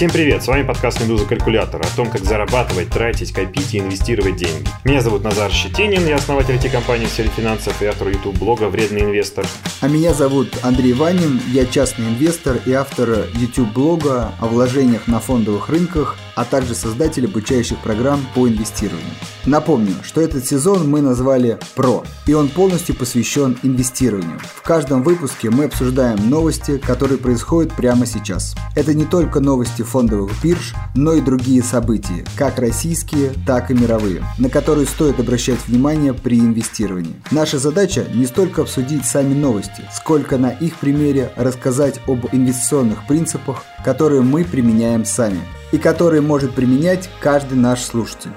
Всем 0.00 0.10
привет, 0.10 0.42
с 0.42 0.46
вами 0.46 0.62
подкаст 0.62 0.98
«Медуза 1.02 1.26
Калькулятор» 1.26 1.82
о 1.82 1.94
том, 1.94 2.10
как 2.10 2.24
зарабатывать, 2.24 2.88
тратить, 2.88 3.34
копить 3.34 3.74
и 3.74 3.80
инвестировать 3.80 4.36
деньги. 4.36 4.66
Меня 4.82 5.02
зовут 5.02 5.22
Назар 5.24 5.52
Щетинин, 5.52 6.06
я 6.06 6.16
основатель 6.16 6.54
IT-компании 6.54 7.04
сфере 7.04 7.28
финансов 7.28 7.82
и 7.82 7.84
автор 7.84 8.08
YouTube-блога 8.08 8.70
«Вредный 8.70 9.02
инвестор». 9.02 9.44
А 9.82 9.88
меня 9.88 10.14
зовут 10.14 10.56
Андрей 10.62 10.94
Ванин, 10.94 11.38
я 11.48 11.66
частный 11.66 12.06
инвестор 12.06 12.60
и 12.64 12.72
автор 12.72 13.26
YouTube-блога 13.34 14.32
о 14.40 14.46
вложениях 14.46 15.06
на 15.06 15.20
фондовых 15.20 15.68
рынках– 15.68 16.16
а 16.40 16.44
также 16.44 16.74
создатель 16.74 17.26
обучающих 17.26 17.78
программ 17.78 18.26
по 18.34 18.48
инвестированию. 18.48 19.12
Напомню, 19.44 19.94
что 20.02 20.22
этот 20.22 20.46
сезон 20.46 20.88
мы 20.88 21.02
назвали 21.02 21.58
«Про», 21.74 22.04
и 22.26 22.32
он 22.32 22.48
полностью 22.48 22.94
посвящен 22.94 23.58
инвестированию. 23.62 24.38
В 24.54 24.62
каждом 24.62 25.02
выпуске 25.02 25.50
мы 25.50 25.64
обсуждаем 25.64 26.30
новости, 26.30 26.78
которые 26.78 27.18
происходят 27.18 27.74
прямо 27.74 28.06
сейчас. 28.06 28.54
Это 28.74 28.94
не 28.94 29.04
только 29.04 29.40
новости 29.40 29.82
фондовых 29.90 30.32
бирж, 30.42 30.74
но 30.94 31.14
и 31.14 31.20
другие 31.20 31.62
события, 31.62 32.24
как 32.36 32.58
российские, 32.58 33.32
так 33.46 33.70
и 33.70 33.74
мировые, 33.74 34.22
на 34.38 34.48
которые 34.48 34.86
стоит 34.86 35.18
обращать 35.18 35.58
внимание 35.66 36.14
при 36.14 36.38
инвестировании. 36.38 37.16
Наша 37.30 37.58
задача 37.58 38.06
не 38.14 38.26
столько 38.26 38.62
обсудить 38.62 39.04
сами 39.04 39.34
новости, 39.34 39.82
сколько 39.92 40.38
на 40.38 40.50
их 40.50 40.76
примере 40.76 41.32
рассказать 41.36 42.00
об 42.06 42.26
инвестиционных 42.32 43.06
принципах, 43.06 43.64
которые 43.84 44.22
мы 44.22 44.44
применяем 44.44 45.04
сами 45.04 45.40
и 45.72 45.78
которые 45.78 46.22
может 46.22 46.54
применять 46.54 47.10
каждый 47.20 47.58
наш 47.58 47.80
слушатель. 47.80 48.30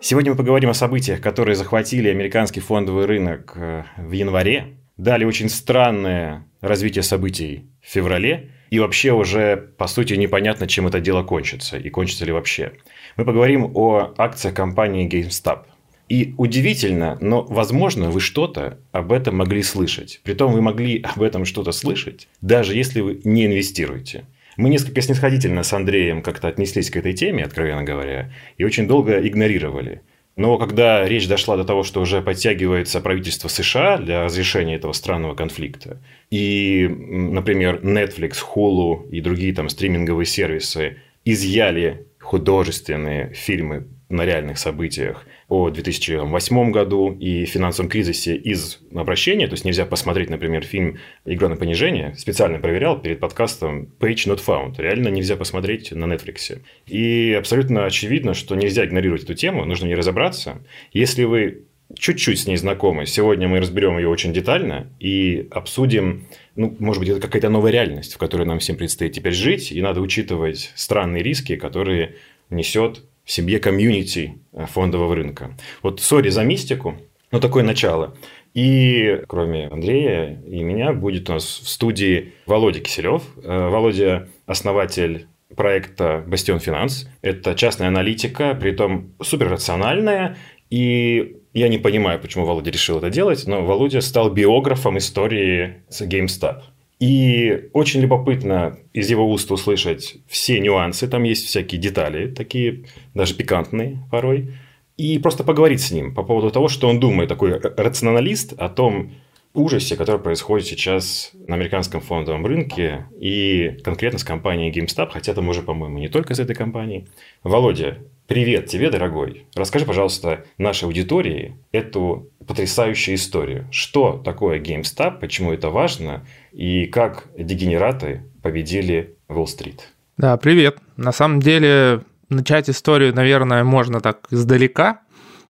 Сегодня 0.00 0.32
мы 0.32 0.36
поговорим 0.36 0.70
о 0.70 0.74
событиях, 0.74 1.20
которые 1.20 1.56
захватили 1.56 2.08
американский 2.08 2.60
фондовый 2.60 3.06
рынок 3.06 3.52
э, 3.56 3.84
в 3.96 4.12
январе, 4.12 4.78
дали 4.96 5.24
очень 5.24 5.48
странное 5.48 6.46
развитие 6.60 7.02
событий 7.02 7.70
в 7.82 7.90
феврале, 7.90 8.52
и 8.70 8.78
вообще 8.78 9.12
уже, 9.12 9.56
по 9.78 9.86
сути, 9.86 10.14
непонятно, 10.14 10.66
чем 10.66 10.86
это 10.86 11.00
дело 11.00 11.22
кончится, 11.22 11.76
и 11.76 11.90
кончится 11.90 12.24
ли 12.24 12.32
вообще. 12.32 12.72
Мы 13.16 13.24
поговорим 13.24 13.70
о 13.74 14.14
акциях 14.16 14.54
компании 14.54 15.08
GameStop. 15.08 15.64
И 16.08 16.34
удивительно, 16.38 17.18
но, 17.20 17.42
возможно, 17.42 18.10
вы 18.10 18.20
что-то 18.20 18.78
об 18.92 19.10
этом 19.10 19.36
могли 19.36 19.62
слышать. 19.62 20.20
Притом 20.22 20.52
вы 20.52 20.62
могли 20.62 21.02
об 21.02 21.22
этом 21.22 21.44
что-то 21.44 21.72
слышать, 21.72 22.28
даже 22.40 22.76
если 22.76 23.00
вы 23.00 23.20
не 23.24 23.46
инвестируете. 23.46 24.24
Мы 24.56 24.70
несколько 24.70 25.02
снисходительно 25.02 25.64
с 25.64 25.72
Андреем 25.72 26.22
как-то 26.22 26.48
отнеслись 26.48 26.90
к 26.90 26.96
этой 26.96 27.12
теме, 27.12 27.44
откровенно 27.44 27.82
говоря, 27.82 28.32
и 28.56 28.64
очень 28.64 28.86
долго 28.86 29.18
игнорировали. 29.18 30.02
Но 30.36 30.58
когда 30.58 31.08
речь 31.08 31.26
дошла 31.26 31.56
до 31.56 31.64
того, 31.64 31.82
что 31.82 32.00
уже 32.00 32.20
подтягивается 32.20 33.00
правительство 33.00 33.48
США 33.48 33.96
для 33.96 34.24
разрешения 34.24 34.74
этого 34.74 34.92
странного 34.92 35.34
конфликта, 35.34 36.02
и, 36.30 36.86
например, 36.88 37.80
Netflix, 37.82 38.36
Hulu 38.54 39.08
и 39.10 39.22
другие 39.22 39.54
там 39.54 39.70
стриминговые 39.70 40.26
сервисы 40.26 40.98
изъяли 41.24 42.06
художественные 42.20 43.32
фильмы 43.32 43.88
на 44.08 44.24
реальных 44.24 44.58
событиях 44.58 45.26
о 45.48 45.70
2008 45.70 46.70
году 46.70 47.12
и 47.12 47.44
финансовом 47.44 47.90
кризисе 47.90 48.36
из 48.36 48.78
обращения. 48.94 49.48
То 49.48 49.54
есть 49.54 49.64
нельзя 49.64 49.84
посмотреть, 49.84 50.30
например, 50.30 50.64
фильм 50.64 50.98
«Игра 51.24 51.48
на 51.48 51.56
понижение». 51.56 52.14
Специально 52.16 52.58
проверял 52.58 53.00
перед 53.00 53.18
подкастом 53.18 53.88
«Page 53.98 54.26
not 54.28 54.40
found». 54.46 54.74
Реально 54.78 55.08
нельзя 55.08 55.36
посмотреть 55.36 55.90
на 55.90 56.04
Netflix. 56.04 56.60
И 56.86 57.34
абсолютно 57.36 57.84
очевидно, 57.84 58.34
что 58.34 58.54
нельзя 58.54 58.84
игнорировать 58.84 59.24
эту 59.24 59.34
тему, 59.34 59.64
нужно 59.64 59.86
не 59.86 59.94
разобраться. 59.94 60.62
Если 60.92 61.24
вы 61.24 61.64
чуть-чуть 61.94 62.40
с 62.40 62.46
ней 62.46 62.56
знакомы. 62.56 63.06
Сегодня 63.06 63.46
мы 63.46 63.60
разберем 63.60 63.96
ее 63.96 64.08
очень 64.08 64.32
детально 64.32 64.88
и 64.98 65.46
обсудим, 65.52 66.26
ну, 66.56 66.74
может 66.80 67.00
быть, 67.00 67.08
это 67.10 67.20
какая-то 67.20 67.48
новая 67.48 67.70
реальность, 67.70 68.14
в 68.14 68.18
которой 68.18 68.44
нам 68.44 68.58
всем 68.58 68.76
предстоит 68.76 69.12
теперь 69.12 69.32
жить, 69.32 69.70
и 69.70 69.80
надо 69.80 70.00
учитывать 70.00 70.72
странные 70.74 71.22
риски, 71.22 71.56
которые 71.56 72.16
несет 72.50 73.02
в 73.26 73.32
себе 73.32 73.58
комьюнити 73.58 74.38
э, 74.52 74.64
фондового 74.66 75.14
рынка. 75.14 75.50
Вот 75.82 76.00
sorry 76.00 76.30
за 76.30 76.44
мистику, 76.44 76.94
но 77.32 77.40
такое 77.40 77.64
начало. 77.64 78.16
И 78.54 79.20
кроме 79.28 79.66
Андрея 79.66 80.40
и 80.46 80.62
меня 80.62 80.94
будет 80.94 81.28
у 81.28 81.34
нас 81.34 81.44
в 81.44 81.68
студии 81.68 82.32
Володя 82.46 82.80
Киселев. 82.80 83.22
Э, 83.42 83.68
Володя– 83.68 84.28
основатель 84.46 85.26
проекта 85.54 86.24
«Бастион 86.26 86.60
Финанс». 86.60 87.10
Это 87.20 87.54
частная 87.54 87.88
аналитика, 87.88 88.54
при 88.54 88.70
этом 88.70 89.12
суперрациональная. 89.20 90.36
И 90.70 91.36
я 91.52 91.68
не 91.68 91.78
понимаю, 91.78 92.20
почему 92.20 92.44
Володя 92.44 92.70
решил 92.70 92.98
это 92.98 93.10
делать, 93.10 93.46
но 93.46 93.64
Володя 93.64 94.00
стал 94.00 94.30
биографом 94.30 94.98
истории 94.98 95.82
GameStop. 95.90 96.62
И 96.98 97.68
очень 97.74 98.00
любопытно 98.00 98.78
из 98.94 99.10
его 99.10 99.30
уст 99.30 99.50
услышать 99.50 100.16
все 100.26 100.58
нюансы. 100.60 101.06
Там 101.06 101.24
есть 101.24 101.46
всякие 101.46 101.80
детали, 101.80 102.28
такие 102.28 102.84
даже 103.14 103.34
пикантные 103.34 103.98
порой. 104.10 104.54
И 104.96 105.18
просто 105.18 105.44
поговорить 105.44 105.82
с 105.82 105.90
ним 105.90 106.14
по 106.14 106.22
поводу 106.22 106.50
того, 106.50 106.68
что 106.68 106.88
он 106.88 106.98
думает, 106.98 107.28
такой 107.28 107.58
рационалист, 107.58 108.54
о 108.54 108.70
том 108.70 109.12
ужасе, 109.52 109.96
который 109.96 110.20
происходит 110.20 110.66
сейчас 110.66 111.32
на 111.46 111.54
американском 111.54 112.00
фондовом 112.00 112.46
рынке 112.46 113.06
и 113.18 113.78
конкретно 113.84 114.18
с 114.18 114.24
компанией 114.24 114.70
GameStop, 114.70 115.10
хотя 115.10 115.34
там 115.34 115.48
уже, 115.48 115.62
по-моему, 115.62 115.98
не 115.98 116.08
только 116.08 116.34
с 116.34 116.38
этой 116.38 116.54
компанией. 116.54 117.06
Володя, 117.42 117.98
Привет 118.26 118.66
тебе, 118.66 118.90
дорогой. 118.90 119.46
Расскажи, 119.54 119.86
пожалуйста, 119.86 120.44
нашей 120.58 120.86
аудитории 120.86 121.58
эту 121.70 122.32
потрясающую 122.44 123.14
историю. 123.14 123.68
Что 123.70 124.20
такое 124.24 124.60
GameStop, 124.60 125.20
почему 125.20 125.52
это 125.52 125.70
важно 125.70 126.26
и 126.50 126.86
как 126.86 127.28
дегенераты 127.38 128.24
победили 128.42 129.14
Уолл-стрит? 129.28 129.92
Да, 130.16 130.36
привет. 130.38 130.78
На 130.96 131.12
самом 131.12 131.38
деле, 131.38 132.02
начать 132.28 132.68
историю, 132.68 133.14
наверное, 133.14 133.62
можно 133.62 134.00
так 134.00 134.26
издалека. 134.32 135.02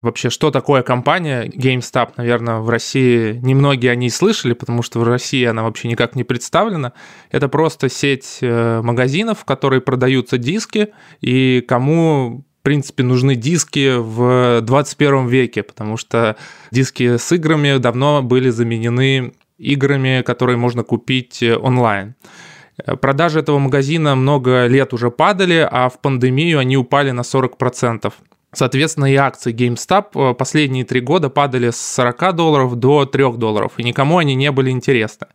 Вообще, 0.03 0.29
что 0.29 0.51
такое 0.51 0.83
компания 0.83 1.45
GameStop, 1.47 2.15
наверное, 2.17 2.59
в 2.59 2.69
России 2.69 3.39
немногие 3.41 3.93
о 3.93 3.95
ней 3.95 4.11
слышали, 4.11 4.53
потому 4.53 4.83
что 4.83 4.99
в 4.99 5.05
России 5.05 5.45
она 5.45 5.63
вообще 5.63 5.87
никак 5.87 6.17
не 6.17 6.25
представлена. 6.25 6.93
Это 7.31 7.49
просто 7.49 7.89
сеть 7.89 8.39
э, 8.41 8.83
магазинов, 8.83 9.39
в 9.39 9.45
которые 9.45 9.81
продаются 9.81 10.39
диски, 10.39 10.89
и 11.21 11.65
кому 11.67 12.45
принципе, 12.65 13.05
нужны 13.05 13.37
диски 13.37 13.97
в 13.97 14.61
21 14.63 15.29
веке, 15.29 15.63
потому 15.63 15.97
что 15.97 16.37
диски 16.73 17.19
с 17.19 17.31
играми 17.31 17.79
давно 17.79 18.23
были 18.23 18.49
заменены 18.51 19.35
играми, 19.59 20.23
которые 20.23 20.57
можно 20.57 20.83
купить 20.83 21.43
онлайн. 21.43 22.17
Продажи 23.01 23.39
этого 23.39 23.61
магазина 23.61 24.17
много 24.17 24.67
лет 24.67 24.93
уже 24.93 25.11
падали, 25.13 25.69
а 25.71 25.89
в 25.89 26.01
пандемию 26.01 26.59
они 26.59 26.77
упали 26.77 27.13
на 27.13 27.21
40%. 27.21 28.13
Соответственно, 28.53 29.13
и 29.13 29.17
акции 29.17 29.55
GameStop 29.55 30.35
последние 30.35 30.85
три 30.85 31.01
года 31.01 31.29
падали 31.29 31.71
с 31.71 31.77
40 31.77 32.35
долларов 32.35 32.77
до 32.77 33.05
3 33.05 33.33
долларов, 33.33 33.73
и 33.77 33.85
никому 33.85 34.19
они 34.19 34.35
не 34.35 34.51
были 34.51 34.71
интересны. 34.71 35.27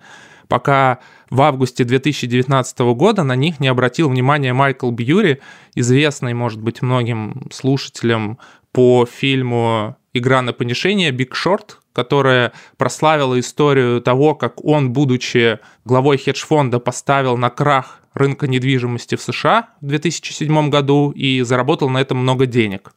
Пока 0.49 0.97
в 1.29 1.41
августе 1.41 1.83
2019 1.83 2.79
года 2.79 3.23
на 3.23 3.35
них 3.35 3.59
не 3.59 3.67
обратил 3.67 4.09
внимания 4.09 4.51
Майкл 4.51 4.89
Бьюри, 4.89 5.39
известный, 5.75 6.33
может 6.33 6.59
быть, 6.59 6.81
многим 6.81 7.47
слушателям 7.51 8.39
по 8.71 9.05
фильму 9.05 9.95
«Игра 10.11 10.41
на 10.41 10.51
понижение» 10.51 11.11
«Биг 11.11 11.35
Шорт», 11.35 11.77
которая 11.93 12.51
прославила 12.77 13.39
историю 13.39 14.01
того, 14.01 14.33
как 14.33 14.65
он, 14.65 14.91
будучи 14.91 15.59
главой 15.85 16.17
хедж-фонда, 16.17 16.79
поставил 16.79 17.37
на 17.37 17.51
крах 17.51 18.01
рынка 18.15 18.47
недвижимости 18.47 19.15
в 19.15 19.21
США 19.21 19.69
в 19.81 19.85
2007 19.85 20.69
году 20.71 21.11
и 21.11 21.41
заработал 21.41 21.89
на 21.89 21.99
этом 21.99 22.17
много 22.17 22.47
денег. 22.47 22.91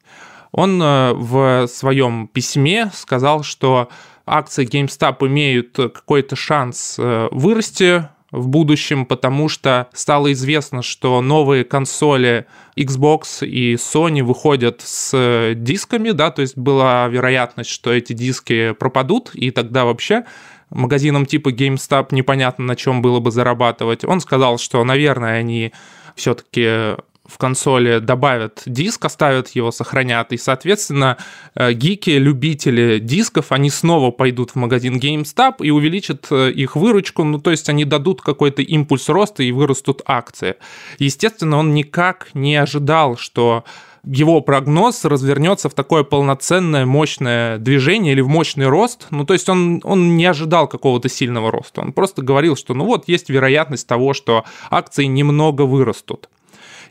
Он 0.52 0.82
э, 0.82 1.12
в 1.14 1.66
своем 1.66 2.28
письме 2.28 2.90
сказал, 2.94 3.42
что 3.42 3.88
акции 4.26 4.66
GameStop 4.66 5.26
имеют 5.26 5.76
какой-то 5.76 6.36
шанс 6.36 6.96
э, 6.98 7.28
вырасти 7.30 8.08
в 8.30 8.48
будущем, 8.48 9.04
потому 9.04 9.48
что 9.48 9.88
стало 9.92 10.32
известно, 10.32 10.82
что 10.82 11.20
новые 11.20 11.64
консоли 11.64 12.46
Xbox 12.76 13.46
и 13.46 13.74
Sony 13.74 14.22
выходят 14.22 14.80
с 14.80 15.52
дисками, 15.54 16.12
да, 16.12 16.30
то 16.30 16.40
есть 16.40 16.56
была 16.56 17.08
вероятность, 17.08 17.70
что 17.70 17.92
эти 17.92 18.14
диски 18.14 18.72
пропадут, 18.72 19.34
и 19.34 19.50
тогда 19.50 19.84
вообще 19.84 20.24
магазинам 20.70 21.26
типа 21.26 21.50
GameStop 21.50 22.08
непонятно 22.10 22.64
на 22.64 22.76
чем 22.76 23.02
было 23.02 23.20
бы 23.20 23.30
зарабатывать. 23.30 24.04
Он 24.04 24.20
сказал, 24.20 24.58
что, 24.58 24.82
наверное, 24.82 25.38
они 25.38 25.72
все-таки 26.16 26.96
в 27.24 27.38
консоли 27.38 27.98
добавят 28.00 28.62
диск, 28.66 29.04
оставят 29.04 29.48
его, 29.50 29.70
сохранят, 29.70 30.32
и, 30.32 30.36
соответственно, 30.36 31.18
э, 31.54 31.72
гики, 31.72 32.10
любители 32.10 32.98
дисков, 32.98 33.52
они 33.52 33.70
снова 33.70 34.10
пойдут 34.10 34.50
в 34.50 34.56
магазин 34.56 34.98
GameStop 34.98 35.56
и 35.60 35.70
увеличат 35.70 36.26
э, 36.30 36.50
их 36.50 36.74
выручку, 36.74 37.22
ну, 37.24 37.38
то 37.38 37.50
есть 37.50 37.68
они 37.68 37.84
дадут 37.84 38.22
какой-то 38.22 38.62
импульс 38.62 39.08
роста 39.08 39.42
и 39.42 39.52
вырастут 39.52 40.02
акции. 40.04 40.56
Естественно, 40.98 41.58
он 41.58 41.74
никак 41.74 42.30
не 42.34 42.56
ожидал, 42.56 43.16
что 43.16 43.64
его 44.04 44.40
прогноз 44.40 45.04
развернется 45.04 45.68
в 45.68 45.74
такое 45.74 46.02
полноценное 46.02 46.86
мощное 46.86 47.58
движение 47.58 48.14
или 48.14 48.20
в 48.20 48.28
мощный 48.28 48.66
рост. 48.66 49.06
Ну, 49.10 49.24
то 49.24 49.32
есть 49.32 49.48
он, 49.48 49.80
он 49.84 50.16
не 50.16 50.26
ожидал 50.26 50.66
какого-то 50.66 51.08
сильного 51.08 51.52
роста. 51.52 51.82
Он 51.82 51.92
просто 51.92 52.20
говорил, 52.22 52.56
что 52.56 52.74
ну 52.74 52.84
вот 52.84 53.06
есть 53.06 53.30
вероятность 53.30 53.86
того, 53.86 54.12
что 54.12 54.44
акции 54.70 55.04
немного 55.04 55.62
вырастут. 55.62 56.28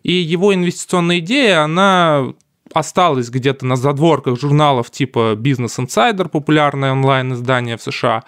И 0.04 0.14
его 0.14 0.54
инвестиционная 0.54 1.20
идея, 1.20 1.64
она 1.64 2.34
осталась 2.74 3.30
где-то 3.30 3.66
на 3.66 3.76
задворках 3.76 4.40
журналов 4.40 4.90
типа 4.92 5.34
Business 5.36 5.78
Insider, 5.78 6.30
популярное 6.30 6.94
онлайн-издание 6.94 7.78
в 7.78 7.84
США, 7.84 8.24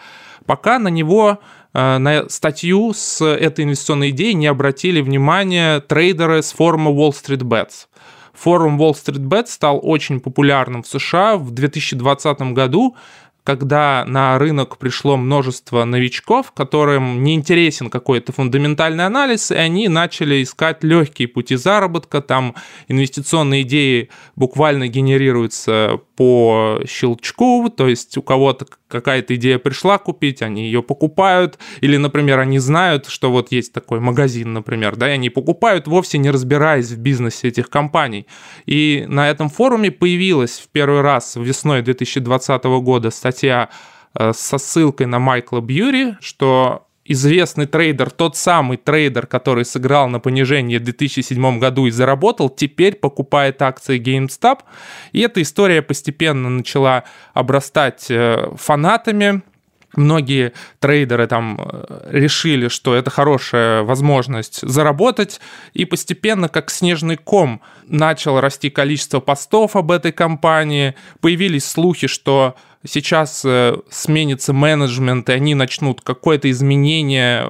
пока 0.46 0.80
на 0.80 0.90
него 0.90 1.40
Э, 1.74 1.98
на 1.98 2.30
статью 2.30 2.94
с 2.94 3.24
этой 3.26 3.66
инвестиционной 3.66 4.12
идеей 4.12 4.36
не 4.36 4.48
обратили 4.48 5.02
внимания 5.02 5.80
трейдеры 5.80 6.44
с 6.44 6.52
форума 6.54 6.92
Wall 6.92 7.12
Street 7.12 7.42
Bets. 7.42 7.88
Форум 8.34 8.82
Wall 8.82 8.94
Street 8.94 9.28
Bets 9.28 9.48
стал 9.48 9.80
очень 9.82 10.20
популярным 10.20 10.84
в 10.84 10.88
США 10.88 11.38
в 11.38 11.52
2020 11.52 12.54
году, 12.54 12.96
когда 13.44 14.06
на 14.08 14.40
рынок 14.40 14.78
пришло 14.78 15.18
множество 15.18 15.84
новичков, 15.84 16.52
которым 16.52 17.24
не 17.24 17.36
интересен 17.36 17.90
какой-то 17.90 18.32
фундаментальный 18.32 19.06
анализ, 19.06 19.52
и 19.52 19.56
они 19.56 19.90
начали 19.90 20.42
искать 20.42 20.84
легкие 20.84 21.28
пути 21.28 21.56
заработка, 21.56 22.22
там 22.22 22.56
инвестиционные 22.88 23.64
идеи 23.64 24.10
буквально 24.36 24.88
генерируются 24.88 26.00
по 26.16 26.80
щелчку, 26.88 27.70
то 27.76 27.88
есть 27.88 28.18
у 28.18 28.22
кого-то 28.22 28.66
какая-то 28.88 29.36
идея 29.36 29.58
пришла 29.58 29.98
купить, 29.98 30.42
они 30.42 30.66
ее 30.66 30.84
покупают, 30.84 31.58
или, 31.82 31.98
например, 31.98 32.40
они 32.40 32.60
знают, 32.60 33.08
что 33.08 33.32
вот 33.32 33.52
есть 33.52 33.74
такой 33.74 34.00
магазин, 34.00 34.54
например, 34.54 34.96
да, 34.96 35.10
и 35.10 35.14
они 35.14 35.30
покупают, 35.30 35.88
вовсе 35.88 36.20
не 36.20 36.30
разбираясь 36.30 36.92
в 36.92 37.00
бизнесе 37.00 37.48
этих 37.48 37.70
компаний. 37.70 38.28
И 38.68 39.06
на 39.08 39.30
этом 39.30 39.50
форуме 39.50 39.90
появилась 39.90 40.60
в 40.60 40.70
первый 40.70 41.02
раз 41.02 41.36
весной 41.36 41.82
2020 41.82 42.64
года 42.64 43.10
статья 43.10 43.33
э, 43.42 44.32
со 44.34 44.58
ссылкой 44.58 45.08
на 45.08 45.20
Майкла 45.20 45.62
Бьюри, 45.62 46.16
что 46.20 46.88
известный 47.06 47.66
трейдер, 47.66 48.12
тот 48.12 48.38
самый 48.38 48.78
трейдер, 48.78 49.28
который 49.28 49.66
сыграл 49.66 50.08
на 50.08 50.20
понижение 50.20 50.80
в 50.80 50.84
2007 50.84 51.60
году 51.60 51.88
и 51.88 51.92
заработал, 51.92 52.50
теперь 52.50 52.96
покупает 52.96 53.62
акции 53.62 54.00
GameStop. 54.00 54.60
И 55.12 55.22
эта 55.22 55.42
история 55.42 55.82
постепенно 55.82 56.50
начала 56.50 57.04
обрастать 57.34 58.08
э, 58.10 58.54
фанатами, 58.56 59.42
многие 59.96 60.54
трейдеры 60.80 61.28
там 61.28 61.60
э, 61.60 62.10
решили, 62.12 62.68
что 62.68 62.96
это 62.96 63.10
хорошая 63.10 63.84
возможность 63.84 64.62
заработать, 64.68 65.40
и 65.74 65.86
постепенно, 65.86 66.50
как 66.50 66.72
снежный 66.72 67.18
ком, 67.18 67.62
начало 67.88 68.42
расти 68.42 68.70
количество 68.70 69.20
постов 69.20 69.76
об 69.76 69.92
этой 69.92 70.12
компании, 70.12 70.96
появились 71.22 71.66
слухи, 71.66 72.08
что 72.08 72.56
сейчас 72.86 73.44
э, 73.46 73.78
сменится 73.90 74.54
менеджмент, 74.54 75.30
и 75.30 75.34
они 75.34 75.56
начнут 75.56 76.02
какое-то 76.02 76.50
изменение 76.52 77.44
э, 77.44 77.50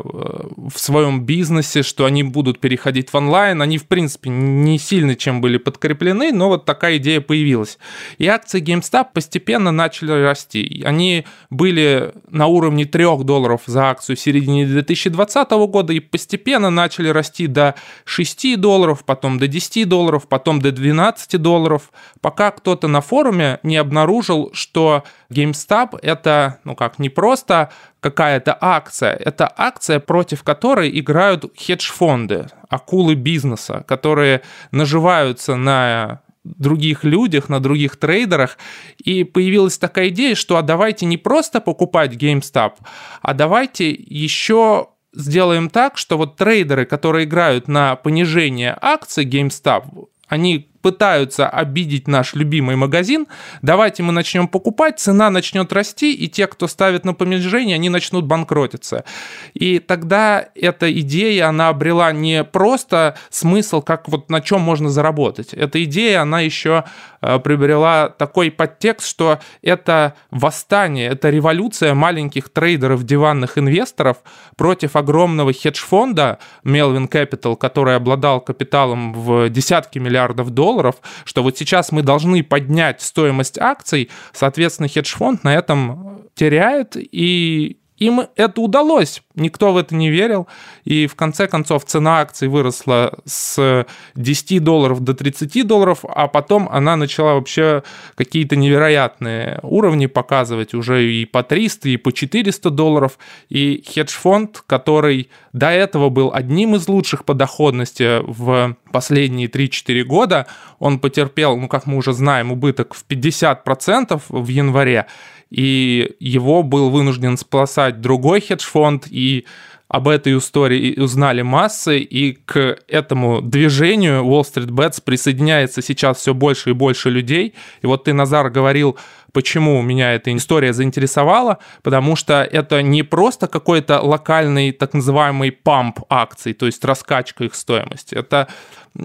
в 0.74 0.78
своем 0.78 1.22
бизнесе, 1.22 1.84
что 1.84 2.06
они 2.06 2.24
будут 2.24 2.60
переходить 2.60 3.10
в 3.10 3.16
онлайн. 3.16 3.62
Они, 3.62 3.78
в 3.78 3.88
принципе, 3.88 4.30
не 4.30 4.78
сильно 4.78 5.16
чем 5.16 5.42
были 5.42 5.58
подкреплены, 5.58 6.32
но 6.32 6.50
вот 6.50 6.66
такая 6.66 6.98
идея 6.98 7.22
появилась. 7.22 7.80
И 8.18 8.28
акции 8.28 8.62
GameStop 8.62 9.08
постепенно 9.14 9.72
начали 9.72 10.12
расти. 10.12 10.84
Они 10.86 11.26
были 11.50 12.14
на 12.30 12.48
уровне 12.48 12.86
3 12.86 13.24
долларов 13.24 13.62
за 13.66 13.90
акцию 13.90 14.18
в 14.18 14.20
середине 14.20 14.66
2020 14.66 15.50
года 15.52 15.94
и 15.94 16.00
постепенно 16.00 16.70
начали 16.70 17.10
расти 17.10 17.48
до 17.48 17.76
6 18.06 18.60
долларов, 18.60 19.04
потом 19.06 19.40
до 19.40 19.48
10 19.48 19.88
долларов, 19.88 20.28
потом 20.28 20.62
до 20.62 20.72
12 20.72 21.42
долларов, 21.42 21.92
пока 22.22 22.52
кто-то 22.52 22.88
на 22.88 23.02
форуме 23.02 23.60
не 23.64 23.78
обнаружил, 23.78 24.52
что 24.54 25.04
GameStop 25.34 26.00
это, 26.02 26.60
ну 26.64 26.76
как, 26.76 27.00
не 27.00 27.10
просто 27.10 27.72
какая-то 28.00 28.58
акция, 28.60 29.14
это 29.14 29.52
акция, 29.58 30.00
против 30.00 30.44
которой 30.44 30.98
играют 31.00 31.46
хедж-фонды, 31.58 32.48
акулы 32.70 33.16
бизнеса, 33.16 33.84
которые 33.88 34.42
наживаются 34.72 35.56
на 35.56 36.22
других 36.44 37.04
людях, 37.04 37.50
на 37.50 37.60
других 37.60 37.96
трейдерах, 37.98 38.58
и 39.04 39.24
появилась 39.24 39.78
такая 39.78 40.10
идея, 40.10 40.36
что 40.36 40.58
а 40.58 40.62
давайте 40.62 41.06
не 41.06 41.18
просто 41.18 41.62
покупать 41.62 42.14
GameStop, 42.14 42.74
а 43.22 43.34
давайте 43.34 43.92
еще 43.92 44.88
сделаем 45.14 45.70
так, 45.70 45.98
что 45.98 46.18
вот 46.18 46.36
трейдеры, 46.36 46.86
которые 46.86 47.26
играют 47.26 47.68
на 47.68 47.96
понижение 47.96 48.78
акций 48.82 49.26
GameStop, 49.26 50.08
они 50.28 50.73
пытаются 50.84 51.48
обидеть 51.48 52.08
наш 52.08 52.36
любимый 52.36 52.76
магазин, 52.76 53.26
давайте 53.62 54.04
мы 54.04 54.12
начнем 54.12 54.48
покупать, 54.48 55.00
цена 55.00 55.30
начнет 55.30 55.72
расти, 55.74 56.14
и 56.14 56.28
те, 56.28 56.46
кто 56.46 56.68
ставит 56.68 57.06
на 57.06 57.14
понижение, 57.14 57.76
они 57.76 57.90
начнут 57.90 58.26
банкротиться. 58.26 59.06
И 59.54 59.80
тогда 59.80 60.46
эта 60.54 60.92
идея, 61.00 61.48
она 61.48 61.70
обрела 61.70 62.12
не 62.12 62.44
просто 62.44 63.16
смысл, 63.30 63.82
как 63.82 64.10
вот 64.10 64.30
на 64.30 64.42
чем 64.42 64.60
можно 64.60 64.90
заработать. 64.90 65.54
Эта 65.54 65.84
идея, 65.86 66.22
она 66.22 66.42
еще 66.42 66.84
э, 67.22 67.40
приобрела 67.40 68.10
такой 68.10 68.52
подтекст, 68.52 69.08
что 69.08 69.40
это 69.62 70.16
восстание, 70.32 71.08
это 71.08 71.30
революция 71.30 71.94
маленьких 71.94 72.50
трейдеров, 72.50 73.04
диванных 73.04 73.58
инвесторов 73.58 74.18
против 74.58 74.98
огромного 74.98 75.54
хедж-фонда 75.54 76.40
Melvin 76.66 77.10
Capital, 77.10 77.56
который 77.56 77.96
обладал 77.96 78.42
капиталом 78.42 79.14
в 79.14 79.50
десятки 79.50 79.98
миллиардов 80.00 80.50
долларов, 80.50 80.73
долларов, 80.74 80.96
что 81.26 81.44
вот 81.44 81.58
сейчас 81.58 81.92
мы 81.92 82.02
должны 82.02 82.44
поднять 82.44 83.02
стоимость 83.02 83.60
акций, 83.60 84.10
соответственно, 84.34 84.90
хедж-фонд 84.90 85.44
на 85.44 85.54
этом 85.54 86.24
теряет, 86.36 86.96
и 86.96 87.78
им 88.04 88.28
это 88.36 88.62
удалось. 88.62 89.24
Никто 89.36 89.72
в 89.74 89.78
это 89.78 89.96
не 89.96 90.10
верил. 90.10 90.48
И 90.84 91.08
в 91.08 91.16
конце 91.16 91.48
концов 91.48 91.86
цена 91.86 92.20
акций 92.20 92.48
выросла 92.48 93.20
с 93.26 93.86
10 94.16 94.64
долларов 94.64 95.00
до 95.00 95.14
30 95.14 95.66
долларов, 95.66 96.00
а 96.08 96.28
потом 96.28 96.68
она 96.72 96.96
начала 96.96 97.36
вообще 97.36 97.84
какие-то 98.16 98.56
невероятные 98.56 99.60
уровни 99.64 100.08
показывать 100.08 100.74
уже 100.74 101.10
и 101.10 101.26
по 101.26 101.44
300, 101.44 101.90
и 101.90 101.98
по 101.98 102.12
400 102.12 102.70
долларов. 102.70 103.18
И 103.50 103.84
хедж-фонд, 103.88 104.64
который 104.68 105.30
до 105.54 105.70
этого 105.70 106.10
был 106.10 106.32
одним 106.34 106.76
из 106.76 106.88
лучших 106.88 107.26
по 107.26 107.34
доходности 107.34 108.22
в 108.22 108.76
последние 108.92 109.48
3-4 109.48 110.04
года, 110.04 110.48
он 110.80 111.00
потерпел, 111.00 111.58
ну 111.58 111.68
как 111.68 111.86
мы 111.86 111.98
уже 111.98 112.14
знаем, 112.14 112.52
убыток 112.52 112.94
в 112.94 113.06
50% 113.08 114.22
в 114.28 114.48
январе 114.50 115.08
и 115.54 116.16
его 116.20 116.64
был 116.64 116.90
вынужден 116.90 117.38
спасать 117.38 118.02
другой 118.02 118.42
хедж-фонд, 118.42 119.06
и 119.10 119.46
об 119.88 120.08
этой 120.08 120.36
истории 120.36 121.00
узнали 121.00 121.44
массы, 121.44 122.00
и 122.00 122.34
к 122.34 122.80
этому 122.88 123.44
движению 123.44 124.24
Wall 124.24 124.42
Street 124.42 124.72
Bets 124.72 125.04
присоединяется 125.06 125.84
сейчас 125.84 126.18
все 126.18 126.34
больше 126.34 126.72
и 126.72 126.74
больше 126.74 127.12
людей. 127.12 127.54
И 127.84 127.86
вот 127.86 128.06
ты, 128.06 128.14
Назар, 128.14 128.50
говорил, 128.50 128.98
почему 129.32 129.80
меня 129.84 130.14
эта 130.14 130.36
история 130.36 130.74
заинтересовала, 130.74 131.60
потому 131.84 132.16
что 132.16 132.42
это 132.42 132.82
не 132.82 133.04
просто 133.04 133.48
какой-то 133.48 134.02
локальный 134.02 134.72
так 134.72 134.96
называемый 134.96 135.52
памп 135.52 136.00
акций, 136.10 136.54
то 136.54 136.66
есть 136.66 136.84
раскачка 136.84 137.44
их 137.44 137.54
стоимости. 137.54 138.16
Это 138.16 138.48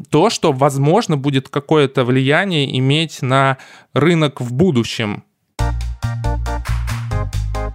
то, 0.08 0.30
что, 0.30 0.52
возможно, 0.52 1.18
будет 1.18 1.50
какое-то 1.50 2.06
влияние 2.06 2.78
иметь 2.78 3.20
на 3.20 3.58
рынок 3.92 4.40
в 4.40 4.54
будущем. 4.54 5.24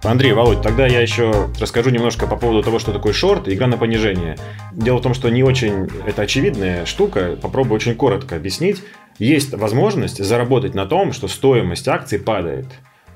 Андрей, 0.04 0.34
Володь, 0.34 0.60
тогда 0.60 0.86
я 0.86 1.00
еще 1.00 1.48
расскажу 1.58 1.88
немножко 1.88 2.26
по 2.26 2.36
поводу 2.36 2.62
того, 2.62 2.78
что 2.78 2.92
такое 2.92 3.14
шорт 3.14 3.48
игра 3.48 3.66
на 3.66 3.78
понижение. 3.78 4.36
Дело 4.72 4.98
в 4.98 5.02
том, 5.02 5.14
что 5.14 5.30
не 5.30 5.42
очень 5.42 5.88
это 6.06 6.22
очевидная 6.22 6.84
штука, 6.84 7.38
попробую 7.40 7.76
очень 7.76 7.94
коротко 7.94 8.36
объяснить. 8.36 8.82
Есть 9.18 9.54
возможность 9.54 10.22
заработать 10.22 10.74
на 10.74 10.84
том, 10.84 11.14
что 11.14 11.26
стоимость 11.26 11.88
акций 11.88 12.18
падает. 12.18 12.66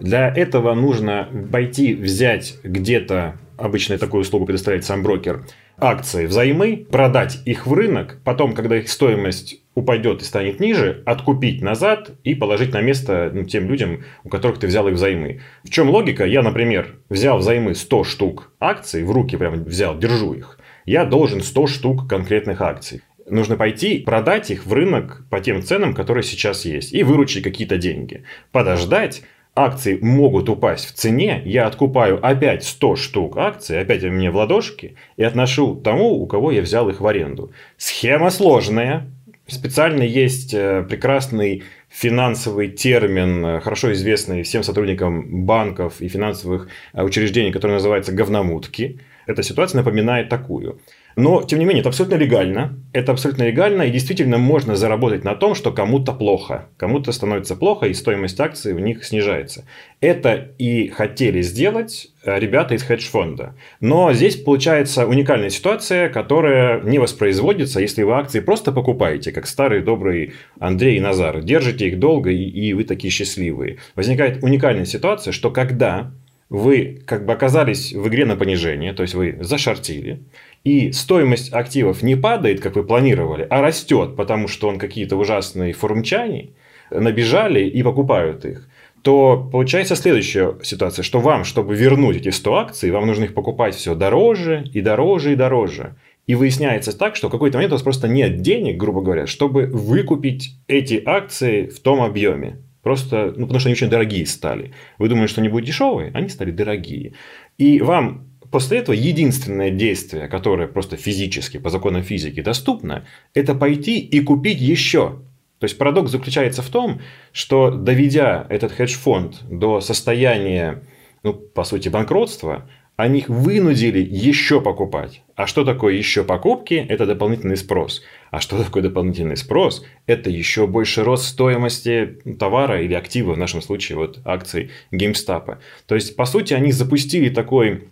Для 0.01 0.29
этого 0.35 0.73
нужно 0.73 1.29
пойти 1.53 1.95
взять 1.95 2.55
где-то, 2.63 3.37
обычно 3.59 3.99
такую 3.99 4.23
услугу 4.23 4.47
предоставляет 4.47 4.87
сам 4.87 5.03
брокер, 5.03 5.45
акции 5.77 6.25
взаймы, 6.25 6.87
продать 6.91 7.41
их 7.45 7.67
в 7.67 7.73
рынок, 7.75 8.19
потом, 8.25 8.55
когда 8.55 8.79
их 8.79 8.89
стоимость 8.89 9.61
упадет 9.79 10.23
и 10.23 10.25
станет 10.25 10.61
ниже, 10.61 11.03
откупить 11.07 11.63
назад 11.63 12.11
и 12.25 12.35
положить 12.35 12.73
на 12.73 12.81
место 12.81 13.31
ну, 13.33 13.45
тем 13.45 13.69
людям, 13.69 14.05
у 14.25 14.29
которых 14.29 14.59
ты 14.59 14.67
взял 14.67 14.89
их 14.89 14.95
взаймы. 14.95 15.41
В 15.65 15.71
чем 15.71 15.89
логика? 15.89 16.25
Я, 16.25 16.43
например, 16.43 16.97
взял 17.09 17.39
взаймы 17.39 17.75
100 17.75 18.05
штук 18.05 18.53
акций, 18.61 19.05
в 19.05 19.11
руки 19.11 19.37
прям 19.37 19.65
взял, 19.65 19.97
держу 19.97 20.35
их. 20.35 20.59
Я 20.85 21.05
должен 21.05 21.43
100 21.43 21.67
штук 21.67 22.09
конкретных 22.09 22.61
акций. 22.61 23.03
Нужно 23.31 23.57
пойти 23.57 23.99
продать 23.99 24.51
их 24.51 24.67
в 24.67 24.73
рынок 24.73 25.25
по 25.31 25.41
тем 25.41 25.63
ценам, 25.63 25.95
которые 25.95 26.25
сейчас 26.25 26.65
есть, 26.65 26.93
и 26.93 27.03
выручить 27.03 27.45
какие-то 27.45 27.77
деньги. 27.77 28.25
Подождать, 28.53 29.23
акции 29.59 29.99
могут 30.01 30.49
упасть 30.49 30.87
в 30.87 30.93
цене, 30.93 31.43
я 31.45 31.67
откупаю 31.67 32.25
опять 32.25 32.65
100 32.65 32.97
штук 32.97 33.37
акций, 33.37 33.81
опять 33.81 34.05
у 34.05 34.11
меня 34.11 34.31
в 34.31 34.37
ладошке, 34.37 34.95
и 35.17 35.25
отношу 35.25 35.75
тому, 35.75 36.21
у 36.21 36.27
кого 36.27 36.53
я 36.53 36.63
взял 36.63 36.89
их 36.89 37.01
в 37.01 37.07
аренду. 37.07 37.53
Схема 37.77 38.31
сложная, 38.31 39.11
Специально 39.49 40.03
есть 40.03 40.53
э, 40.53 40.85
прекрасный 40.87 41.63
финансовый 41.89 42.69
термин, 42.69 43.47
э, 43.47 43.61
хорошо 43.61 43.95
известный 43.95 44.43
всем 44.43 44.63
сотрудникам 44.63 45.47
банков 45.47 46.03
и 46.03 46.09
финансовых 46.09 46.69
э, 46.93 47.03
учреждений, 47.03 47.51
который 47.51 47.73
называется 47.73 48.13
говномутки. 48.13 49.01
Эта 49.27 49.43
ситуация 49.43 49.79
напоминает 49.79 50.29
такую. 50.29 50.81
Но, 51.19 51.43
тем 51.43 51.59
не 51.59 51.65
менее, 51.65 51.81
это 51.81 51.89
абсолютно 51.89 52.15
легально. 52.15 52.79
Это 52.93 53.11
абсолютно 53.11 53.43
легально, 53.43 53.83
и 53.83 53.91
действительно 53.91 54.39
можно 54.39 54.77
заработать 54.77 55.25
на 55.25 55.35
том, 55.35 55.57
что 55.57 55.73
кому-то 55.73 56.13
плохо. 56.13 56.69
Кому-то 56.77 57.11
становится 57.11 57.57
плохо, 57.57 57.87
и 57.87 57.95
стоимость 57.95 58.39
акций 58.39 58.73
у 58.73 58.79
них 58.79 59.05
снижается. 59.05 59.65
Это 60.01 60.53
и 60.59 60.87
хотели 60.87 61.43
сделать 61.43 62.07
э, 62.23 62.39
ребята 62.39 62.77
из 62.77 62.85
хедж-фонда. 62.85 63.57
Но 63.81 64.13
здесь 64.13 64.37
получается 64.37 65.09
уникальная 65.09 65.51
ситуация, 65.51 66.09
которая 66.09 66.83
не 66.83 67.01
воспроизводится, 67.01 67.81
если 67.81 68.05
вы 68.05 68.13
акции 68.13 68.39
просто 68.39 68.71
покупаете, 68.71 69.33
как 69.33 69.49
старый 69.49 69.83
добрый 69.83 70.35
Андрей 70.61 70.99
и 70.99 71.01
Назар. 71.01 71.43
Держите 71.43 71.89
их 71.89 71.99
долго, 71.99 72.31
и, 72.31 72.45
и 72.45 72.73
вы 72.75 72.85
такие 72.85 73.11
счастливые. 73.11 73.79
Возникает 73.97 74.45
уникальная 74.45 74.85
ситуация, 74.85 75.33
что 75.33 75.51
когда 75.51 76.13
вы 76.51 77.03
как 77.07 77.27
бы 77.27 77.33
оказались 77.33 77.93
в 77.93 78.09
игре 78.09 78.25
на 78.25 78.37
понижение, 78.37 78.93
то 78.93 79.03
есть 79.03 79.15
вы 79.15 79.37
зашортили, 79.41 80.21
и 80.65 80.93
стоимость 80.93 81.53
активов 81.53 82.03
не 82.03 82.17
падает, 82.17 82.61
как 82.61 82.77
вы 82.77 82.85
планировали, 82.85 83.47
а 83.49 83.63
растет, 83.63 84.17
потому 84.17 84.49
что 84.49 84.69
он 84.69 84.79
какие-то 84.79 85.17
ужасные 85.17 85.73
форумчане 85.73 86.51
набежали 86.91 87.65
и 87.65 87.83
покупают 87.83 88.45
их, 88.45 88.69
то 89.03 89.49
получается 89.51 89.97
следующая 89.97 90.57
ситуация, 90.63 91.03
что 91.03 91.21
вам, 91.21 91.45
чтобы 91.45 91.75
вернуть 91.75 92.17
эти 92.17 92.31
100 92.31 92.57
акций, 92.57 92.91
вам 92.91 93.07
нужно 93.07 93.25
их 93.25 93.35
покупать 93.35 93.75
все 93.75 93.95
дороже 93.95 94.65
и 94.73 94.81
дороже 94.81 95.33
и 95.33 95.37
дороже. 95.37 95.97
И 96.27 96.35
выясняется 96.35 96.97
так, 96.97 97.17
что 97.17 97.29
в 97.29 97.31
какой-то 97.31 97.57
момент 97.57 97.73
у 97.73 97.77
вас 97.77 97.83
просто 97.83 98.07
нет 98.07 98.43
денег, 98.43 98.77
грубо 98.77 99.01
говоря, 99.01 99.27
чтобы 99.27 99.65
выкупить 99.67 100.57
эти 100.67 101.03
акции 101.07 101.69
в 101.69 101.81
том 101.81 102.03
объеме. 102.03 102.59
Просто, 102.83 103.33
ну, 103.37 103.47
потому 103.47 103.61
что 103.61 103.69
они 103.69 103.75
очень 103.75 103.89
дорогие 103.89 104.27
стали. 104.27 104.73
Вы 104.99 105.09
думали, 105.09 105.27
что 105.27 105.41
они 105.41 105.49
будут 105.49 105.67
дешевые, 105.67 106.11
они 106.15 106.29
стали 106.29 106.51
дорогие. 106.51 107.15
И 107.57 107.81
вам 107.81 108.28
После 108.51 108.79
этого 108.79 108.95
единственное 108.95 109.71
действие, 109.71 110.29
которое 110.29 110.69
просто 110.69 110.97
физически, 110.97 111.59
по 111.59 111.71
законам 111.71 112.03
физики 112.03 112.41
доступно, 112.41 113.05
это 113.35 113.55
пойти 113.55 113.99
и 113.99 114.21
купить 114.21 114.61
еще. 114.61 115.21
То 115.59 115.65
есть 115.65 115.77
парадокс 115.77 116.11
заключается 116.11 116.63
в 116.63 116.69
том, 116.69 117.01
что 117.33 117.71
доведя 117.71 118.47
этот 118.49 118.73
хедж-фонд 118.73 119.43
до 119.51 119.81
состояния, 119.81 120.83
ну, 121.25 121.35
по 121.35 121.65
сути, 121.65 121.89
банкротства, 121.89 122.69
они 122.97 123.21
их 123.21 123.29
вынудили 123.29 124.01
еще 124.01 124.61
покупать. 124.61 125.23
А 125.37 125.47
что 125.47 125.65
такое 125.65 125.95
еще 125.95 126.25
покупки? 126.25 126.75
Это 126.89 127.07
дополнительный 127.07 127.57
спрос. 127.57 128.03
А 128.33 128.41
что 128.41 128.63
такое 128.63 128.83
дополнительный 128.83 129.37
спрос? 129.37 129.85
Это 130.07 130.31
еще 130.31 130.67
больше 130.67 131.05
рост 131.05 131.25
стоимости 131.25 132.19
товара 132.41 132.83
или 132.83 132.95
актива, 132.95 133.35
в 133.35 133.39
нашем 133.39 133.63
случае 133.63 133.99
вот 133.99 134.21
акций 134.25 134.71
GameStop. 134.91 135.59
То 135.87 135.95
есть, 135.95 136.17
по 136.17 136.25
сути, 136.25 136.55
они 136.55 136.73
запустили 136.73 137.29
такой 137.29 137.85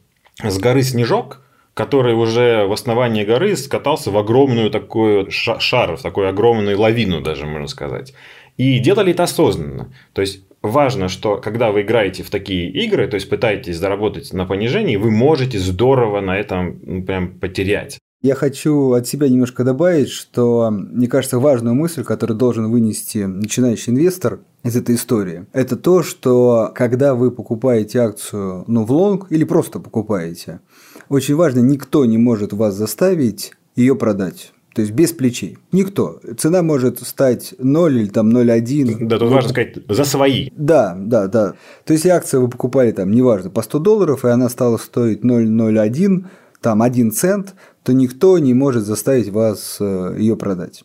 с 0.43 0.59
горы 0.59 0.83
снежок, 0.83 1.43
который 1.75 2.15
уже 2.15 2.67
в 2.67 2.73
основании 2.73 3.25
горы 3.25 3.57
скатался 3.57 4.11
в 4.11 4.17
огромную 4.17 4.71
такую 4.71 5.31
шар, 5.31 5.97
в 5.97 6.03
такую 6.03 6.29
огромную 6.29 6.79
лавину 6.79 7.21
даже, 7.21 7.47
можно 7.47 7.69
сказать. 7.69 8.15
И 8.57 8.79
делали 8.79 9.13
это 9.13 9.25
осознанно. 9.25 9.93
То 10.15 10.23
есть, 10.23 10.43
важно, 10.63 11.09
что 11.09 11.37
когда 11.37 11.71
вы 11.73 11.83
играете 11.83 12.23
в 12.23 12.31
такие 12.31 12.71
игры, 12.71 13.07
то 13.09 13.17
есть 13.17 13.29
пытаетесь 13.29 13.77
заработать 13.77 14.33
на 14.33 14.47
понижении, 14.47 14.97
вы 14.97 15.11
можете 15.11 15.59
здорово 15.59 16.21
на 16.21 16.39
этом 16.39 16.81
ну, 16.83 17.03
прям 17.03 17.39
потерять. 17.39 17.99
Я 18.23 18.35
хочу 18.35 18.93
от 18.93 19.07
себя 19.07 19.29
немножко 19.29 19.63
добавить, 19.63 20.09
что, 20.09 20.71
мне 20.71 21.07
кажется, 21.07 21.39
важную 21.39 21.75
мысль, 21.75 22.03
которую 22.03 22.39
должен 22.39 22.71
вынести 22.71 23.19
начинающий 23.19 23.93
инвестор 23.93 24.41
из 24.63 24.75
этой 24.75 24.95
истории, 24.95 25.47
это 25.53 25.77
то, 25.77 26.03
что 26.03 26.73
когда 26.75 27.15
вы 27.15 27.31
покупаете 27.31 28.01
акцию 28.01 28.65
ну, 28.67 28.85
в 28.85 28.91
лонг 28.91 29.27
или 29.31 29.45
просто 29.45 29.81
покупаете, 29.81 30.61
очень 31.09 31.37
важно, 31.37 31.61
никто 31.61 32.05
не 32.05 32.19
может 32.19 32.53
вас 32.53 32.75
заставить 32.75 33.53
ее 33.77 33.95
продать. 33.95 34.53
То 34.75 34.83
есть 34.83 34.93
без 34.93 35.13
плечей. 35.13 35.57
Никто. 35.73 36.21
Цена 36.37 36.63
может 36.63 37.01
стать 37.01 37.55
0 37.59 37.99
или 37.99 38.09
там 38.09 38.29
0,1. 38.29 39.07
Да, 39.07 39.19
тут 39.19 39.31
важно 39.31 39.49
сказать, 39.49 39.79
за 39.89 40.05
свои. 40.05 40.51
Да, 40.55 40.95
да, 40.99 41.29
да. 41.29 41.55
То 41.87 41.95
есть, 41.95 42.05
акцию 42.07 42.43
вы 42.43 42.51
покупали 42.51 42.93
там, 42.93 43.11
неважно, 43.11 43.49
по 43.49 43.63
100 43.63 43.79
долларов, 43.79 44.27
и 44.27 44.29
она 44.29 44.51
стала 44.51 44.77
стоить 44.77 45.25
0,01, 45.25 46.27
там 46.61 46.83
1 46.83 47.13
цент, 47.13 47.55
то 47.83 47.93
никто 47.93 48.39
не 48.39 48.55
может 48.55 48.85
заставить 48.85 49.31
вас 49.31 49.79
э, 49.81 50.17
ее 50.19 50.37
продать. 50.37 50.85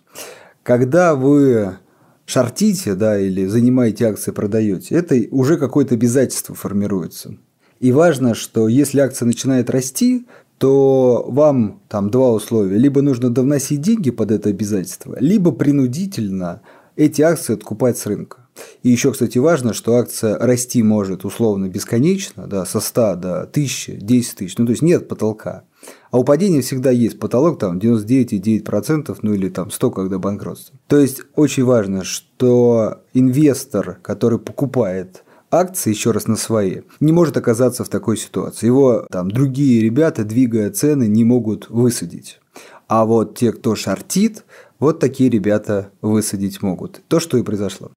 Когда 0.64 1.16
вы 1.16 1.78
шортите, 2.26 2.96
да, 2.96 3.20
или 3.20 3.46
занимаете 3.46 4.08
акции, 4.08 4.32
продаете, 4.32 4.96
это 4.96 5.16
уже 5.32 5.58
какое-то 5.58 5.96
обязательство 5.96 6.56
формируется. 6.56 7.38
И 7.80 7.92
важно, 7.92 8.36
что 8.36 8.68
если 8.68 9.00
акция 9.00 9.26
начинает 9.26 9.70
расти, 9.70 10.28
то 10.60 11.26
вам 11.28 11.82
там 11.90 12.12
два 12.12 12.32
условия. 12.32 12.78
Либо 12.78 13.02
нужно 13.02 13.32
довносить 13.32 13.82
деньги 13.82 14.12
под 14.12 14.30
это 14.30 14.50
обязательство, 14.50 15.18
либо 15.20 15.52
принудительно 15.52 16.62
эти 16.96 17.24
акции 17.24 17.54
откупать 17.54 17.98
с 17.98 18.06
рынка. 18.06 18.41
И 18.84 18.90
еще, 18.90 19.12
кстати, 19.12 19.38
важно, 19.38 19.74
что 19.74 19.96
акция 19.96 20.38
расти 20.38 20.84
может 20.84 21.26
условно 21.26 21.68
бесконечно, 21.70 22.48
да, 22.48 22.66
со 22.66 22.80
100 22.80 23.16
до 23.16 23.42
1000, 23.42 23.94
10 23.94 24.36
тысяч, 24.36 24.58
ну 24.58 24.66
то 24.66 24.72
есть 24.72 24.82
нет 24.82 25.08
потолка. 25.08 25.64
А 26.12 26.20
у 26.20 26.24
падения 26.24 26.62
всегда 26.62 26.92
есть 26.92 27.20
потолок, 27.20 27.60
там 27.60 27.80
99,9%, 27.80 29.18
ну 29.22 29.34
или 29.34 29.50
там 29.50 29.72
100, 29.72 29.92
когда 29.92 30.20
банкротство. 30.20 30.78
То 30.88 31.00
есть 31.00 31.22
очень 31.36 31.64
важно, 31.64 32.04
что 32.04 33.02
инвестор, 33.14 34.00
который 34.02 34.40
покупает 34.40 35.24
акции, 35.50 35.90
еще 35.90 36.12
раз 36.12 36.28
на 36.28 36.36
свои, 36.36 36.82
не 37.00 37.12
может 37.12 37.38
оказаться 37.38 37.84
в 37.84 37.90
такой 37.90 38.18
ситуации. 38.18 38.68
Его 38.68 39.06
там 39.12 39.30
другие 39.30 39.82
ребята, 39.82 40.24
двигая 40.24 40.70
цены, 40.72 41.08
не 41.08 41.24
могут 41.24 41.70
высадить. 41.70 42.40
А 42.88 43.06
вот 43.06 43.38
те, 43.38 43.52
кто 43.52 43.76
шортит, 43.76 44.44
вот 44.80 45.00
такие 45.00 45.30
ребята 45.30 45.92
высадить 46.02 46.62
могут. 46.62 47.02
То, 47.08 47.20
что 47.20 47.38
и 47.38 47.44
произошло. 47.44 47.92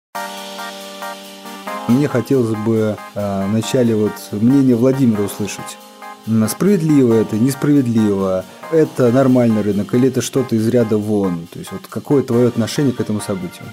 Мне 1.88 2.08
хотелось 2.08 2.56
бы 2.56 2.96
э, 3.14 3.46
вначале 3.46 3.94
вот 3.94 4.12
мнение 4.32 4.74
Владимира 4.74 5.22
услышать. 5.22 5.76
Справедливо 6.48 7.14
это, 7.14 7.36
несправедливо, 7.36 8.46
это 8.72 9.12
нормальный 9.12 9.60
рынок 9.60 9.92
или 9.92 10.08
это 10.08 10.22
что-то 10.22 10.56
из 10.56 10.66
ряда 10.68 10.96
вон? 10.96 11.46
То 11.52 11.58
есть 11.58 11.70
вот 11.70 11.82
какое 11.88 12.22
твое 12.22 12.48
отношение 12.48 12.94
к 12.94 13.00
этому 13.00 13.20
событию? 13.20 13.64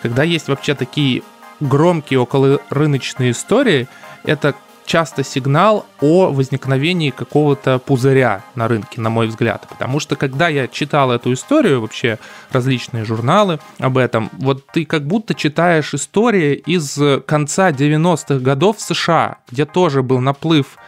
Когда 0.00 0.22
есть 0.22 0.48
вообще 0.48 0.74
такие 0.74 1.22
громкие 1.60 2.20
околорыночные 2.20 3.32
истории, 3.32 3.88
это 4.24 4.54
часто 4.88 5.22
сигнал 5.22 5.86
о 6.00 6.32
возникновении 6.32 7.10
какого-то 7.10 7.78
пузыря 7.78 8.42
на 8.56 8.66
рынке, 8.66 9.00
на 9.00 9.10
мой 9.10 9.28
взгляд. 9.28 9.66
Потому 9.68 10.00
что 10.00 10.16
когда 10.16 10.48
я 10.48 10.66
читал 10.66 11.12
эту 11.12 11.32
историю, 11.32 11.80
вообще 11.80 12.18
различные 12.50 13.04
журналы 13.04 13.60
об 13.78 13.98
этом, 13.98 14.30
вот 14.32 14.66
ты 14.66 14.84
как 14.84 15.06
будто 15.06 15.34
читаешь 15.34 15.94
истории 15.94 16.54
из 16.54 16.98
конца 17.26 17.70
90-х 17.70 18.40
годов 18.40 18.78
в 18.78 18.80
США, 18.80 19.36
где 19.50 19.64
тоже 19.64 20.02
был 20.02 20.18
наплыв 20.18 20.78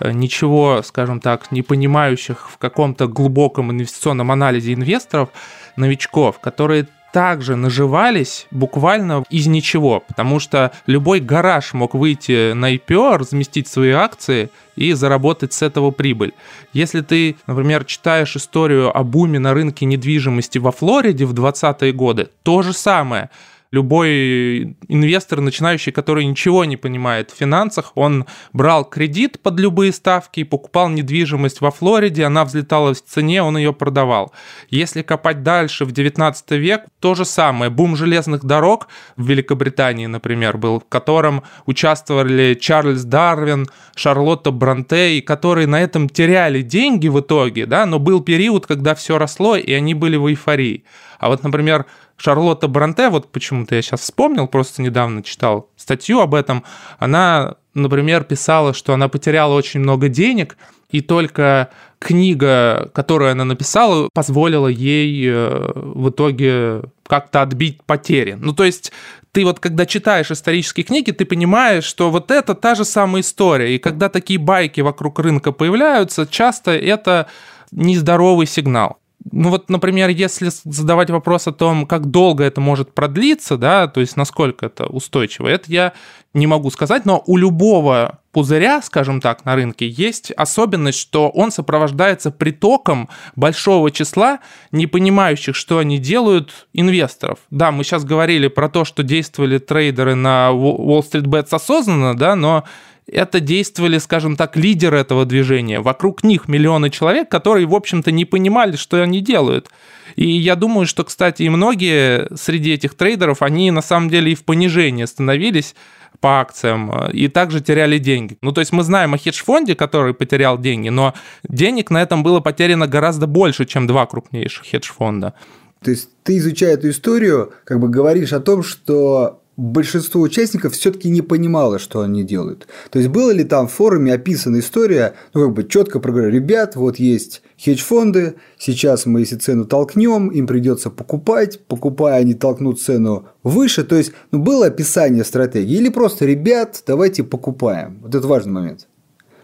Э, 0.00 0.12
ничего, 0.12 0.82
скажем 0.82 1.20
так, 1.20 1.50
не 1.50 1.62
понимающих 1.62 2.50
в 2.50 2.58
каком-то 2.58 3.08
глубоком 3.08 3.72
инвестиционном 3.72 4.30
анализе 4.30 4.74
инвесторов, 4.74 5.30
новичков, 5.76 6.38
которые 6.40 6.88
также 7.12 7.56
наживались 7.56 8.46
буквально 8.50 9.24
из 9.30 9.46
ничего, 9.46 10.00
потому 10.06 10.40
что 10.40 10.72
любой 10.86 11.20
гараж 11.20 11.72
мог 11.72 11.94
выйти 11.94 12.52
на 12.52 12.74
IPO, 12.74 13.18
разместить 13.18 13.68
свои 13.68 13.90
акции 13.90 14.50
и 14.76 14.92
заработать 14.92 15.52
с 15.52 15.62
этого 15.62 15.90
прибыль. 15.90 16.34
Если 16.72 17.00
ты, 17.00 17.36
например, 17.46 17.84
читаешь 17.84 18.36
историю 18.36 18.96
о 18.96 19.02
буме 19.02 19.38
на 19.38 19.54
рынке 19.54 19.86
недвижимости 19.86 20.58
во 20.58 20.72
Флориде 20.72 21.24
в 21.24 21.34
20-е 21.34 21.92
годы, 21.92 22.28
то 22.42 22.62
же 22.62 22.72
самое– 22.72 23.30
любой 23.70 24.76
инвестор, 24.88 25.40
начинающий, 25.40 25.92
который 25.92 26.24
ничего 26.24 26.64
не 26.64 26.76
понимает 26.76 27.30
в 27.30 27.36
финансах, 27.36 27.92
он 27.94 28.26
брал 28.52 28.84
кредит 28.84 29.40
под 29.42 29.60
любые 29.60 29.92
ставки 29.92 30.40
и 30.40 30.44
покупал 30.44 30.88
недвижимость 30.88 31.60
во 31.60 31.70
Флориде, 31.70 32.24
она 32.24 32.44
взлетала 32.44 32.94
в 32.94 33.02
цене, 33.02 33.42
он 33.42 33.58
ее 33.58 33.72
продавал. 33.72 34.32
Если 34.70 35.02
копать 35.02 35.42
дальше, 35.42 35.84
в 35.84 35.92
19 35.92 36.50
век, 36.52 36.84
то 37.00 37.14
же 37.14 37.24
самое. 37.24 37.70
Бум 37.70 37.96
железных 37.96 38.44
дорог 38.44 38.88
в 39.16 39.26
Великобритании, 39.28 40.06
например, 40.06 40.56
был, 40.56 40.80
в 40.80 40.88
котором 40.88 41.42
участвовали 41.66 42.54
Чарльз 42.54 43.04
Дарвин, 43.04 43.66
Шарлотта 43.94 44.50
Бронте, 44.50 45.20
которые 45.20 45.66
на 45.66 45.80
этом 45.80 46.08
теряли 46.08 46.62
деньги 46.62 47.08
в 47.08 47.20
итоге, 47.20 47.66
да, 47.66 47.86
но 47.86 47.98
был 47.98 48.20
период, 48.20 48.66
когда 48.66 48.94
все 48.94 49.18
росло, 49.18 49.56
и 49.56 49.72
они 49.72 49.94
были 49.94 50.16
в 50.16 50.28
эйфории. 50.28 50.84
А 51.18 51.28
вот, 51.28 51.42
например, 51.42 51.86
Шарлотта 52.18 52.66
Бронте, 52.66 53.08
вот 53.08 53.30
почему-то 53.30 53.76
я 53.76 53.82
сейчас 53.82 54.00
вспомнил, 54.00 54.48
просто 54.48 54.82
недавно 54.82 55.22
читал 55.22 55.70
статью 55.76 56.20
об 56.20 56.34
этом, 56.34 56.64
она, 56.98 57.54
например, 57.74 58.24
писала, 58.24 58.74
что 58.74 58.92
она 58.92 59.08
потеряла 59.08 59.54
очень 59.54 59.80
много 59.80 60.08
денег, 60.08 60.58
и 60.90 61.00
только 61.00 61.70
книга, 61.98 62.90
которую 62.92 63.30
она 63.30 63.44
написала, 63.44 64.08
позволила 64.12 64.68
ей 64.68 65.28
э, 65.28 65.72
в 65.74 66.10
итоге 66.10 66.82
как-то 67.06 67.42
отбить 67.42 67.82
потери. 67.84 68.36
Ну, 68.40 68.52
то 68.52 68.64
есть 68.64 68.92
ты 69.32 69.44
вот 69.44 69.60
когда 69.60 69.86
читаешь 69.86 70.30
исторические 70.30 70.84
книги, 70.84 71.10
ты 71.10 71.24
понимаешь, 71.24 71.84
что 71.84 72.10
вот 72.10 72.30
это 72.30 72.54
та 72.54 72.74
же 72.74 72.84
самая 72.84 73.22
история. 73.22 73.74
И 73.74 73.78
когда 73.78 74.08
такие 74.08 74.38
байки 74.38 74.80
вокруг 74.80 75.18
рынка 75.18 75.52
появляются, 75.52 76.26
часто 76.26 76.72
это 76.72 77.28
нездоровый 77.70 78.46
сигнал 78.46 78.98
ну 79.32 79.50
вот, 79.50 79.68
например, 79.68 80.08
если 80.10 80.50
задавать 80.64 81.10
вопрос 81.10 81.46
о 81.46 81.52
том, 81.52 81.86
как 81.86 82.06
долго 82.06 82.44
это 82.44 82.60
может 82.60 82.92
продлиться, 82.92 83.56
да, 83.56 83.86
то 83.86 84.00
есть 84.00 84.16
насколько 84.16 84.66
это 84.66 84.86
устойчиво, 84.86 85.48
это 85.48 85.70
я 85.70 85.92
не 86.34 86.46
могу 86.46 86.70
сказать, 86.70 87.04
но 87.04 87.22
у 87.26 87.36
любого 87.36 88.20
пузыря, 88.32 88.82
скажем 88.82 89.20
так, 89.20 89.44
на 89.44 89.56
рынке 89.56 89.88
есть 89.88 90.30
особенность, 90.32 90.98
что 90.98 91.28
он 91.30 91.50
сопровождается 91.50 92.30
притоком 92.30 93.08
большого 93.34 93.90
числа 93.90 94.40
не 94.70 94.86
понимающих, 94.86 95.56
что 95.56 95.78
они 95.78 95.98
делают, 95.98 96.68
инвесторов. 96.72 97.38
Да, 97.50 97.72
мы 97.72 97.84
сейчас 97.84 98.04
говорили 98.04 98.48
про 98.48 98.68
то, 98.68 98.84
что 98.84 99.02
действовали 99.02 99.58
трейдеры 99.58 100.14
на 100.14 100.50
Wall 100.52 101.02
Street 101.02 101.24
Bets 101.24 101.48
осознанно, 101.50 102.16
да, 102.16 102.36
но 102.36 102.64
это 103.10 103.40
действовали, 103.40 103.98
скажем 103.98 104.36
так, 104.36 104.56
лидеры 104.56 104.98
этого 104.98 105.24
движения. 105.24 105.80
Вокруг 105.80 106.22
них 106.22 106.48
миллионы 106.48 106.90
человек, 106.90 107.30
которые, 107.30 107.66
в 107.66 107.74
общем-то, 107.74 108.10
не 108.12 108.24
понимали, 108.24 108.76
что 108.76 109.02
они 109.02 109.20
делают. 109.20 109.68
И 110.16 110.28
я 110.28 110.56
думаю, 110.56 110.86
что, 110.86 111.04
кстати, 111.04 111.42
и 111.42 111.48
многие 111.48 112.28
среди 112.36 112.72
этих 112.72 112.94
трейдеров, 112.94 113.42
они 113.42 113.70
на 113.70 113.82
самом 113.82 114.08
деле 114.08 114.32
и 114.32 114.34
в 114.34 114.44
понижении 114.44 115.04
становились 115.04 115.74
по 116.20 116.40
акциям 116.40 116.92
и 117.12 117.28
также 117.28 117.60
теряли 117.60 117.98
деньги. 117.98 118.38
Ну, 118.42 118.52
то 118.52 118.60
есть 118.60 118.72
мы 118.72 118.82
знаем 118.82 119.14
о 119.14 119.18
хедж-фонде, 119.18 119.74
который 119.74 120.14
потерял 120.14 120.58
деньги, 120.58 120.88
но 120.88 121.14
денег 121.48 121.90
на 121.90 122.02
этом 122.02 122.22
было 122.22 122.40
потеряно 122.40 122.86
гораздо 122.86 123.26
больше, 123.26 123.66
чем 123.66 123.86
два 123.86 124.06
крупнейших 124.06 124.66
хедж-фонда. 124.66 125.34
То 125.82 125.90
есть 125.92 126.08
ты, 126.24 126.38
изучая 126.38 126.74
эту 126.74 126.90
историю, 126.90 127.52
как 127.64 127.78
бы 127.78 127.88
говоришь 127.88 128.32
о 128.32 128.40
том, 128.40 128.64
что 128.64 129.42
большинство 129.58 130.22
участников 130.22 130.72
все-таки 130.72 131.10
не 131.10 131.20
понимало, 131.20 131.78
что 131.78 132.00
они 132.00 132.22
делают. 132.22 132.68
То 132.90 133.00
есть, 133.00 133.10
было 133.10 133.32
ли 133.32 133.42
там 133.44 133.66
в 133.66 133.72
форуме 133.72 134.14
описана 134.14 134.60
история, 134.60 135.14
ну, 135.34 135.46
как 135.46 135.52
бы 135.52 135.64
четко 135.64 135.98
проговорили, 135.98 136.36
ребят, 136.36 136.76
вот 136.76 136.98
есть 136.98 137.42
хедж-фонды, 137.62 138.36
сейчас 138.56 139.04
мы, 139.04 139.20
если 139.20 139.36
цену 139.36 139.64
толкнем, 139.64 140.28
им 140.28 140.46
придется 140.46 140.90
покупать, 140.90 141.60
покупая, 141.66 142.20
они 142.20 142.34
толкнут 142.34 142.80
цену 142.80 143.26
выше. 143.42 143.82
То 143.82 143.96
есть, 143.96 144.12
ну, 144.30 144.38
было 144.38 144.66
описание 144.66 145.24
стратегии. 145.24 145.76
Или 145.76 145.88
просто, 145.88 146.24
ребят, 146.24 146.82
давайте 146.86 147.24
покупаем. 147.24 147.98
Вот 148.00 148.14
это 148.14 148.26
важный 148.28 148.52
момент. 148.52 148.86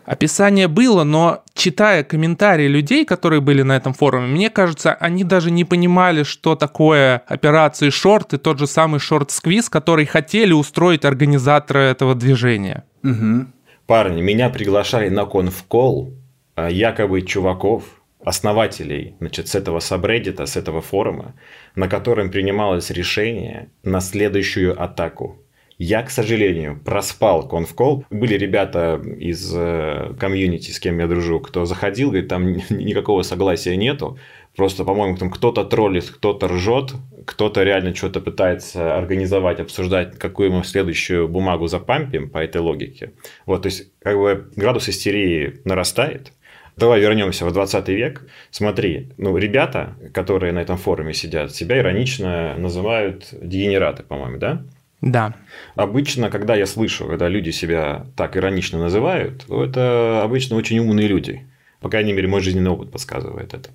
Описание 0.04 0.68
было, 0.68 1.04
но 1.04 1.42
читая 1.54 2.04
комментарии 2.04 2.68
людей, 2.68 3.04
которые 3.04 3.40
были 3.40 3.62
на 3.62 3.76
этом 3.76 3.94
форуме, 3.94 4.26
мне 4.26 4.50
кажется, 4.50 4.92
они 4.94 5.24
даже 5.24 5.50
не 5.50 5.64
понимали, 5.64 6.22
что 6.24 6.56
такое 6.56 7.22
операции 7.26 7.90
шорт 7.90 8.34
и 8.34 8.38
тот 8.38 8.58
же 8.58 8.66
самый 8.66 9.00
шорт-сквиз, 9.00 9.68
который 9.70 10.06
хотели 10.06 10.52
устроить 10.52 11.04
организаторы 11.04 11.80
этого 11.80 12.14
движения. 12.14 12.84
Угу. 13.02 13.46
Парни, 13.86 14.20
меня 14.22 14.50
приглашали 14.50 15.08
на 15.08 15.24
конфкол 15.24 16.14
а 16.54 16.70
якобы 16.70 17.22
чуваков, 17.22 17.82
основателей 18.24 19.16
значит, 19.18 19.48
с 19.48 19.54
этого 19.54 19.80
сабреддита, 19.80 20.46
с 20.46 20.56
этого 20.56 20.80
форума, 20.80 21.34
на 21.74 21.88
котором 21.88 22.30
принималось 22.30 22.90
решение 22.90 23.70
на 23.82 24.00
следующую 24.00 24.80
атаку. 24.80 25.43
Я, 25.78 26.02
к 26.02 26.10
сожалению, 26.10 26.80
проспал 26.84 27.48
конфкол. 27.48 28.04
Были 28.10 28.34
ребята 28.34 29.02
из 29.18 29.52
э, 29.54 30.14
комьюнити, 30.18 30.70
с 30.70 30.78
кем 30.78 31.00
я 31.00 31.08
дружу, 31.08 31.40
кто 31.40 31.64
заходил, 31.64 32.10
говорит, 32.10 32.28
там 32.28 32.52
никакого 32.70 33.22
согласия 33.22 33.76
нету. 33.76 34.18
Просто, 34.56 34.84
по-моему, 34.84 35.16
там 35.16 35.30
кто-то 35.30 35.64
троллит, 35.64 36.04
кто-то 36.04 36.46
ржет, 36.46 36.92
кто-то 37.26 37.64
реально 37.64 37.92
что-то 37.92 38.20
пытается 38.20 38.96
организовать, 38.96 39.58
обсуждать, 39.58 40.16
какую 40.16 40.52
мы 40.52 40.62
следующую 40.62 41.26
бумагу 41.26 41.66
запампим 41.66 42.30
по 42.30 42.38
этой 42.38 42.60
логике. 42.60 43.12
Вот, 43.46 43.62
то 43.62 43.66
есть, 43.66 43.90
как 44.00 44.16
бы 44.16 44.48
градус 44.54 44.88
истерии 44.88 45.60
нарастает. 45.64 46.32
Давай 46.76 47.00
вернемся 47.00 47.46
в 47.46 47.52
20 47.52 47.88
век. 47.88 48.26
Смотри, 48.50 49.10
ну, 49.16 49.36
ребята, 49.36 49.96
которые 50.12 50.52
на 50.52 50.60
этом 50.60 50.76
форуме 50.76 51.14
сидят, 51.14 51.52
себя 51.52 51.78
иронично 51.78 52.56
называют 52.56 53.28
дегенераты, 53.32 54.04
по-моему, 54.04 54.38
да? 54.38 54.64
Да. 55.04 55.34
Обычно, 55.74 56.30
когда 56.30 56.56
я 56.56 56.64
слышу, 56.64 57.06
когда 57.06 57.28
люди 57.28 57.50
себя 57.50 58.06
так 58.16 58.36
иронично 58.38 58.78
называют, 58.78 59.44
то 59.46 59.62
это 59.62 60.22
обычно 60.24 60.56
очень 60.56 60.78
умные 60.78 61.08
люди. 61.08 61.46
По 61.80 61.90
крайней 61.90 62.14
мере, 62.14 62.26
мой 62.26 62.40
жизненный 62.40 62.70
опыт 62.70 62.90
подсказывает 62.90 63.52
это. 63.52 63.68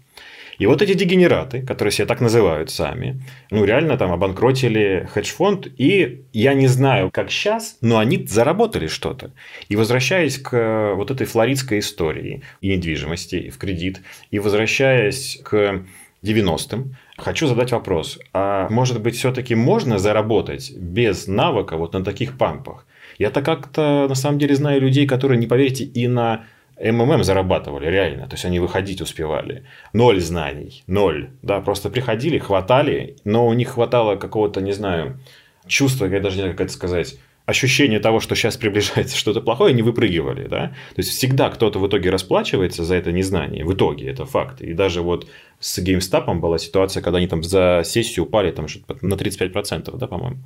И 0.57 0.65
вот 0.65 0.81
эти 0.81 0.93
дегенераты, 0.93 1.61
которые 1.61 1.91
себя 1.91 2.07
так 2.07 2.19
называют 2.19 2.71
сами, 2.71 3.21
ну, 3.51 3.63
реально 3.63 3.95
там 3.95 4.11
обанкротили 4.11 5.07
хедж-фонд, 5.13 5.67
и 5.77 6.23
я 6.33 6.53
не 6.55 6.67
знаю, 6.67 7.11
как 7.11 7.29
сейчас, 7.29 7.77
но 7.81 7.99
они 7.99 8.25
заработали 8.25 8.87
что-то. 8.87 9.31
И 9.69 9.75
возвращаясь 9.75 10.39
к 10.39 10.95
вот 10.95 11.11
этой 11.11 11.27
флоридской 11.27 11.79
истории 11.79 12.41
и 12.59 12.75
недвижимости, 12.75 13.35
и 13.35 13.49
в 13.51 13.57
кредит, 13.59 14.01
и 14.31 14.39
возвращаясь 14.39 15.39
к 15.43 15.83
90-м, 16.23 16.95
хочу 17.19 17.47
задать 17.47 17.71
вопрос. 17.71 18.19
А 18.33 18.67
может 18.69 19.01
быть, 19.01 19.15
все-таки 19.15 19.55
можно 19.55 19.99
заработать 19.99 20.71
без 20.75 21.27
навыка 21.27 21.77
вот 21.77 21.93
на 21.93 22.03
таких 22.03 22.37
пампах? 22.37 22.85
Я-то 23.17 23.41
как-то 23.41 24.07
на 24.07 24.15
самом 24.15 24.39
деле 24.39 24.55
знаю 24.55 24.81
людей, 24.81 25.05
которые, 25.05 25.37
не 25.37 25.47
поверите, 25.47 25.83
и 25.83 26.07
на 26.07 26.45
МММ 26.79 27.23
зарабатывали 27.23 27.87
реально, 27.87 28.27
то 28.27 28.35
есть 28.35 28.45
они 28.45 28.59
выходить 28.59 29.01
успевали. 29.01 29.65
Ноль 29.93 30.21
знаний, 30.21 30.83
ноль. 30.87 31.29
Да, 31.41 31.59
просто 31.59 31.89
приходили, 31.89 32.37
хватали, 32.37 33.17
но 33.25 33.45
у 33.47 33.53
них 33.53 33.69
хватало 33.69 34.15
какого-то, 34.15 34.61
не 34.61 34.71
знаю, 34.71 35.19
чувства, 35.67 36.05
я 36.05 36.19
даже 36.21 36.37
не 36.37 36.41
знаю, 36.43 36.55
как 36.55 36.67
это 36.67 36.73
сказать, 36.73 37.17
ощущение 37.45 37.99
того, 37.99 38.19
что 38.19 38.35
сейчас 38.35 38.57
приближается 38.57 39.17
что-то 39.17 39.41
плохое, 39.41 39.73
не 39.73 39.81
выпрыгивали, 39.81 40.47
да. 40.47 40.67
То 40.95 40.99
есть 40.99 41.09
всегда 41.09 41.49
кто-то 41.49 41.79
в 41.79 41.87
итоге 41.87 42.11
расплачивается 42.11 42.83
за 42.83 42.95
это 42.95 43.11
незнание. 43.11 43.65
В 43.65 43.73
итоге 43.73 44.09
это 44.09 44.25
факт. 44.25 44.61
И 44.61 44.73
даже 44.73 45.01
вот 45.01 45.27
с 45.59 45.79
GameStop 45.79 46.33
была 46.39 46.57
ситуация, 46.57 47.01
когда 47.01 47.17
они 47.17 47.27
там 47.27 47.43
за 47.43 47.81
сессию 47.83 48.25
упали 48.25 48.51
там 48.51 48.67
на 49.01 49.15
35%, 49.15 49.97
да, 49.97 50.07
по-моему. 50.07 50.37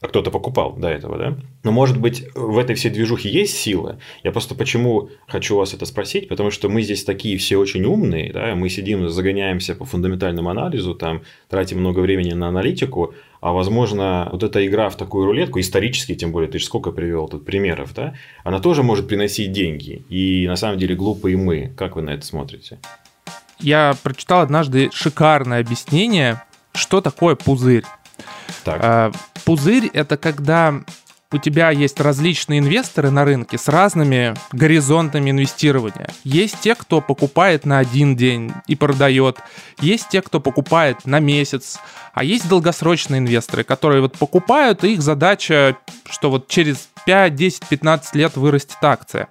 А 0.00 0.08
кто-то 0.08 0.30
покупал 0.30 0.76
до 0.76 0.88
этого, 0.88 1.16
да? 1.16 1.38
Но, 1.62 1.72
может 1.72 1.98
быть, 1.98 2.24
в 2.34 2.58
этой 2.58 2.74
всей 2.74 2.90
движухе 2.90 3.30
есть 3.30 3.56
сила? 3.56 3.98
Я 4.24 4.32
просто 4.32 4.54
почему 4.54 5.08
хочу 5.26 5.56
вас 5.56 5.72
это 5.72 5.86
спросить, 5.86 6.28
потому 6.28 6.50
что 6.50 6.68
мы 6.68 6.82
здесь 6.82 7.04
такие 7.04 7.38
все 7.38 7.56
очень 7.56 7.84
умные, 7.84 8.32
да, 8.32 8.54
мы 8.54 8.68
сидим, 8.68 9.08
загоняемся 9.08 9.74
по 9.74 9.84
фундаментальному 9.84 10.50
анализу, 10.50 10.94
там, 10.94 11.22
тратим 11.48 11.80
много 11.80 12.00
времени 12.00 12.32
на 12.32 12.48
аналитику, 12.48 13.14
а 13.40 13.52
возможно, 13.52 14.28
вот 14.32 14.42
эта 14.42 14.66
игра 14.66 14.90
в 14.90 14.96
такую 14.96 15.26
рулетку, 15.26 15.60
исторически, 15.60 16.14
тем 16.14 16.32
более, 16.32 16.50
ты 16.50 16.58
же 16.58 16.64
сколько 16.64 16.90
привел 16.90 17.28
тут 17.28 17.44
примеров, 17.44 17.94
да, 17.94 18.14
она 18.44 18.58
тоже 18.58 18.82
может 18.82 19.08
приносить 19.08 19.52
деньги. 19.52 20.04
И 20.10 20.46
на 20.46 20.56
самом 20.56 20.78
деле 20.78 20.94
глупые 20.94 21.36
мы. 21.36 21.72
Как 21.76 21.96
вы 21.96 22.02
на 22.02 22.10
это 22.10 22.26
смотрите? 22.26 22.78
Я 23.58 23.96
прочитал 24.02 24.40
однажды 24.40 24.90
шикарное 24.92 25.60
объяснение, 25.60 26.42
что 26.74 27.00
такое 27.00 27.36
пузырь. 27.36 27.84
Так. 28.64 28.80
А, 28.82 29.12
пузырь— 29.44 29.86
это 29.92 30.16
когда 30.16 30.82
у 31.32 31.38
тебя 31.38 31.70
есть 31.70 32.00
различные 32.00 32.60
инвесторы 32.60 33.10
на 33.10 33.24
рынке 33.24 33.58
с 33.58 33.68
разными 33.68 34.34
горизонтами 34.52 35.30
инвестирования. 35.30 36.08
Есть 36.22 36.60
те, 36.60 36.74
кто 36.74 37.00
покупает 37.00 37.66
на 37.66 37.78
один 37.78 38.16
день 38.16 38.52
и 38.68 38.76
продает. 38.76 39.38
Есть 39.80 40.08
те, 40.08 40.22
кто 40.22 40.40
покупает 40.40 41.04
на 41.04 41.18
месяц. 41.18 41.78
А 42.14 42.22
есть 42.22 42.48
долгосрочные 42.48 43.18
инвесторы, 43.18 43.64
которые 43.64 44.00
вот 44.00 44.16
покупают, 44.16 44.84
и 44.84 44.94
их 44.94 45.02
задача, 45.02 45.76
что 46.08 46.30
вот 46.30 46.48
через 46.48 46.88
5, 47.04 47.34
10, 47.34 47.66
15 47.66 48.14
лет 48.14 48.36
вырастет 48.36 48.78
акция. 48.80 49.28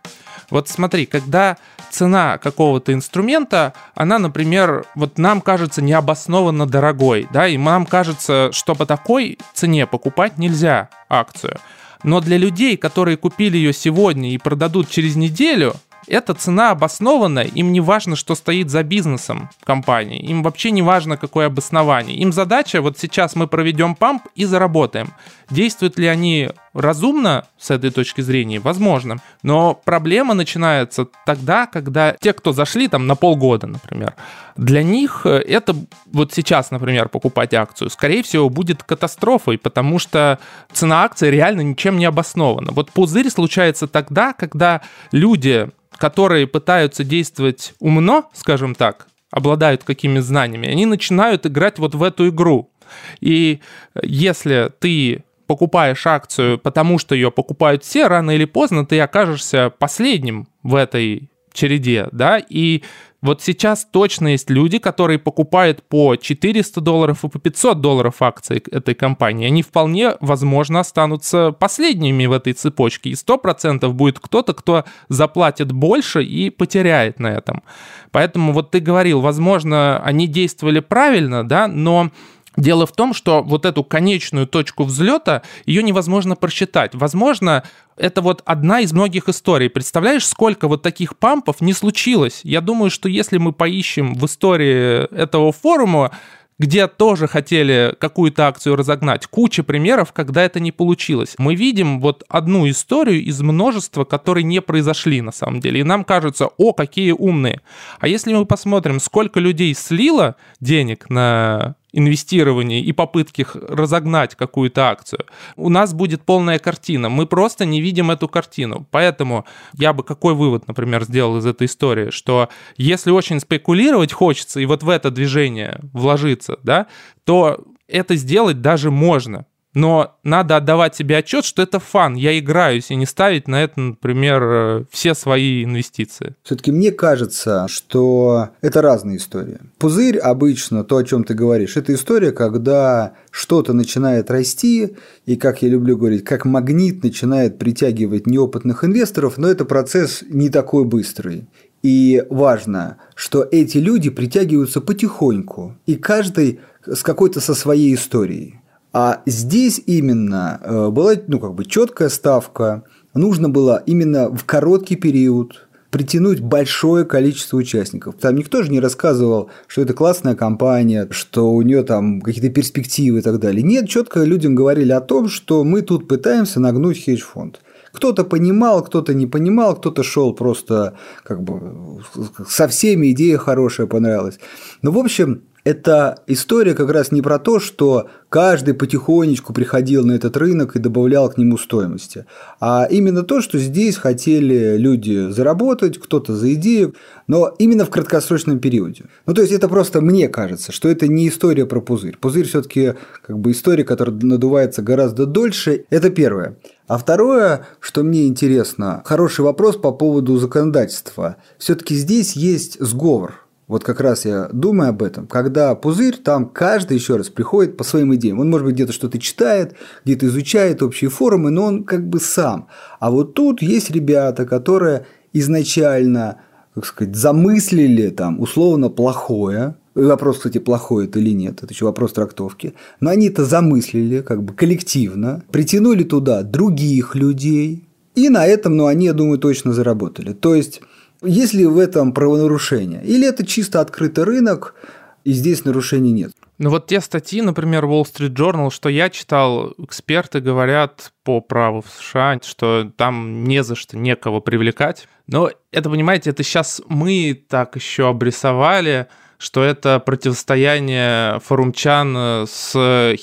Вот 0.49 0.69
смотри, 0.69 1.05
когда 1.05 1.57
цена 1.89 2.37
какого-то 2.37 2.93
инструмента, 2.93 3.73
она, 3.95 4.19
например, 4.19 4.85
вот 4.95 5.17
нам 5.17 5.41
кажется 5.41 5.81
необоснованно 5.81 6.65
дорогой, 6.65 7.27
да, 7.31 7.47
и 7.47 7.57
нам 7.57 7.85
кажется, 7.85 8.49
что 8.51 8.75
по 8.75 8.85
такой 8.85 9.37
цене 9.53 9.87
покупать 9.87 10.37
нельзя 10.37 10.89
акцию. 11.09 11.57
Но 12.03 12.19
для 12.21 12.37
людей, 12.37 12.77
которые 12.77 13.17
купили 13.17 13.57
ее 13.57 13.73
сегодня 13.73 14.31
и 14.31 14.37
продадут 14.37 14.89
через 14.89 15.15
неделю, 15.15 15.73
эта 16.07 16.33
цена 16.33 16.71
обоснованная, 16.71 17.45
им 17.45 17.71
не 17.71 17.81
важно, 17.81 18.15
что 18.15 18.35
стоит 18.35 18.69
за 18.69 18.83
бизнесом 18.83 19.49
компании, 19.63 20.19
им 20.19 20.43
вообще 20.43 20.71
не 20.71 20.81
важно, 20.81 21.17
какое 21.17 21.47
обоснование. 21.47 22.17
Им 22.17 22.31
задача, 22.31 22.81
вот 22.81 22.97
сейчас 22.97 23.35
мы 23.35 23.47
проведем 23.47 23.95
памп 23.95 24.23
и 24.35 24.45
заработаем. 24.45 25.13
Действуют 25.49 25.99
ли 25.99 26.07
они 26.07 26.49
разумно 26.73 27.45
с 27.57 27.69
этой 27.69 27.91
точки 27.91 28.21
зрения? 28.21 28.59
Возможно. 28.59 29.17
Но 29.43 29.73
проблема 29.73 30.33
начинается 30.33 31.07
тогда, 31.25 31.67
когда 31.67 32.15
те, 32.19 32.33
кто 32.33 32.51
зашли 32.51 32.87
там 32.87 33.05
на 33.07 33.15
полгода, 33.15 33.67
например, 33.67 34.15
для 34.55 34.83
них 34.83 35.21
э, 35.25 35.37
это 35.47 35.75
вот 36.11 36.33
сейчас, 36.33 36.71
например, 36.71 37.09
покупать 37.09 37.53
акцию, 37.53 37.89
скорее 37.89 38.23
всего, 38.23 38.49
будет 38.49 38.83
катастрофой, 38.83 39.57
потому 39.57 39.99
что 39.99 40.39
цена 40.71 41.03
акции 41.03 41.29
реально 41.29 41.61
ничем 41.61 41.97
не 41.97 42.05
обоснована. 42.05 42.71
Вот 42.71 42.91
пузырь 42.91 43.29
случается 43.29 43.87
тогда, 43.87 44.33
когда 44.33 44.81
люди 45.11 45.69
которые 45.97 46.47
пытаются 46.47 47.03
действовать 47.03 47.73
умно, 47.79 48.29
скажем 48.33 48.75
так, 48.75 49.07
обладают 49.31 49.83
какими 49.83 50.19
знаниями, 50.19 50.69
они 50.69 50.85
начинают 50.85 51.45
играть 51.45 51.79
вот 51.79 51.95
в 51.95 52.03
эту 52.03 52.29
игру. 52.29 52.71
И 53.19 53.59
если 54.01 54.71
ты 54.79 55.23
покупаешь 55.47 56.05
акцию, 56.07 56.57
потому 56.57 56.97
что 56.97 57.15
ее 57.15 57.31
покупают 57.31 57.83
все, 57.83 58.07
рано 58.07 58.31
или 58.31 58.45
поздно 58.45 58.85
ты 58.85 58.99
окажешься 58.99 59.71
последним 59.77 60.47
в 60.63 60.75
этой 60.75 61.29
череде, 61.53 62.07
да, 62.11 62.37
и 62.37 62.83
вот 63.25 63.41
сейчас 63.41 63.85
точно 63.85 64.29
есть 64.29 64.49
люди, 64.49 64.77
которые 64.77 65.17
покупают 65.17 65.83
по 65.83 66.15
400 66.15 66.79
долларов 66.79 67.25
и 67.25 67.27
по 67.27 67.39
500 67.39 67.81
долларов 67.81 68.21
акции 68.21 68.63
этой 68.71 68.93
компании. 68.93 69.47
Они 69.47 69.63
вполне, 69.63 70.13
возможно, 70.21 70.79
останутся 70.79 71.51
последними 71.51 72.27
в 72.27 72.31
этой 72.31 72.53
цепочке. 72.53 73.09
И 73.09 73.13
100% 73.13 73.89
будет 73.89 74.19
кто-то, 74.19 74.53
кто 74.53 74.85
заплатит 75.09 75.71
больше 75.71 76.23
и 76.23 76.51
потеряет 76.51 77.19
на 77.19 77.27
этом. 77.27 77.63
Поэтому 78.11 78.53
вот 78.53 78.71
ты 78.71 78.79
говорил, 78.79 79.21
возможно, 79.21 79.99
они 80.03 80.27
действовали 80.27 80.79
правильно, 80.79 81.43
да, 81.43 81.67
но 81.67 82.11
Дело 82.57 82.85
в 82.85 82.91
том, 82.91 83.13
что 83.13 83.43
вот 83.43 83.65
эту 83.65 83.83
конечную 83.83 84.47
точку 84.47 84.83
взлета, 84.83 85.41
ее 85.65 85.83
невозможно 85.83 86.35
просчитать. 86.35 86.95
Возможно, 86.95 87.63
это 87.97 88.21
вот 88.21 88.41
одна 88.45 88.81
из 88.81 88.93
многих 88.93 89.29
историй. 89.29 89.69
Представляешь, 89.69 90.25
сколько 90.25 90.67
вот 90.67 90.81
таких 90.81 91.17
пампов 91.17 91.61
не 91.61 91.73
случилось? 91.73 92.41
Я 92.43 92.61
думаю, 92.61 92.89
что 92.89 93.09
если 93.09 93.37
мы 93.37 93.51
поищем 93.51 94.13
в 94.15 94.25
истории 94.25 95.05
этого 95.15 95.51
форума, 95.51 96.11
где 96.57 96.87
тоже 96.87 97.27
хотели 97.27 97.93
какую-то 97.99 98.47
акцию 98.47 98.75
разогнать. 98.75 99.27
Куча 99.27 99.63
примеров, 99.63 100.13
когда 100.13 100.43
это 100.43 100.59
не 100.59 100.71
получилось. 100.71 101.35
Мы 101.37 101.55
видим 101.55 101.99
вот 101.99 102.23
одну 102.29 102.69
историю 102.69 103.21
из 103.21 103.41
множества, 103.41 104.05
которые 104.05 104.43
не 104.43 104.61
произошли 104.61 105.21
на 105.21 105.31
самом 105.31 105.59
деле. 105.59 105.81
И 105.81 105.83
нам 105.83 106.05
кажется, 106.05 106.47
о, 106.57 106.73
какие 106.73 107.11
умные. 107.11 107.61
А 107.99 108.07
если 108.07 108.33
мы 108.33 108.45
посмотрим, 108.45 108.99
сколько 108.99 109.39
людей 109.39 109.73
слило 109.73 110.35
денег 110.61 111.09
на 111.09 111.75
инвестирований 111.95 112.81
и 112.81 112.91
попытках 112.91 113.55
разогнать 113.55 114.35
какую-то 114.35 114.89
акцию, 114.89 115.25
у 115.55 115.69
нас 115.69 115.93
будет 115.93 116.23
полная 116.23 116.59
картина. 116.59 117.09
Мы 117.09 117.25
просто 117.25 117.65
не 117.65 117.81
видим 117.81 118.11
эту 118.11 118.27
картину. 118.27 118.85
Поэтому 118.91 119.45
я 119.73 119.93
бы 119.93 120.03
какой 120.03 120.33
вывод, 120.33 120.67
например, 120.67 121.03
сделал 121.05 121.37
из 121.37 121.45
этой 121.45 121.67
истории, 121.67 122.09
что 122.09 122.49
если 122.77 123.11
очень 123.11 123.39
спекулировать 123.39 124.11
хочется 124.11 124.59
и 124.59 124.65
вот 124.65 124.83
в 124.83 124.89
это 124.89 125.09
движение 125.09 125.79
вложиться, 125.93 126.59
да, 126.63 126.87
то 127.23 127.63
это 127.87 128.15
сделать 128.15 128.61
даже 128.61 128.91
можно 128.91 129.45
но 129.75 130.15
надо 130.23 130.55
отдавать 130.55 130.95
себе 130.95 131.17
отчет, 131.17 131.45
что 131.45 131.61
это 131.61 131.79
фан, 131.79 132.15
я 132.15 132.39
играюсь, 132.39 132.89
и 132.89 132.95
не 132.95 133.05
ставить 133.05 133.47
на 133.47 133.61
это, 133.61 133.79
например, 133.79 134.43
э, 134.43 134.85
все 134.89 135.13
свои 135.13 135.63
инвестиции. 135.63 136.35
Все-таки 136.43 136.71
мне 136.71 136.91
кажется, 136.91 137.67
что 137.69 138.49
это 138.61 138.81
разные 138.81 139.17
истории. 139.17 139.59
Пузырь 139.77 140.17
обычно, 140.17 140.83
то, 140.85 140.97
о 140.97 141.03
чем 141.03 141.25
ты 141.25 141.33
говоришь, 141.33 141.75
это 141.75 141.93
история, 141.93 142.31
когда 142.31 143.13
что-то 143.29 143.73
начинает 143.73 144.31
расти, 144.31 144.95
и, 145.25 145.35
как 145.35 145.61
я 145.61 145.69
люблю 145.69 145.97
говорить, 145.97 146.23
как 146.23 146.45
магнит 146.45 147.03
начинает 147.03 147.59
притягивать 147.59 148.27
неопытных 148.27 148.85
инвесторов, 148.85 149.37
но 149.37 149.49
это 149.49 149.65
процесс 149.65 150.23
не 150.29 150.49
такой 150.49 150.85
быстрый. 150.85 151.47
И 151.83 152.23
важно, 152.29 152.97
что 153.13 153.47
эти 153.51 153.77
люди 153.77 154.09
притягиваются 154.09 154.79
потихоньку, 154.81 155.75
и 155.85 155.95
каждый 155.95 156.61
с 156.85 157.03
какой-то 157.03 157.41
со 157.41 157.53
своей 157.53 157.93
историей. 157.93 158.61
А 158.97 159.23
здесь 159.25 159.81
именно 159.87 160.57
э, 160.63 160.89
была 160.89 161.15
ну, 161.27 161.41
как 161.41 161.53
бы 161.53 161.65
четкая 161.65 162.07
ставка. 162.07 162.83
Нужно 163.13 163.49
было 163.49 163.83
именно 163.85 164.29
в 164.33 164.45
короткий 164.45 164.95
период 164.95 165.67
притянуть 165.91 166.39
большое 166.39 167.03
количество 167.03 167.57
участников. 167.57 168.15
Там 168.15 168.35
никто 168.35 168.63
же 168.63 168.71
не 168.71 168.79
рассказывал, 168.79 169.49
что 169.67 169.81
это 169.81 169.93
классная 169.93 170.33
компания, 170.35 171.09
что 171.11 171.51
у 171.51 171.61
нее 171.61 171.83
там 171.83 172.21
какие-то 172.21 172.49
перспективы 172.49 173.19
и 173.19 173.21
так 173.21 173.39
далее. 173.39 173.63
Нет, 173.63 173.89
четко 173.89 174.23
людям 174.23 174.55
говорили 174.55 174.93
о 174.93 175.01
том, 175.01 175.27
что 175.27 175.65
мы 175.65 175.81
тут 175.81 176.07
пытаемся 176.07 176.61
нагнуть 176.61 177.03
хедж-фонд. 177.03 177.59
Кто-то 177.91 178.23
понимал, 178.23 178.81
кто-то 178.81 179.13
не 179.13 179.27
понимал, 179.27 179.75
кто-то 179.75 180.03
шел 180.03 180.33
просто 180.33 180.97
как 181.23 181.43
бы 181.43 182.01
со 182.47 182.69
всеми 182.69 183.11
идея 183.11 183.39
хорошая 183.39 183.87
понравилась. 183.87 184.39
Но 184.81 184.91
ну, 184.91 185.01
в 185.01 185.03
общем, 185.03 185.41
эта 185.65 186.19
история 186.27 186.75
как 186.75 186.91
раз 186.91 187.11
не 187.11 187.23
про 187.23 187.39
то, 187.39 187.59
что 187.59 188.07
каждый 188.29 188.75
потихонечку 188.75 189.51
приходил 189.51 190.05
на 190.05 190.13
этот 190.13 190.37
рынок 190.37 190.75
и 190.75 190.79
добавлял 190.79 191.27
к 191.29 191.37
нему 191.37 191.57
стоимости, 191.57 192.25
а 192.59 192.87
именно 192.89 193.23
то, 193.23 193.41
что 193.41 193.57
здесь 193.57 193.97
хотели 193.97 194.77
люди 194.77 195.31
заработать, 195.31 195.97
кто-то 195.97 196.35
за 196.35 196.53
идею, 196.53 196.93
но 197.27 197.51
именно 197.57 197.83
в 197.83 197.89
краткосрочном 197.89 198.59
периоде. 198.59 199.05
Ну, 199.25 199.33
то 199.33 199.41
есть, 199.41 199.53
это 199.53 199.67
просто 199.67 200.01
мне 200.01 200.29
кажется, 200.29 200.71
что 200.71 200.87
это 200.87 201.07
не 201.07 201.27
история 201.27 201.65
про 201.65 201.81
пузырь. 201.81 202.17
Пузырь 202.17 202.45
все-таки 202.45 202.93
как 203.25 203.39
бы 203.39 203.51
история, 203.51 203.83
которая 203.83 204.15
надувается 204.15 204.83
гораздо 204.83 205.25
дольше. 205.25 205.85
Это 205.89 206.11
первое. 206.11 206.57
А 206.87 206.99
второе, 206.99 207.65
что 207.79 208.03
мне 208.03 208.27
интересно, 208.27 209.01
хороший 209.03 209.41
вопрос 209.41 209.77
по 209.77 209.91
поводу 209.91 210.37
законодательства. 210.37 211.37
Все-таки 211.57 211.95
здесь 211.95 212.33
есть 212.33 212.77
сговор 212.79 213.44
вот 213.67 213.83
как 213.83 213.99
раз 213.99 214.25
я 214.25 214.47
думаю 214.53 214.89
об 214.89 215.01
этом. 215.01 215.25
Когда 215.25 215.73
пузырь, 215.73 216.17
там 216.17 216.47
каждый 216.47 216.97
еще 216.97 217.15
раз 217.15 217.29
приходит 217.29 217.77
по 217.77 217.83
своим 217.83 218.13
идеям. 218.15 218.39
Он, 218.39 218.49
может 218.49 218.65
быть, 218.65 218.75
где-то 218.75 218.93
что-то 218.93 219.17
читает, 219.19 219.75
где-то 220.03 220.27
изучает 220.27 220.83
общие 220.83 221.09
форумы, 221.09 221.49
но 221.49 221.65
он 221.65 221.83
как 221.83 222.07
бы 222.07 222.19
сам. 222.19 222.67
А 222.99 223.09
вот 223.09 223.33
тут 223.33 223.61
есть 223.61 223.89
ребята, 223.89 224.45
которые 224.45 225.07
изначально, 225.33 226.41
как 226.75 226.85
сказать, 226.85 227.15
замыслили 227.15 228.09
там 228.09 228.39
условно 228.39 228.89
плохое, 228.89 229.75
Вопрос, 229.95 230.39
кстати, 230.39 230.57
плохой 230.57 231.05
это 231.05 231.19
или 231.19 231.29
нет, 231.29 231.63
это 231.63 231.73
еще 231.73 231.85
вопрос 231.85 232.11
трактовки. 232.11 232.73
Но 232.99 233.11
они 233.11 233.29
это 233.29 233.45
замыслили 233.45 234.19
как 234.19 234.43
бы 234.43 234.53
коллективно, 234.53 235.41
притянули 235.51 236.03
туда 236.03 236.43
других 236.43 237.15
людей, 237.15 237.87
и 238.13 238.27
на 238.27 238.45
этом, 238.45 238.75
ну, 238.75 238.87
они, 238.87 239.05
я 239.05 239.13
думаю, 239.13 239.39
точно 239.39 239.73
заработали. 239.73 240.33
То 240.33 240.53
есть, 240.53 240.81
есть 241.25 241.53
ли 241.53 241.65
в 241.65 241.77
этом 241.77 242.13
правонарушение? 242.13 243.03
Или 243.03 243.27
это 243.27 243.45
чисто 243.45 243.81
открытый 243.81 244.23
рынок, 244.23 244.75
и 245.23 245.33
здесь 245.33 245.65
нарушений 245.65 246.11
нет? 246.11 246.31
Ну 246.57 246.69
вот 246.69 246.87
те 246.87 247.01
статьи, 247.01 247.41
например, 247.41 247.83
Wall 247.85 248.03
Street 248.03 248.33
Journal, 248.33 248.71
что 248.71 248.87
я 248.87 249.09
читал, 249.09 249.73
эксперты 249.77 250.39
говорят 250.39 251.11
по 251.23 251.41
праву 251.41 251.81
в 251.81 251.89
США, 251.89 252.39
что 252.41 252.89
там 252.95 253.43
не 253.43 253.61
за 253.63 253.75
что 253.75 253.97
некого 253.97 254.39
привлекать. 254.39 255.07
Но 255.27 255.51
это, 255.71 255.89
понимаете, 255.89 256.29
это 256.29 256.43
сейчас 256.43 256.81
мы 256.87 257.43
так 257.49 257.75
еще 257.75 258.07
обрисовали, 258.07 259.07
что 259.37 259.63
это 259.63 259.99
противостояние 259.99 261.39
форумчан 261.41 262.45
с 262.47 262.71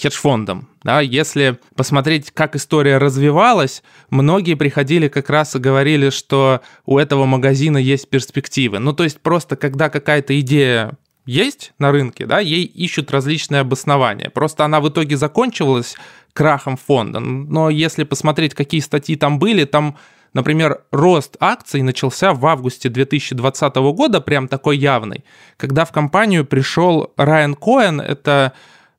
хедж-фондом. 0.01 0.69
Да, 0.85 1.01
если 1.01 1.59
посмотреть, 1.77 2.33
как 2.33 2.57
история 2.57 2.99
развивалась, 2.99 3.83
многие 4.11 4.55
приходили 4.55 5.07
как 5.09 5.31
раз 5.31 5.55
и 5.55 5.61
говорили, 5.61 6.11
что 6.11 6.61
у 6.87 6.99
этого 6.99 7.25
магазина 7.25 7.79
есть 7.79 8.11
перспективы. 8.11 8.81
Ну, 8.81 8.93
то 8.93 9.05
есть 9.05 9.21
просто 9.21 9.57
когда 9.57 9.89
какая-то 9.89 10.39
идея 10.41 10.99
есть 11.25 11.73
на 11.79 11.93
рынке, 11.93 12.27
да, 12.27 12.41
ей 12.41 12.65
ищут 12.65 13.13
различные 13.13 13.61
обоснования. 13.61 14.29
Просто 14.29 14.65
она 14.65 14.81
в 14.81 14.89
итоге 14.89 15.17
закончилась 15.17 15.95
крахом 16.33 16.77
фонда. 16.77 17.21
Но 17.21 17.71
если 17.71 18.03
посмотреть, 18.03 18.55
какие 18.55 18.81
статьи 18.81 19.15
там 19.15 19.39
были, 19.39 19.65
там 19.65 19.97
Например, 20.35 20.83
рост 20.91 21.37
акций 21.41 21.83
начался 21.83 22.33
в 22.33 22.47
августе 22.47 22.89
2020 22.89 23.75
года, 23.77 24.21
прям 24.21 24.49
такой 24.49 24.79
явный, 24.79 25.25
когда 25.57 25.85
в 25.85 25.93
компанию 25.93 26.45
пришел 26.47 27.13
Райан 27.17 27.55
Коэн, 27.55 28.01
это 28.01 28.53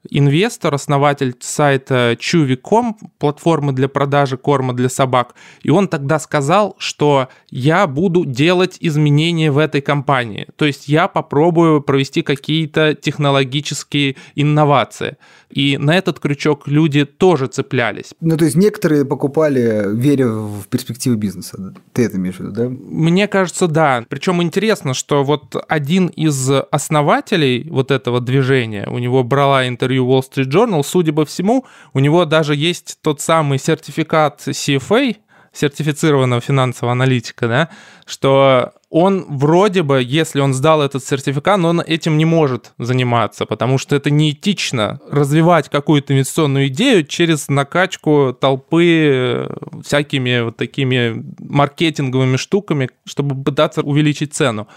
инвестор, 0.10 0.74
основатель 0.74 1.36
сайта 1.40 2.18
Chewy.com, 2.20 2.98
платформы 3.20 3.74
для 3.74 3.88
продажи 3.88 4.38
корма 4.38 4.74
для 4.74 4.90
собак, 4.90 5.36
и 5.62 5.70
он 5.70 5.88
тогда 5.88 6.20
сказал, 6.20 6.76
что 6.78 7.30
я 7.50 7.88
буду 7.88 8.26
делать 8.26 8.78
изменения 8.80 9.52
в 9.52 9.58
этой 9.58 9.82
компании, 9.82 10.48
то 10.56 10.66
есть 10.66 10.88
я 10.88 11.08
попробую 11.08 11.82
провести 11.82 12.22
какие-то 12.22 12.94
технологические 12.96 14.16
инновации. 14.36 15.18
И 15.50 15.78
на 15.78 15.96
этот 15.96 16.20
крючок 16.20 16.68
люди 16.68 17.06
тоже 17.06 17.46
цеплялись. 17.46 18.14
Ну, 18.22 18.38
то 18.38 18.46
есть 18.46 18.56
некоторые 18.56 19.06
покупали, 19.06 19.84
веря 19.94 20.30
в 20.30 20.68
перспективы 20.68 21.16
бизнеса. 21.16 21.76
Ты 21.92 22.06
это 22.06 22.18
имеешь 22.18 22.38
в 22.38 22.40
виду, 22.40 22.52
да? 22.52 22.70
Мне 22.70 23.28
кажется, 23.28 23.68
да. 23.68 24.04
Причем 24.10 24.42
интересно, 24.42 24.96
что 24.96 25.24
вот 25.24 25.56
один 25.68 26.08
из 26.08 26.50
основателей 26.72 27.70
вот 27.70 27.92
этого 27.92 28.20
движения, 28.20 28.88
у 28.90 28.98
него 28.98 29.24
брала 29.24 29.68
интервью 29.68 29.93
Wall 30.00 30.22
Street 30.22 30.50
Journal, 30.50 30.84
судя 30.84 31.14
по 31.14 31.26
всему, 31.26 31.66
у 31.94 32.00
него 32.00 32.26
даже 32.26 32.56
есть 32.56 32.98
тот 33.02 33.22
самый 33.22 33.60
сертификат 33.60 34.42
CFA, 34.48 35.18
сертифицированного 35.54 36.42
финансового 36.42 36.92
аналитика, 36.94 37.48
да, 37.48 37.70
что 38.06 38.74
он 38.90 39.26
вроде 39.28 39.82
бы, 39.82 40.04
если 40.04 40.40
он 40.40 40.54
сдал 40.54 40.82
этот 40.82 41.04
сертификат, 41.04 41.60
но 41.60 41.70
он 41.70 41.82
этим 41.82 42.18
не 42.18 42.26
может 42.26 42.74
заниматься, 42.78 43.46
потому 43.46 43.78
что 43.78 43.96
это 43.96 44.12
неэтично 44.12 45.00
развивать 45.10 45.70
какую-то 45.70 46.14
инвестиционную 46.14 46.68
идею 46.68 47.04
через 47.04 47.50
накачку 47.50 48.38
толпы 48.40 48.86
э, 48.86 49.56
всякими 49.84 50.42
вот 50.42 50.58
такими 50.58 51.24
маркетинговыми 51.40 52.38
штуками, 52.38 52.90
чтобы 53.06 53.42
пытаться 53.42 53.82
увеличить 53.82 54.34
цену. 54.34 54.68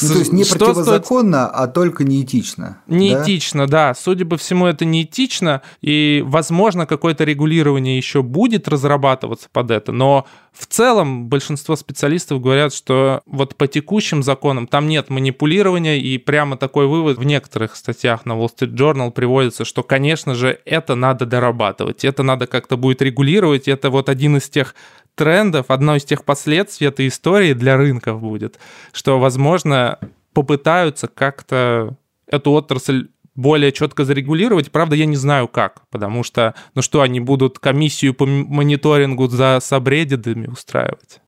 Ну, 0.00 0.08
то 0.08 0.18
есть 0.18 0.32
не 0.32 0.44
что 0.44 0.58
противозаконно, 0.58 1.46
стоит... 1.46 1.60
а 1.62 1.66
только 1.66 2.04
неэтично. 2.04 2.80
Неэтично, 2.86 3.66
да? 3.66 3.88
да. 3.88 3.94
Судя 3.94 4.24
по 4.24 4.36
всему, 4.36 4.66
это 4.66 4.84
неэтично, 4.84 5.62
и, 5.80 6.22
возможно, 6.24 6.86
какое-то 6.86 7.24
регулирование 7.24 7.96
еще 7.96 8.22
будет 8.22 8.68
разрабатываться 8.68 9.48
под 9.52 9.72
это, 9.72 9.90
но 9.90 10.26
в 10.52 10.66
целом 10.66 11.26
большинство 11.28 11.74
специалистов 11.74 12.40
говорят, 12.40 12.72
что 12.72 13.22
вот 13.26 13.56
по 13.56 13.66
текущим 13.66 14.22
законам 14.22 14.66
там 14.66 14.88
нет 14.88 15.10
манипулирования, 15.10 15.98
и 15.98 16.18
прямо 16.18 16.56
такой 16.56 16.86
вывод 16.86 17.18
в 17.18 17.24
некоторых 17.24 17.74
статьях 17.74 18.26
на 18.26 18.32
Wall 18.32 18.48
Street 18.48 18.74
Journal 18.74 19.10
приводится, 19.10 19.64
что, 19.64 19.82
конечно 19.82 20.34
же, 20.34 20.60
это 20.64 20.94
надо 20.94 21.26
дорабатывать, 21.26 22.04
это 22.04 22.22
надо 22.22 22.46
как-то 22.46 22.76
будет 22.76 23.02
регулировать, 23.02 23.66
это 23.66 23.90
вот 23.90 24.08
один 24.08 24.36
из 24.36 24.48
тех 24.48 24.74
трендов, 25.14 25.66
одно 25.68 25.96
из 25.96 26.04
тех 26.04 26.24
последствий 26.24 26.86
этой 26.86 27.08
истории 27.08 27.52
для 27.52 27.76
рынков 27.76 28.20
будет, 28.20 28.58
что, 28.92 29.18
возможно, 29.18 29.98
попытаются 30.32 31.08
как-то 31.08 31.96
эту 32.26 32.52
отрасль 32.52 33.08
более 33.34 33.72
четко 33.72 34.04
зарегулировать. 34.04 34.70
Правда, 34.70 34.96
я 34.96 35.06
не 35.06 35.16
знаю 35.16 35.48
как, 35.48 35.82
потому 35.90 36.22
что, 36.22 36.54
ну 36.74 36.82
что, 36.82 37.00
они 37.00 37.20
будут 37.20 37.58
комиссию 37.58 38.14
по 38.14 38.26
мониторингу 38.26 39.28
за 39.28 39.58
сабреддитами 39.60 40.46
устраивать? 40.46 41.20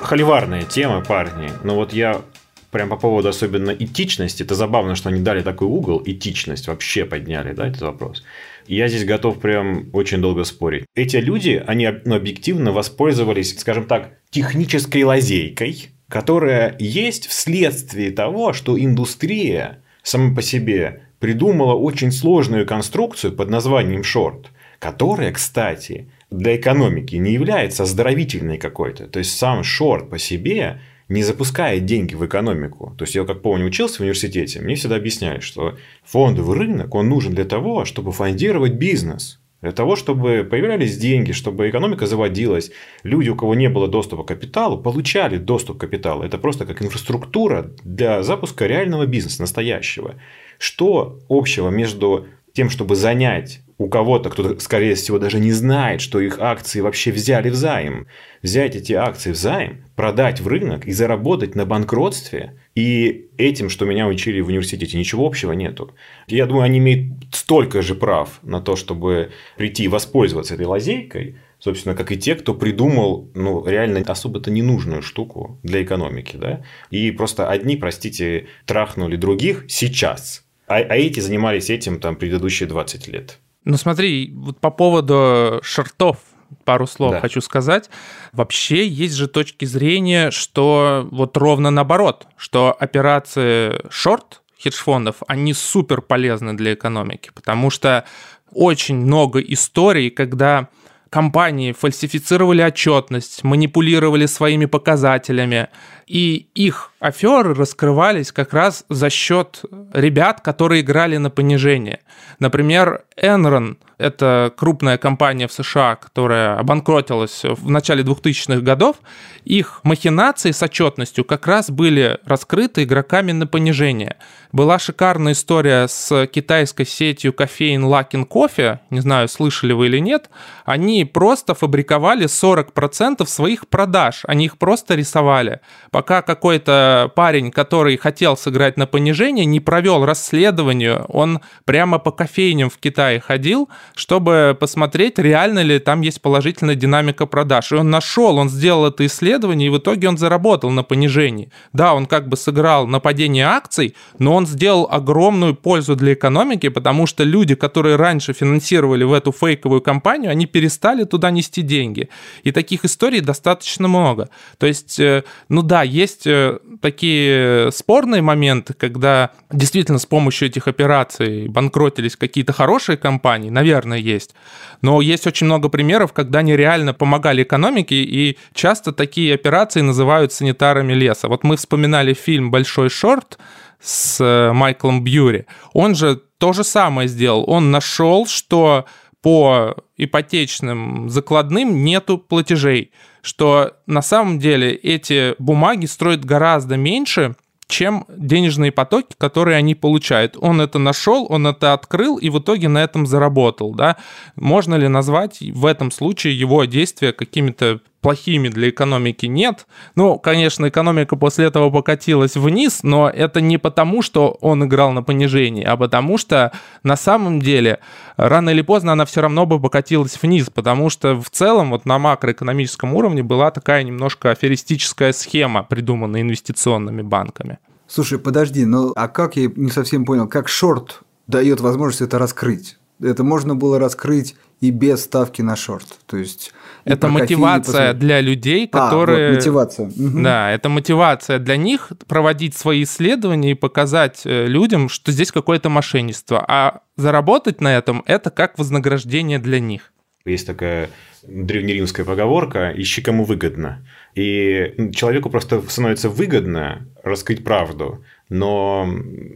Холиварная 0.00 0.62
тема, 0.62 1.02
парни. 1.02 1.50
Но 1.62 1.74
вот 1.74 1.92
я 1.92 2.22
прям 2.70 2.88
по 2.88 2.96
поводу 2.96 3.28
особенно 3.28 3.70
этичности, 3.70 4.42
это 4.42 4.54
забавно, 4.54 4.94
что 4.94 5.08
они 5.08 5.20
дали 5.20 5.42
такой 5.42 5.68
угол, 5.68 6.02
этичность 6.04 6.68
вообще 6.68 7.04
подняли, 7.04 7.52
да, 7.52 7.68
этот 7.68 7.82
вопрос. 7.82 8.24
Я 8.66 8.88
здесь 8.88 9.04
готов 9.04 9.40
прям 9.40 9.90
очень 9.92 10.20
долго 10.20 10.44
спорить. 10.44 10.84
Эти 10.94 11.16
люди, 11.16 11.62
они 11.66 11.88
ну, 12.04 12.14
объективно 12.14 12.72
воспользовались, 12.72 13.58
скажем 13.58 13.84
так, 13.84 14.18
технической 14.30 15.02
лазейкой, 15.02 15.90
которая 16.08 16.76
есть 16.78 17.26
вследствие 17.26 18.10
того, 18.10 18.52
что 18.52 18.78
индустрия 18.78 19.82
сама 20.02 20.34
по 20.34 20.42
себе 20.42 21.02
придумала 21.18 21.74
очень 21.74 22.12
сложную 22.12 22.66
конструкцию 22.66 23.34
под 23.34 23.50
названием 23.50 24.02
шорт, 24.02 24.50
которая, 24.78 25.32
кстати, 25.32 26.08
для 26.30 26.56
экономики 26.56 27.16
не 27.16 27.32
является 27.32 27.82
оздоровительной 27.82 28.58
какой-то. 28.58 29.06
То 29.06 29.18
есть 29.18 29.36
сам 29.36 29.62
шорт 29.62 30.10
по 30.10 30.18
себе 30.18 30.80
не 31.10 31.24
запускает 31.24 31.84
деньги 31.84 32.14
в 32.14 32.24
экономику. 32.24 32.94
То 32.96 33.02
есть, 33.02 33.14
я 33.16 33.24
как 33.24 33.42
помню, 33.42 33.66
учился 33.66 33.96
в 33.96 34.00
университете, 34.00 34.60
мне 34.60 34.76
всегда 34.76 34.96
объясняют, 34.96 35.42
что 35.42 35.76
фондовый 36.04 36.56
рынок, 36.56 36.94
он 36.94 37.08
нужен 37.08 37.34
для 37.34 37.44
того, 37.44 37.84
чтобы 37.84 38.12
фондировать 38.12 38.74
бизнес. 38.74 39.40
Для 39.60 39.72
того, 39.72 39.94
чтобы 39.94 40.46
появлялись 40.48 40.96
деньги, 40.96 41.32
чтобы 41.32 41.68
экономика 41.68 42.06
заводилась, 42.06 42.70
люди, 43.02 43.28
у 43.28 43.36
кого 43.36 43.54
не 43.54 43.68
было 43.68 43.88
доступа 43.88 44.22
к 44.22 44.28
капиталу, 44.28 44.78
получали 44.78 45.36
доступ 45.36 45.76
к 45.76 45.80
капиталу. 45.80 46.22
Это 46.22 46.38
просто 46.38 46.64
как 46.64 46.80
инфраструктура 46.80 47.70
для 47.84 48.22
запуска 48.22 48.66
реального 48.66 49.04
бизнеса, 49.04 49.42
настоящего. 49.42 50.14
Что 50.58 51.18
общего 51.28 51.68
между 51.68 52.26
тем, 52.52 52.70
чтобы 52.70 52.96
занять 52.96 53.60
у 53.80 53.88
кого-то, 53.88 54.28
кто, 54.28 54.58
скорее 54.58 54.94
всего, 54.94 55.18
даже 55.18 55.40
не 55.40 55.52
знает, 55.52 56.02
что 56.02 56.20
их 56.20 56.38
акции 56.38 56.80
вообще 56.80 57.12
взяли 57.12 57.48
в 57.48 57.54
займ, 57.54 58.08
взять 58.42 58.76
эти 58.76 58.92
акции 58.92 59.32
в 59.32 59.36
займ, 59.36 59.84
продать 59.96 60.40
в 60.40 60.46
рынок 60.46 60.86
и 60.86 60.92
заработать 60.92 61.54
на 61.54 61.64
банкротстве, 61.64 62.58
и 62.74 63.30
этим, 63.38 63.70
что 63.70 63.86
меня 63.86 64.06
учили 64.06 64.42
в 64.42 64.48
университете, 64.48 64.98
ничего 64.98 65.26
общего 65.26 65.52
нету. 65.52 65.94
Я 66.26 66.44
думаю, 66.44 66.64
они 66.64 66.76
имеют 66.76 67.14
столько 67.32 67.80
же 67.80 67.94
прав 67.94 68.40
на 68.42 68.60
то, 68.60 68.76
чтобы 68.76 69.30
прийти 69.56 69.84
и 69.84 69.88
воспользоваться 69.88 70.52
этой 70.52 70.66
лазейкой, 70.66 71.36
собственно, 71.58 71.94
как 71.94 72.12
и 72.12 72.18
те, 72.18 72.34
кто 72.34 72.52
придумал, 72.52 73.30
ну, 73.34 73.64
реально 73.66 74.00
особо-то 74.00 74.50
ненужную 74.50 75.00
штуку 75.00 75.58
для 75.62 75.82
экономики, 75.82 76.36
да, 76.36 76.62
и 76.90 77.10
просто 77.12 77.48
одни, 77.48 77.76
простите, 77.76 78.46
трахнули 78.66 79.16
других 79.16 79.64
сейчас, 79.68 80.44
а, 80.70 80.76
а 80.76 80.96
эти 80.96 81.18
занимались 81.18 81.68
этим 81.68 81.98
там 81.98 82.14
предыдущие 82.14 82.68
20 82.68 83.08
лет. 83.08 83.38
Ну 83.64 83.76
смотри, 83.76 84.32
вот 84.32 84.58
по 84.60 84.70
поводу 84.70 85.60
шортов 85.64 86.18
пару 86.64 86.86
слов 86.86 87.12
да. 87.12 87.20
хочу 87.20 87.40
сказать. 87.40 87.90
Вообще 88.32 88.86
есть 88.86 89.14
же 89.14 89.26
точки 89.26 89.64
зрения, 89.64 90.30
что 90.30 91.08
вот 91.10 91.36
ровно 91.36 91.70
наоборот, 91.70 92.28
что 92.36 92.72
операции 92.72 93.80
шорт 93.90 94.42
хедж-фондов, 94.62 95.16
они 95.26 95.54
супер 95.54 96.02
полезны 96.02 96.54
для 96.54 96.74
экономики, 96.74 97.30
потому 97.34 97.70
что 97.70 98.04
очень 98.52 98.96
много 98.96 99.40
историй, 99.40 100.10
когда 100.10 100.68
компании 101.10 101.72
фальсифицировали 101.72 102.62
отчетность, 102.62 103.42
манипулировали 103.44 104.26
своими 104.26 104.66
показателями, 104.66 105.68
и 106.06 106.48
их 106.54 106.92
аферы 107.00 107.54
раскрывались 107.54 108.32
как 108.32 108.52
раз 108.52 108.84
за 108.88 109.10
счет 109.10 109.62
ребят, 109.92 110.40
которые 110.40 110.82
играли 110.82 111.16
на 111.18 111.30
понижение. 111.30 112.00
Например, 112.38 113.02
Enron– 113.20 113.76
это 113.98 114.52
крупная 114.56 114.98
компания 114.98 115.46
в 115.46 115.52
США, 115.52 115.96
которая 115.96 116.56
обанкротилась 116.58 117.42
в 117.44 117.70
начале 117.70 118.02
2000-х 118.02 118.60
годов. 118.60 118.96
Их 119.44 119.80
махинации 119.82 120.52
с 120.52 120.62
отчетностью 120.62 121.24
как 121.24 121.46
раз 121.46 121.70
были 121.70 122.18
раскрыты 122.24 122.84
игроками 122.84 123.32
на 123.32 123.46
понижение. 123.46 124.16
Была 124.52 124.78
шикарная 124.78 125.32
история 125.32 125.86
с 125.86 126.26
китайской 126.26 126.84
сетью 126.84 127.32
кофеин 127.32 127.84
Luckin 127.84 128.26
Coffee, 128.26 128.78
не 128.90 129.00
знаю, 129.00 129.28
слышали 129.28 129.72
вы 129.72 129.86
или 129.86 129.98
нет. 129.98 130.30
Они 130.64 131.04
просто 131.04 131.54
фабриковали 131.54 132.26
40% 132.26 133.26
своих 133.26 133.68
продаж, 133.68 134.22
они 134.26 134.46
их 134.46 134.58
просто 134.58 134.94
рисовали 134.94 135.60
пока 135.90 136.22
какой-то 136.22 137.12
парень, 137.14 137.50
который 137.50 137.96
хотел 137.96 138.36
сыграть 138.36 138.76
на 138.76 138.86
понижение, 138.86 139.44
не 139.44 139.60
провел 139.60 140.04
расследование, 140.04 141.04
он 141.08 141.40
прямо 141.64 141.98
по 141.98 142.10
кофейням 142.10 142.70
в 142.70 142.78
Китае 142.78 143.20
ходил, 143.20 143.68
чтобы 143.94 144.56
посмотреть, 144.58 145.18
реально 145.18 145.62
ли 145.62 145.78
там 145.78 146.00
есть 146.00 146.22
положительная 146.22 146.74
динамика 146.74 147.26
продаж. 147.26 147.72
И 147.72 147.74
он 147.74 147.90
нашел, 147.90 148.36
он 148.36 148.48
сделал 148.48 148.86
это 148.86 149.04
исследование, 149.06 149.66
и 149.66 149.70
в 149.70 149.78
итоге 149.78 150.08
он 150.08 150.16
заработал 150.16 150.70
на 150.70 150.82
понижении. 150.82 151.50
Да, 151.72 151.94
он 151.94 152.06
как 152.06 152.28
бы 152.28 152.36
сыграл 152.36 152.86
на 152.86 153.00
падение 153.00 153.46
акций, 153.46 153.94
но 154.18 154.34
он 154.34 154.39
сделал 154.46 154.88
огромную 154.90 155.54
пользу 155.54 155.96
для 155.96 156.12
экономики, 156.12 156.68
потому 156.68 157.06
что 157.06 157.24
люди, 157.24 157.54
которые 157.54 157.96
раньше 157.96 158.32
финансировали 158.32 159.04
в 159.04 159.12
эту 159.12 159.32
фейковую 159.32 159.80
компанию, 159.80 160.30
они 160.30 160.46
перестали 160.46 161.04
туда 161.04 161.30
нести 161.30 161.62
деньги. 161.62 162.08
И 162.42 162.52
таких 162.52 162.84
историй 162.84 163.20
достаточно 163.20 163.88
много. 163.88 164.28
То 164.58 164.66
есть, 164.66 164.98
э, 165.00 165.24
ну 165.48 165.62
да, 165.62 165.82
есть 165.82 166.26
э, 166.26 166.58
такие 166.80 167.70
спорные 167.72 168.22
моменты, 168.22 168.74
когда 168.74 169.30
действительно 169.52 169.98
с 169.98 170.06
помощью 170.06 170.48
этих 170.48 170.68
операций 170.68 171.48
банкротились 171.48 172.16
какие-то 172.16 172.52
хорошие 172.52 172.96
компании, 172.96 173.50
наверное, 173.50 173.98
есть. 173.98 174.34
Но 174.82 175.00
есть 175.00 175.26
очень 175.26 175.46
много 175.46 175.68
примеров, 175.68 176.12
когда 176.12 176.40
они 176.40 176.56
реально 176.56 176.94
помогали 176.94 177.42
экономике, 177.42 177.96
и 177.96 178.38
часто 178.54 178.92
такие 178.92 179.34
операции 179.34 179.80
называют 179.80 180.32
санитарами 180.32 180.92
леса. 180.92 181.28
Вот 181.28 181.44
мы 181.44 181.56
вспоминали 181.56 182.14
фильм 182.14 182.50
«Большой 182.50 182.88
шорт», 182.88 183.38
с 183.80 184.20
э, 184.20 184.52
Майклом 184.52 185.02
Бьюри. 185.02 185.46
Он 185.72 185.94
же 185.94 186.20
то 186.38 186.52
же 186.52 186.64
самое 186.64 187.08
сделал. 187.08 187.44
Он 187.48 187.70
нашел, 187.70 188.26
что 188.26 188.86
по 189.22 189.76
ипотечным 189.96 191.10
закладным 191.10 191.84
нету 191.84 192.18
платежей 192.18 192.92
что 193.22 193.76
на 193.86 194.02
самом 194.02 194.38
деле 194.38 194.72
эти 194.72 195.34
бумаги 195.38 195.86
строят 195.86 196.24
гораздо 196.24 196.76
меньше, 196.76 197.34
чем 197.68 198.04
денежные 198.08 198.72
потоки, 198.72 199.14
которые 199.16 199.56
они 199.56 199.74
получают. 199.74 200.36
Он 200.40 200.60
это 200.60 200.78
нашел, 200.78 201.26
он 201.28 201.46
это 201.46 201.72
открыл 201.72 202.16
и 202.16 202.28
в 202.28 202.40
итоге 202.40 202.68
на 202.68 202.82
этом 202.82 203.06
заработал. 203.06 203.74
Да? 203.74 203.96
Можно 204.34 204.74
ли 204.74 204.88
назвать 204.88 205.40
в 205.40 205.66
этом 205.66 205.90
случае 205.90 206.38
его 206.38 206.64
действия 206.64 207.12
какими-то 207.12 207.80
плохими 208.00 208.48
для 208.48 208.70
экономики 208.70 209.26
нет. 209.26 209.66
Ну, 209.94 210.18
конечно, 210.18 210.68
экономика 210.68 211.16
после 211.16 211.46
этого 211.46 211.70
покатилась 211.70 212.36
вниз, 212.36 212.82
но 212.82 213.08
это 213.08 213.40
не 213.40 213.58
потому, 213.58 214.02
что 214.02 214.38
он 214.40 214.64
играл 214.64 214.92
на 214.92 215.02
понижении, 215.02 215.64
а 215.64 215.76
потому 215.76 216.18
что 216.18 216.52
на 216.82 216.96
самом 216.96 217.40
деле 217.40 217.80
рано 218.16 218.50
или 218.50 218.62
поздно 218.62 218.92
она 218.92 219.04
все 219.04 219.20
равно 219.20 219.46
бы 219.46 219.60
покатилась 219.60 220.18
вниз, 220.20 220.48
потому 220.50 220.90
что 220.90 221.20
в 221.20 221.30
целом 221.30 221.70
вот 221.70 221.84
на 221.86 221.98
макроэкономическом 221.98 222.94
уровне 222.94 223.22
была 223.22 223.50
такая 223.50 223.82
немножко 223.82 224.30
аферистическая 224.30 225.12
схема, 225.12 225.62
придуманная 225.62 226.22
инвестиционными 226.22 227.02
банками. 227.02 227.58
Слушай, 227.86 228.18
подожди, 228.18 228.64
ну 228.64 228.92
а 228.94 229.08
как 229.08 229.36
я 229.36 229.50
не 229.56 229.70
совсем 229.70 230.04
понял, 230.04 230.28
как 230.28 230.48
шорт 230.48 231.00
дает 231.26 231.60
возможность 231.60 232.02
это 232.02 232.18
раскрыть? 232.18 232.78
Это 233.00 233.24
можно 233.24 233.56
было 233.56 233.78
раскрыть 233.78 234.36
и 234.60 234.70
без 234.70 235.02
ставки 235.04 235.42
на 235.42 235.56
шорт. 235.56 235.98
То 236.06 236.16
есть 236.16 236.52
это 236.84 237.08
мотивация 237.08 237.92
для 237.94 238.20
людей, 238.20 238.66
которые... 238.66 239.28
А, 239.28 239.30
вот, 239.30 239.36
мотивация. 239.36 239.86
Угу. 239.86 240.22
Да, 240.22 240.50
это 240.50 240.68
мотивация 240.68 241.38
для 241.38 241.56
них 241.56 241.92
проводить 242.06 242.56
свои 242.56 242.84
исследования 242.84 243.52
и 243.52 243.54
показать 243.54 244.22
э, 244.24 244.46
людям, 244.46 244.88
что 244.88 245.12
здесь 245.12 245.32
какое-то 245.32 245.68
мошенничество. 245.68 246.44
А 246.46 246.80
заработать 246.96 247.60
на 247.60 247.76
этом– 247.76 248.02
это 248.06 248.30
как 248.30 248.58
вознаграждение 248.58 249.38
для 249.38 249.60
них. 249.60 249.92
Есть 250.24 250.46
такая 250.46 250.90
древнеримская 251.22 252.04
поговорка 252.04 252.72
«ищи 252.76 253.02
кому 253.02 253.24
выгодно». 253.24 253.86
И 254.14 254.90
человеку 254.92 255.30
просто 255.30 255.62
становится 255.68 256.08
выгодно 256.08 256.86
раскрыть 257.02 257.44
правду, 257.44 258.04
но 258.28 258.86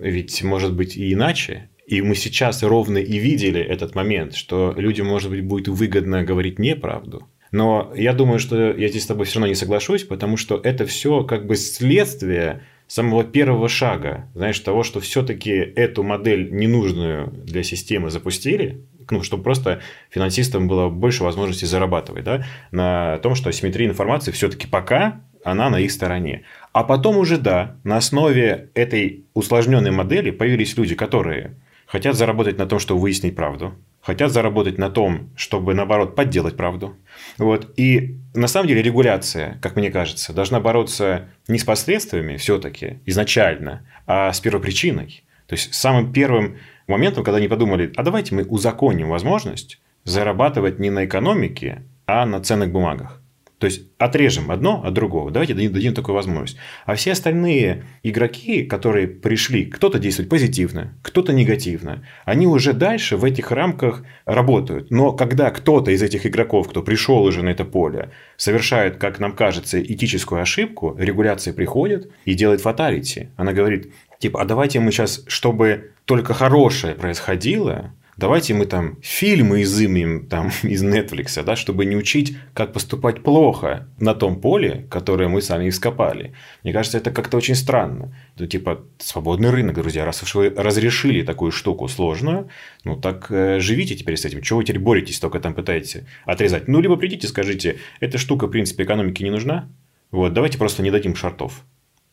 ведь 0.00 0.42
может 0.42 0.74
быть 0.74 0.96
и 0.96 1.12
иначе. 1.12 1.70
И 1.86 2.00
мы 2.00 2.14
сейчас 2.14 2.62
ровно 2.62 2.98
и 2.98 3.18
видели 3.18 3.60
этот 3.60 3.94
момент, 3.94 4.34
что 4.34 4.72
людям, 4.76 5.06
может 5.06 5.30
быть, 5.30 5.44
будет 5.44 5.68
выгодно 5.68 6.24
говорить 6.24 6.58
неправду. 6.58 7.28
Но 7.54 7.92
я 7.94 8.14
думаю, 8.14 8.40
что 8.40 8.72
я 8.72 8.88
здесь 8.88 9.04
с 9.04 9.06
тобой 9.06 9.26
все 9.26 9.36
равно 9.36 9.46
не 9.46 9.54
соглашусь, 9.54 10.02
потому 10.02 10.36
что 10.36 10.60
это 10.60 10.86
все 10.86 11.22
как 11.22 11.46
бы 11.46 11.54
следствие 11.54 12.62
самого 12.88 13.22
первого 13.22 13.68
шага, 13.68 14.28
знаешь, 14.34 14.58
того, 14.58 14.82
что 14.82 14.98
все-таки 14.98 15.52
эту 15.52 16.02
модель 16.02 16.52
ненужную 16.52 17.28
для 17.28 17.62
системы 17.62 18.10
запустили, 18.10 18.80
ну, 19.08 19.22
чтобы 19.22 19.44
просто 19.44 19.80
финансистам 20.10 20.66
было 20.66 20.88
больше 20.88 21.22
возможностей 21.22 21.66
зарабатывать, 21.66 22.24
да, 22.24 22.44
на 22.72 23.18
том, 23.18 23.36
что 23.36 23.50
асимметрия 23.50 23.88
информации 23.88 24.32
все-таки 24.32 24.66
пока 24.66 25.20
она 25.44 25.70
на 25.70 25.78
их 25.78 25.92
стороне. 25.92 26.42
А 26.72 26.82
потом 26.82 27.18
уже, 27.18 27.38
да, 27.38 27.76
на 27.84 27.98
основе 27.98 28.70
этой 28.74 29.26
усложненной 29.32 29.92
модели 29.92 30.32
появились 30.32 30.76
люди, 30.76 30.96
которые 30.96 31.54
хотят 31.86 32.16
заработать 32.16 32.58
на 32.58 32.66
том, 32.66 32.80
чтобы 32.80 33.00
выяснить 33.00 33.36
правду, 33.36 33.74
хотят 34.04 34.30
заработать 34.30 34.78
на 34.78 34.90
том, 34.90 35.30
чтобы, 35.34 35.74
наоборот, 35.74 36.14
подделать 36.14 36.56
правду. 36.56 36.96
Вот. 37.38 37.72
И 37.76 38.18
на 38.34 38.46
самом 38.48 38.68
деле 38.68 38.82
регуляция, 38.82 39.58
как 39.62 39.76
мне 39.76 39.90
кажется, 39.90 40.32
должна 40.32 40.60
бороться 40.60 41.28
не 41.48 41.58
с 41.58 41.64
последствиями 41.64 42.36
все-таки 42.36 43.00
изначально, 43.06 43.86
а 44.06 44.32
с 44.32 44.40
первопричиной. 44.40 45.24
То 45.46 45.54
есть 45.54 45.74
самым 45.74 46.12
первым 46.12 46.58
моментом, 46.86 47.24
когда 47.24 47.38
они 47.38 47.48
подумали, 47.48 47.92
а 47.96 48.02
давайте 48.02 48.34
мы 48.34 48.44
узаконим 48.44 49.08
возможность 49.08 49.80
зарабатывать 50.04 50.78
не 50.78 50.90
на 50.90 51.06
экономике, 51.06 51.82
а 52.06 52.26
на 52.26 52.42
ценных 52.42 52.70
бумагах. 52.70 53.22
То 53.64 53.68
есть 53.68 53.86
отрежем 53.96 54.50
одно 54.50 54.82
от 54.84 54.92
другого. 54.92 55.30
Давайте 55.30 55.54
дадим, 55.54 55.72
дадим 55.72 55.94
такую 55.94 56.14
возможность. 56.14 56.58
А 56.84 56.96
все 56.96 57.12
остальные 57.12 57.84
игроки, 58.02 58.62
которые 58.62 59.08
пришли, 59.08 59.64
кто-то 59.64 59.98
действует 59.98 60.28
позитивно, 60.28 60.92
кто-то 61.00 61.32
негативно, 61.32 62.06
они 62.26 62.46
уже 62.46 62.74
дальше 62.74 63.16
в 63.16 63.24
этих 63.24 63.52
рамках 63.52 64.04
работают. 64.26 64.90
Но 64.90 65.12
когда 65.12 65.50
кто-то 65.50 65.92
из 65.92 66.02
этих 66.02 66.26
игроков, 66.26 66.68
кто 66.68 66.82
пришел 66.82 67.22
уже 67.22 67.42
на 67.42 67.48
это 67.48 67.64
поле, 67.64 68.10
совершает, 68.36 68.98
как 68.98 69.18
нам 69.18 69.32
кажется, 69.32 69.82
этическую 69.82 70.42
ошибку, 70.42 70.94
регуляция 70.98 71.54
приходит 71.54 72.10
и 72.26 72.34
делает 72.34 72.60
фаталити. 72.60 73.30
Она 73.38 73.54
говорит, 73.54 73.94
типа, 74.18 74.42
а 74.42 74.44
давайте 74.44 74.78
мы 74.80 74.92
сейчас, 74.92 75.24
чтобы 75.26 75.92
только 76.04 76.34
хорошее 76.34 76.96
происходило, 76.96 77.94
Давайте 78.16 78.54
мы 78.54 78.66
там 78.66 78.96
фильмы 79.02 79.62
изымем 79.62 80.26
там, 80.26 80.50
из 80.62 80.84
Netflix, 80.84 81.42
да, 81.42 81.56
чтобы 81.56 81.84
не 81.84 81.96
учить, 81.96 82.36
как 82.52 82.72
поступать 82.72 83.22
плохо 83.22 83.88
на 83.98 84.14
том 84.14 84.40
поле, 84.40 84.86
которое 84.90 85.28
мы 85.28 85.42
сами 85.42 85.68
ископали. 85.68 86.32
Мне 86.62 86.72
кажется, 86.72 86.98
это 86.98 87.10
как-то 87.10 87.36
очень 87.36 87.54
странно. 87.54 88.16
Ну, 88.38 88.46
типа, 88.46 88.84
свободный 88.98 89.50
рынок, 89.50 89.74
друзья. 89.74 90.04
Раз 90.04 90.22
уж 90.22 90.34
вы 90.34 90.50
разрешили 90.50 91.22
такую 91.22 91.50
штуку 91.50 91.88
сложную, 91.88 92.48
ну, 92.84 92.96
так 92.96 93.26
э, 93.30 93.58
живите 93.60 93.96
теперь 93.96 94.16
с 94.16 94.24
этим. 94.24 94.42
Чего 94.42 94.58
вы 94.58 94.64
теперь 94.64 94.80
боретесь, 94.80 95.18
только 95.18 95.40
там 95.40 95.54
пытаетесь 95.54 96.02
отрезать? 96.24 96.68
Ну, 96.68 96.80
либо 96.80 96.96
придите, 96.96 97.26
скажите, 97.26 97.78
эта 98.00 98.18
штука, 98.18 98.46
в 98.46 98.50
принципе, 98.50 98.84
экономике 98.84 99.24
не 99.24 99.30
нужна. 99.30 99.68
Вот, 100.10 100.32
давайте 100.32 100.58
просто 100.58 100.82
не 100.82 100.92
дадим 100.92 101.16
шартов. 101.16 101.64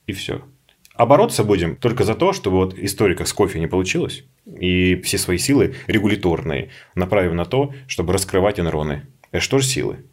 И 0.08 0.14
все. 0.14 0.42
А 0.94 1.06
бороться 1.06 1.44
будем 1.44 1.76
только 1.76 2.04
за 2.04 2.16
то, 2.16 2.34
чтобы 2.34 2.58
вот 2.58 2.78
историка 2.78 3.26
с 3.26 3.34
кофе 3.34 3.60
не 3.60 3.68
получилось, 3.68 4.24
и 4.46 4.96
все 5.02 5.18
свои 5.18 5.38
силы 5.38 5.76
регуляторные 5.88 6.70
направим 6.96 7.36
на 7.36 7.46
то, 7.46 7.74
чтобы 7.88 8.14
раскрывать 8.14 8.60
энроны. 8.60 9.08
Это 9.32 9.42
что 9.42 9.60
же 9.60 9.66
силы? 9.66 10.06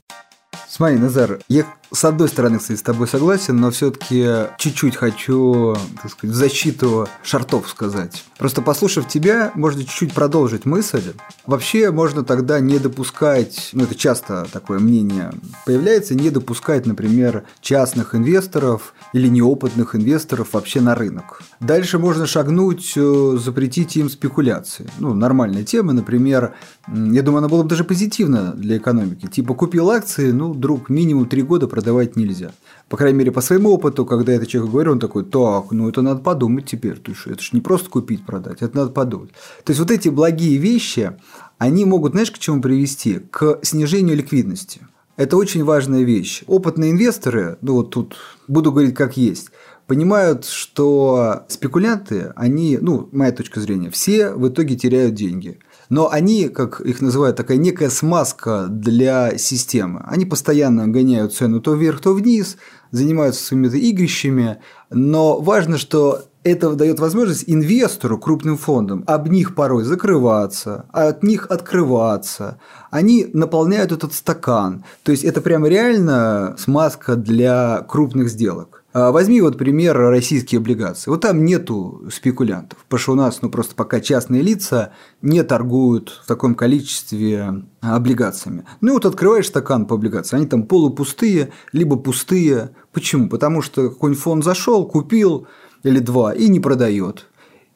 Смотри, 0.68 0.98
Назар, 0.98 1.40
я 1.48 1.64
с 1.90 2.04
одной 2.04 2.28
стороны, 2.28 2.58
кстати, 2.58 2.78
с 2.78 2.82
тобой 2.82 3.08
согласен, 3.08 3.56
но 3.56 3.70
все-таки 3.70 4.48
чуть-чуть 4.58 4.96
хочу, 4.96 5.76
так 6.02 6.12
сказать, 6.12 6.34
в 6.34 6.38
защиту 6.38 7.08
шартов 7.22 7.68
сказать. 7.68 8.24
Просто 8.38 8.62
послушав 8.62 9.08
тебя, 9.08 9.52
можно 9.54 9.82
чуть-чуть 9.82 10.12
продолжить 10.12 10.64
мысль. 10.66 11.02
Вообще 11.46 11.90
можно 11.90 12.24
тогда 12.24 12.60
не 12.60 12.78
допускать, 12.78 13.70
ну 13.72 13.84
это 13.84 13.94
часто 13.94 14.46
такое 14.52 14.78
мнение 14.78 15.32
появляется, 15.64 16.14
не 16.14 16.30
допускать, 16.30 16.86
например, 16.86 17.44
частных 17.60 18.14
инвесторов 18.14 18.94
или 19.12 19.28
неопытных 19.28 19.96
инвесторов 19.96 20.52
вообще 20.52 20.80
на 20.80 20.94
рынок. 20.94 21.40
Дальше 21.60 21.98
можно 21.98 22.26
шагнуть, 22.26 22.92
э, 22.96 23.38
запретить 23.42 23.96
им 23.96 24.10
спекуляции. 24.10 24.88
Ну, 24.98 25.14
нормальная 25.14 25.64
тема, 25.64 25.92
например, 25.92 26.54
я 26.86 27.22
думаю, 27.22 27.38
она 27.38 27.48
была 27.48 27.62
бы 27.62 27.68
даже 27.68 27.84
позитивна 27.84 28.52
для 28.52 28.76
экономики. 28.76 29.26
Типа 29.26 29.54
купил 29.54 29.90
акции, 29.90 30.30
ну, 30.30 30.54
друг, 30.54 30.90
минимум 30.90 31.26
три 31.26 31.42
года 31.42 31.66
продавать 31.78 32.16
нельзя. 32.16 32.50
По 32.88 32.96
крайней 32.96 33.18
мере, 33.18 33.30
по 33.30 33.40
своему 33.40 33.70
опыту, 33.70 34.04
когда 34.04 34.32
я 34.32 34.38
это 34.38 34.48
человек 34.48 34.72
говорю, 34.72 34.92
он 34.92 34.98
такой, 34.98 35.24
так, 35.24 35.70
ну 35.70 35.88
это 35.88 36.02
надо 36.02 36.20
подумать 36.20 36.66
теперь. 36.66 36.96
Ты 36.96 37.14
что, 37.14 37.30
это 37.30 37.40
же 37.40 37.50
не 37.52 37.60
просто 37.60 37.88
купить, 37.88 38.26
продать, 38.26 38.62
это 38.62 38.76
надо 38.76 38.90
подумать. 38.90 39.30
То 39.62 39.70
есть 39.70 39.78
вот 39.78 39.92
эти 39.92 40.08
благие 40.08 40.56
вещи, 40.56 41.12
они 41.56 41.84
могут, 41.84 42.12
знаешь, 42.12 42.32
к 42.32 42.38
чему 42.40 42.60
привести? 42.60 43.20
К 43.30 43.60
снижению 43.62 44.16
ликвидности. 44.16 44.80
Это 45.16 45.36
очень 45.36 45.62
важная 45.62 46.02
вещь. 46.02 46.42
Опытные 46.48 46.90
инвесторы, 46.90 47.58
ну 47.60 47.74
вот 47.74 47.90
тут 47.90 48.16
буду 48.48 48.72
говорить 48.72 48.96
как 48.96 49.16
есть, 49.16 49.50
понимают, 49.86 50.46
что 50.46 51.44
спекулянты, 51.46 52.32
они, 52.34 52.78
ну, 52.80 53.08
моя 53.12 53.30
точка 53.30 53.60
зрения, 53.60 53.90
все 53.90 54.32
в 54.32 54.48
итоге 54.48 54.74
теряют 54.74 55.14
деньги. 55.14 55.60
Но 55.88 56.10
они, 56.10 56.48
как 56.48 56.80
их 56.80 57.00
называют, 57.00 57.36
такая 57.36 57.56
некая 57.56 57.88
смазка 57.88 58.66
для 58.68 59.38
системы. 59.38 60.04
Они 60.06 60.26
постоянно 60.26 60.86
гоняют 60.86 61.34
цену 61.34 61.60
то 61.60 61.74
вверх, 61.74 62.00
то 62.00 62.12
вниз, 62.12 62.56
занимаются 62.90 63.42
своими 63.42 63.68
игрищами. 63.68 64.58
Но 64.90 65.40
важно, 65.40 65.78
что 65.78 66.27
это 66.52 66.74
дает 66.74 67.00
возможность 67.00 67.44
инвестору, 67.46 68.18
крупным 68.18 68.56
фондам, 68.56 69.04
об 69.06 69.28
них 69.28 69.54
порой 69.54 69.84
закрываться, 69.84 70.86
от 70.92 71.22
них 71.22 71.46
открываться. 71.50 72.58
Они 72.90 73.28
наполняют 73.32 73.92
этот 73.92 74.14
стакан. 74.14 74.84
То 75.02 75.12
есть 75.12 75.24
это 75.24 75.40
прямо 75.40 75.68
реально 75.68 76.54
смазка 76.58 77.16
для 77.16 77.84
крупных 77.88 78.28
сделок. 78.28 78.78
А, 78.94 79.12
возьми 79.12 79.40
вот 79.40 79.58
пример 79.58 79.96
российские 79.96 80.58
облигации. 80.58 81.10
Вот 81.10 81.20
там 81.20 81.44
нету 81.44 82.02
спекулянтов, 82.10 82.78
потому 82.84 82.98
что 82.98 83.12
у 83.12 83.16
нас 83.16 83.42
ну, 83.42 83.50
просто 83.50 83.74
пока 83.74 84.00
частные 84.00 84.42
лица 84.42 84.92
не 85.20 85.42
торгуют 85.42 86.20
в 86.24 86.26
таком 86.26 86.54
количестве 86.54 87.62
облигациями. 87.80 88.64
Ну 88.80 88.90
и 88.90 88.94
вот 88.94 89.04
открываешь 89.04 89.46
стакан 89.46 89.86
по 89.86 89.96
облигациям, 89.96 90.40
они 90.40 90.48
там 90.48 90.62
полупустые, 90.64 91.52
либо 91.72 91.96
пустые. 91.96 92.70
Почему? 92.92 93.28
Потому 93.28 93.60
что 93.60 93.90
какой-нибудь 93.90 94.22
фонд 94.22 94.44
зашел, 94.44 94.86
купил 94.86 95.46
или 95.82 95.98
два 95.98 96.32
и 96.32 96.48
не 96.48 96.60
продает. 96.60 97.26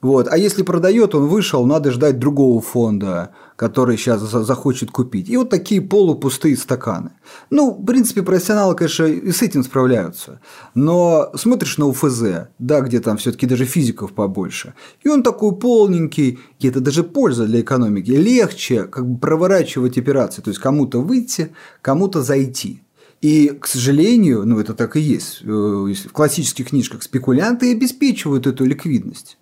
Вот. 0.03 0.27
А 0.29 0.37
если 0.37 0.65
продает, 0.65 1.15
он 1.15 1.29
вышел, 1.29 1.65
надо 1.65 1.93
ждать 1.93 2.19
другого 2.19 2.61
фонда, 2.61 3.31
который 3.55 3.97
сейчас 3.97 4.21
захочет 4.21 4.91
купить. 4.91 5.31
И 5.31 5.37
вот 5.37 5.49
такие 5.49 5.81
полупустые 5.81 6.57
стаканы. 6.57 7.13
Ну, 7.51 7.71
в 7.71 7.85
принципе, 7.85 8.23
профессионалы, 8.23 8.75
конечно, 8.75 9.05
и 9.05 9.31
с 9.31 9.43
этим 9.43 9.63
справляются. 9.63 10.41
Но 10.75 11.31
смотришь 11.37 11.79
на 11.79 11.87
УФЗ, 11.87 12.49
да, 12.59 12.81
где 12.81 12.99
там 12.99 13.17
все-таки 13.17 13.47
даже 13.47 13.65
физиков 13.65 14.13
побольше, 14.13 14.75
и 15.05 15.09
он 15.09 15.23
такой 15.23 15.55
полненький, 15.55 16.41
и 16.59 16.69
это 16.69 16.81
даже 16.81 17.05
польза 17.05 17.47
для 17.47 17.61
экономики. 17.61 18.11
Легче 18.11 18.85
как 18.85 19.07
бы 19.07 19.19
проворачивать 19.21 19.99
операции, 19.99 20.43
то 20.43 20.51
есть 20.51 20.61
кому-то 20.61 21.01
выйти, 21.01 21.53
кому-то 21.81 22.23
зайти. 22.23 22.83
И, 23.23 23.51
к 23.61 23.69
сожалению, 23.69 24.45
ну 24.45 24.59
это 24.59 24.75
так 24.75 24.97
и 24.97 25.01
есть, 25.01 25.43
э, 25.43 25.47
в 25.47 26.13
классических 26.13 26.71
книжках 26.71 27.05
спекулянты 27.05 27.73
обеспечивают 27.73 28.49
эту 28.49 28.65
ликвидность. 28.65 29.39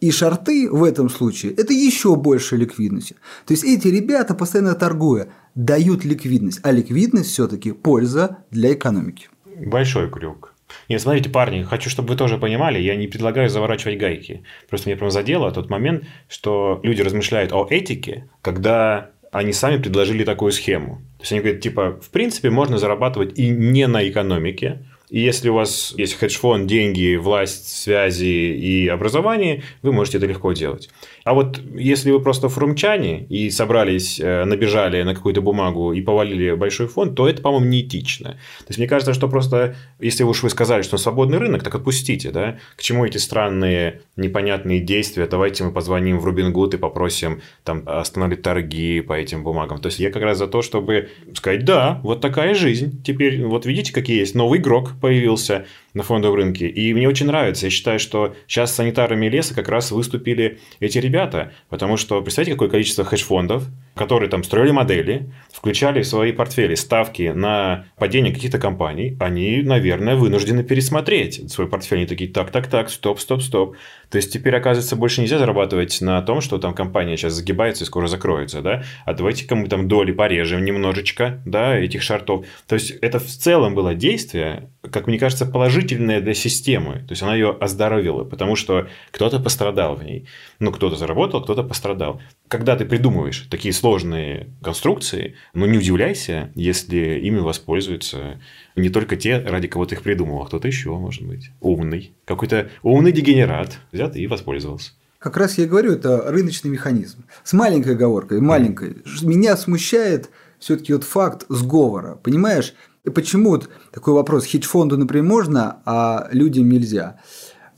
И 0.00 0.10
шарты 0.10 0.70
в 0.70 0.84
этом 0.84 1.08
случае– 1.08 1.52
это 1.56 1.72
еще 1.72 2.14
больше 2.14 2.56
ликвидности. 2.56 3.16
То 3.46 3.54
есть 3.54 3.64
эти 3.64 3.88
ребята, 3.88 4.34
постоянно 4.34 4.74
торгуя, 4.74 5.28
дают 5.54 6.04
ликвидность, 6.04 6.60
а 6.62 6.72
ликвидность 6.72 7.30
все-таки 7.30 7.72
польза 7.72 8.44
для 8.50 8.74
экономики. 8.74 9.28
Большой 9.64 10.10
крюк. 10.10 10.54
Нет, 10.88 11.00
смотрите, 11.00 11.30
парни, 11.30 11.62
хочу, 11.62 11.88
чтобы 11.88 12.10
вы 12.10 12.16
тоже 12.16 12.36
понимали, 12.36 12.78
я 12.78 12.96
не 12.96 13.06
предлагаю 13.06 13.48
заворачивать 13.48 13.98
гайки. 13.98 14.42
Просто 14.68 14.88
мне 14.88 14.96
прям 14.96 15.10
задело 15.10 15.50
тот 15.52 15.70
момент, 15.70 16.04
что 16.28 16.80
люди 16.82 17.00
размышляют 17.00 17.52
о 17.52 17.66
этике, 17.68 18.28
когда 18.42 19.10
они 19.32 19.52
сами 19.54 19.78
предложили 19.78 20.24
такую 20.24 20.52
схему. 20.52 20.96
То 21.16 21.22
есть 21.22 21.32
они 21.32 21.40
говорят, 21.40 21.62
типа, 21.62 21.98
в 22.00 22.10
принципе, 22.10 22.50
можно 22.50 22.78
зарабатывать 22.78 23.38
и 23.38 23.48
не 23.48 23.86
на 23.86 24.06
экономике, 24.08 24.84
И 25.12 25.20
если 25.20 25.50
у 25.50 25.54
вас 25.54 25.92
есть 25.98 26.14
хедж-фонд, 26.14 26.66
деньги, 26.66 27.16
власть, 27.16 27.68
связи 27.68 28.24
и 28.24 28.88
образование, 28.88 29.62
вы 29.82 29.92
можете 29.92 30.16
это 30.16 30.26
легко 30.26 30.54
делать. 30.54 30.88
А 31.24 31.34
вот 31.34 31.60
если 31.74 32.10
вы 32.10 32.20
просто 32.20 32.48
фрумчане 32.48 33.26
и 33.28 33.50
собрались, 33.50 34.18
э, 34.18 34.44
набежали 34.44 35.02
на 35.02 35.14
какую-то 35.14 35.42
бумагу 35.42 35.92
и 35.92 36.00
повалили 36.00 36.54
большой 36.54 36.86
фонд, 36.86 37.14
то 37.14 37.28
это, 37.28 37.42
по-моему, 37.42 37.66
неэтично. 37.66 38.30
То 38.30 38.66
есть, 38.68 38.78
мне 38.78 38.88
кажется, 38.88 39.12
что 39.12 39.28
просто, 39.28 39.76
если 40.00 40.24
уж 40.24 40.42
вы 40.42 40.48
сказали, 40.48 40.80
что 40.80 40.96
свободный 40.96 41.36
рынок, 41.36 41.62
так 41.62 41.74
отпустите, 41.74 42.30
да? 42.30 42.58
К 42.76 42.82
чему 42.82 43.04
эти 43.04 43.18
странные, 43.18 44.00
непонятные 44.16 44.80
действия? 44.80 45.26
Давайте 45.26 45.64
мы 45.64 45.72
позвоним 45.72 46.20
в 46.20 46.24
Рубингуд 46.24 46.72
и 46.72 46.78
попросим 46.78 47.42
там 47.64 47.82
остановить 47.84 48.40
торги 48.40 49.02
по 49.02 49.12
этим 49.12 49.44
бумагам. 49.44 49.78
То 49.78 49.88
есть, 49.88 50.00
я 50.00 50.10
как 50.10 50.22
раз 50.22 50.38
за 50.38 50.46
то, 50.46 50.62
чтобы 50.62 51.10
сказать, 51.34 51.66
да, 51.66 52.00
вот 52.02 52.22
такая 52.22 52.54
жизнь. 52.54 53.02
Теперь, 53.04 53.44
вот 53.44 53.66
видите, 53.66 53.92
какие 53.92 54.18
есть. 54.18 54.34
Новый 54.34 54.58
игрок 54.58 54.94
появился 55.02 55.66
на 55.94 56.02
фондовом 56.02 56.36
рынке. 56.36 56.68
И 56.68 56.92
мне 56.94 57.08
очень 57.08 57.26
нравится. 57.26 57.66
Я 57.66 57.70
считаю, 57.70 57.98
что 57.98 58.34
сейчас 58.46 58.74
санитарами 58.74 59.26
леса 59.26 59.54
как 59.54 59.68
раз 59.68 59.90
выступили 59.90 60.58
эти 60.80 60.98
ребята. 60.98 61.52
Потому 61.68 61.96
что, 61.96 62.22
представьте, 62.22 62.52
какое 62.52 62.68
количество 62.68 63.04
хедж-фондов, 63.04 63.64
которые 63.94 64.30
там 64.30 64.42
строили 64.42 64.70
модели, 64.70 65.30
включали 65.52 66.02
в 66.02 66.06
свои 66.06 66.32
портфели 66.32 66.74
ставки 66.74 67.32
на 67.34 67.86
падение 67.98 68.32
каких-то 68.32 68.58
компаний, 68.58 69.16
они, 69.20 69.62
наверное, 69.62 70.16
вынуждены 70.16 70.64
пересмотреть 70.64 71.50
свой 71.50 71.68
портфель. 71.68 71.98
Они 71.98 72.06
такие, 72.06 72.30
так, 72.30 72.50
так, 72.50 72.68
так, 72.68 72.90
стоп, 72.90 73.20
стоп, 73.20 73.42
стоп. 73.42 73.76
То 74.10 74.16
есть, 74.16 74.32
теперь, 74.32 74.56
оказывается, 74.56 74.96
больше 74.96 75.20
нельзя 75.20 75.38
зарабатывать 75.38 76.00
на 76.00 76.20
том, 76.22 76.40
что 76.40 76.58
там 76.58 76.74
компания 76.74 77.16
сейчас 77.16 77.34
загибается 77.34 77.84
и 77.84 77.86
скоро 77.86 78.06
закроется, 78.06 78.60
да, 78.62 78.82
а 79.04 79.14
давайте-ка 79.14 79.54
мы 79.54 79.68
там 79.68 79.88
доли 79.88 80.12
порежем 80.12 80.64
немножечко, 80.64 81.42
да, 81.46 81.78
этих 81.78 82.02
шартов. 82.02 82.46
То 82.66 82.74
есть, 82.74 82.90
это 82.90 83.18
в 83.18 83.26
целом 83.26 83.74
было 83.74 83.94
действие, 83.94 84.70
как 84.90 85.06
мне 85.06 85.18
кажется, 85.18 85.46
положительное 85.46 85.81
для 85.88 86.34
системы. 86.34 87.04
То 87.06 87.12
есть, 87.12 87.22
она 87.22 87.34
ее 87.34 87.50
оздоровила, 87.50 88.24
потому 88.24 88.56
что 88.56 88.88
кто-то 89.10 89.40
пострадал 89.40 89.96
в 89.96 90.02
ней. 90.02 90.26
Ну, 90.58 90.72
кто-то 90.72 90.96
заработал, 90.96 91.42
кто-то 91.42 91.62
пострадал. 91.62 92.20
Когда 92.48 92.76
ты 92.76 92.84
придумываешь 92.84 93.46
такие 93.50 93.74
сложные 93.74 94.48
конструкции, 94.62 95.34
ну, 95.54 95.66
не 95.66 95.78
удивляйся, 95.78 96.50
если 96.54 97.20
ими 97.20 97.38
воспользуются 97.38 98.40
не 98.76 98.88
только 98.88 99.16
те, 99.16 99.38
ради 99.38 99.68
кого 99.68 99.86
ты 99.86 99.94
их 99.94 100.02
придумал, 100.02 100.42
а 100.42 100.46
кто-то 100.46 100.66
еще, 100.68 100.90
может 100.90 101.22
быть, 101.22 101.50
умный. 101.60 102.12
Какой-то 102.24 102.70
умный 102.82 103.12
дегенерат 103.12 103.78
взят 103.92 104.16
и 104.16 104.26
воспользовался. 104.26 104.92
Как 105.22 105.36
раз 105.36 105.56
я 105.56 105.66
говорю, 105.66 105.92
это 105.92 106.30
рыночный 106.32 106.70
механизм. 106.70 107.24
С 107.44 107.52
маленькой 107.52 107.94
оговоркой, 107.94 108.40
маленькой. 108.40 108.96
Меня 109.22 109.56
смущает 109.56 110.30
все-таки 110.58 110.92
вот 110.92 111.04
факт 111.04 111.44
сговора. 111.48 112.16
Понимаешь, 112.16 112.74
и 113.04 113.10
почему 113.10 113.50
вот 113.50 113.68
такой 113.90 114.14
вопрос, 114.14 114.46
хедж-фонду, 114.46 114.96
например, 114.96 115.24
можно, 115.24 115.82
а 115.84 116.28
людям 116.30 116.68
нельзя? 116.68 117.18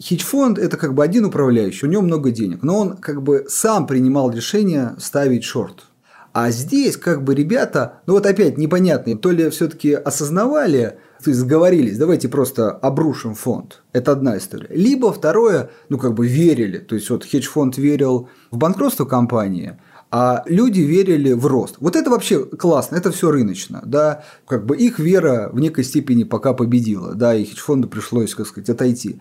Хедж-фонд– 0.02 0.58
это 0.60 0.76
как 0.76 0.94
бы 0.94 1.02
один 1.02 1.24
управляющий, 1.24 1.86
у 1.86 1.88
него 1.88 2.02
много 2.02 2.30
денег, 2.30 2.62
но 2.62 2.78
он 2.80 2.96
как 2.96 3.22
бы 3.22 3.46
сам 3.48 3.86
принимал 3.86 4.30
решение 4.30 4.94
ставить 4.98 5.44
шорт. 5.44 5.84
А 6.34 6.50
здесь 6.50 6.96
как 6.96 7.22
бы 7.22 7.34
ребята, 7.34 8.00
ну 8.06 8.14
вот 8.14 8.26
опять 8.26 8.58
непонятно, 8.58 9.16
то 9.16 9.30
ли 9.30 9.48
все-таки 9.50 9.92
осознавали, 9.92 10.98
то 11.22 11.30
есть 11.30 11.40
сговорились, 11.40 11.96
давайте 11.96 12.28
просто 12.28 12.72
обрушим 12.72 13.34
фонд. 13.34 13.82
Это 13.92 14.12
одна 14.12 14.36
история. 14.36 14.66
Либо 14.70 15.12
второе, 15.12 15.70
ну 15.88 15.96
как 15.96 16.14
бы 16.14 16.26
верили, 16.26 16.78
то 16.78 16.96
есть 16.96 17.08
вот 17.08 17.24
хедж-фонд 17.24 17.78
верил 17.78 18.28
в 18.50 18.58
банкротство 18.58 19.04
компании, 19.04 19.78
а 20.16 20.44
люди 20.46 20.78
верили 20.78 21.32
в 21.32 21.44
рост. 21.44 21.74
Вот 21.80 21.96
это 21.96 22.08
вообще 22.08 22.44
классно, 22.44 22.94
это 22.94 23.10
все 23.10 23.32
рыночно, 23.32 23.82
да, 23.84 24.22
как 24.46 24.64
бы 24.64 24.76
их 24.76 25.00
вера 25.00 25.50
в 25.52 25.58
некой 25.58 25.82
степени 25.82 26.22
пока 26.22 26.54
победила, 26.54 27.16
да, 27.16 27.34
и 27.34 27.44
хедж-фонду 27.44 27.88
пришлось, 27.88 28.32
как 28.32 28.46
сказать, 28.46 28.70
отойти. 28.70 29.20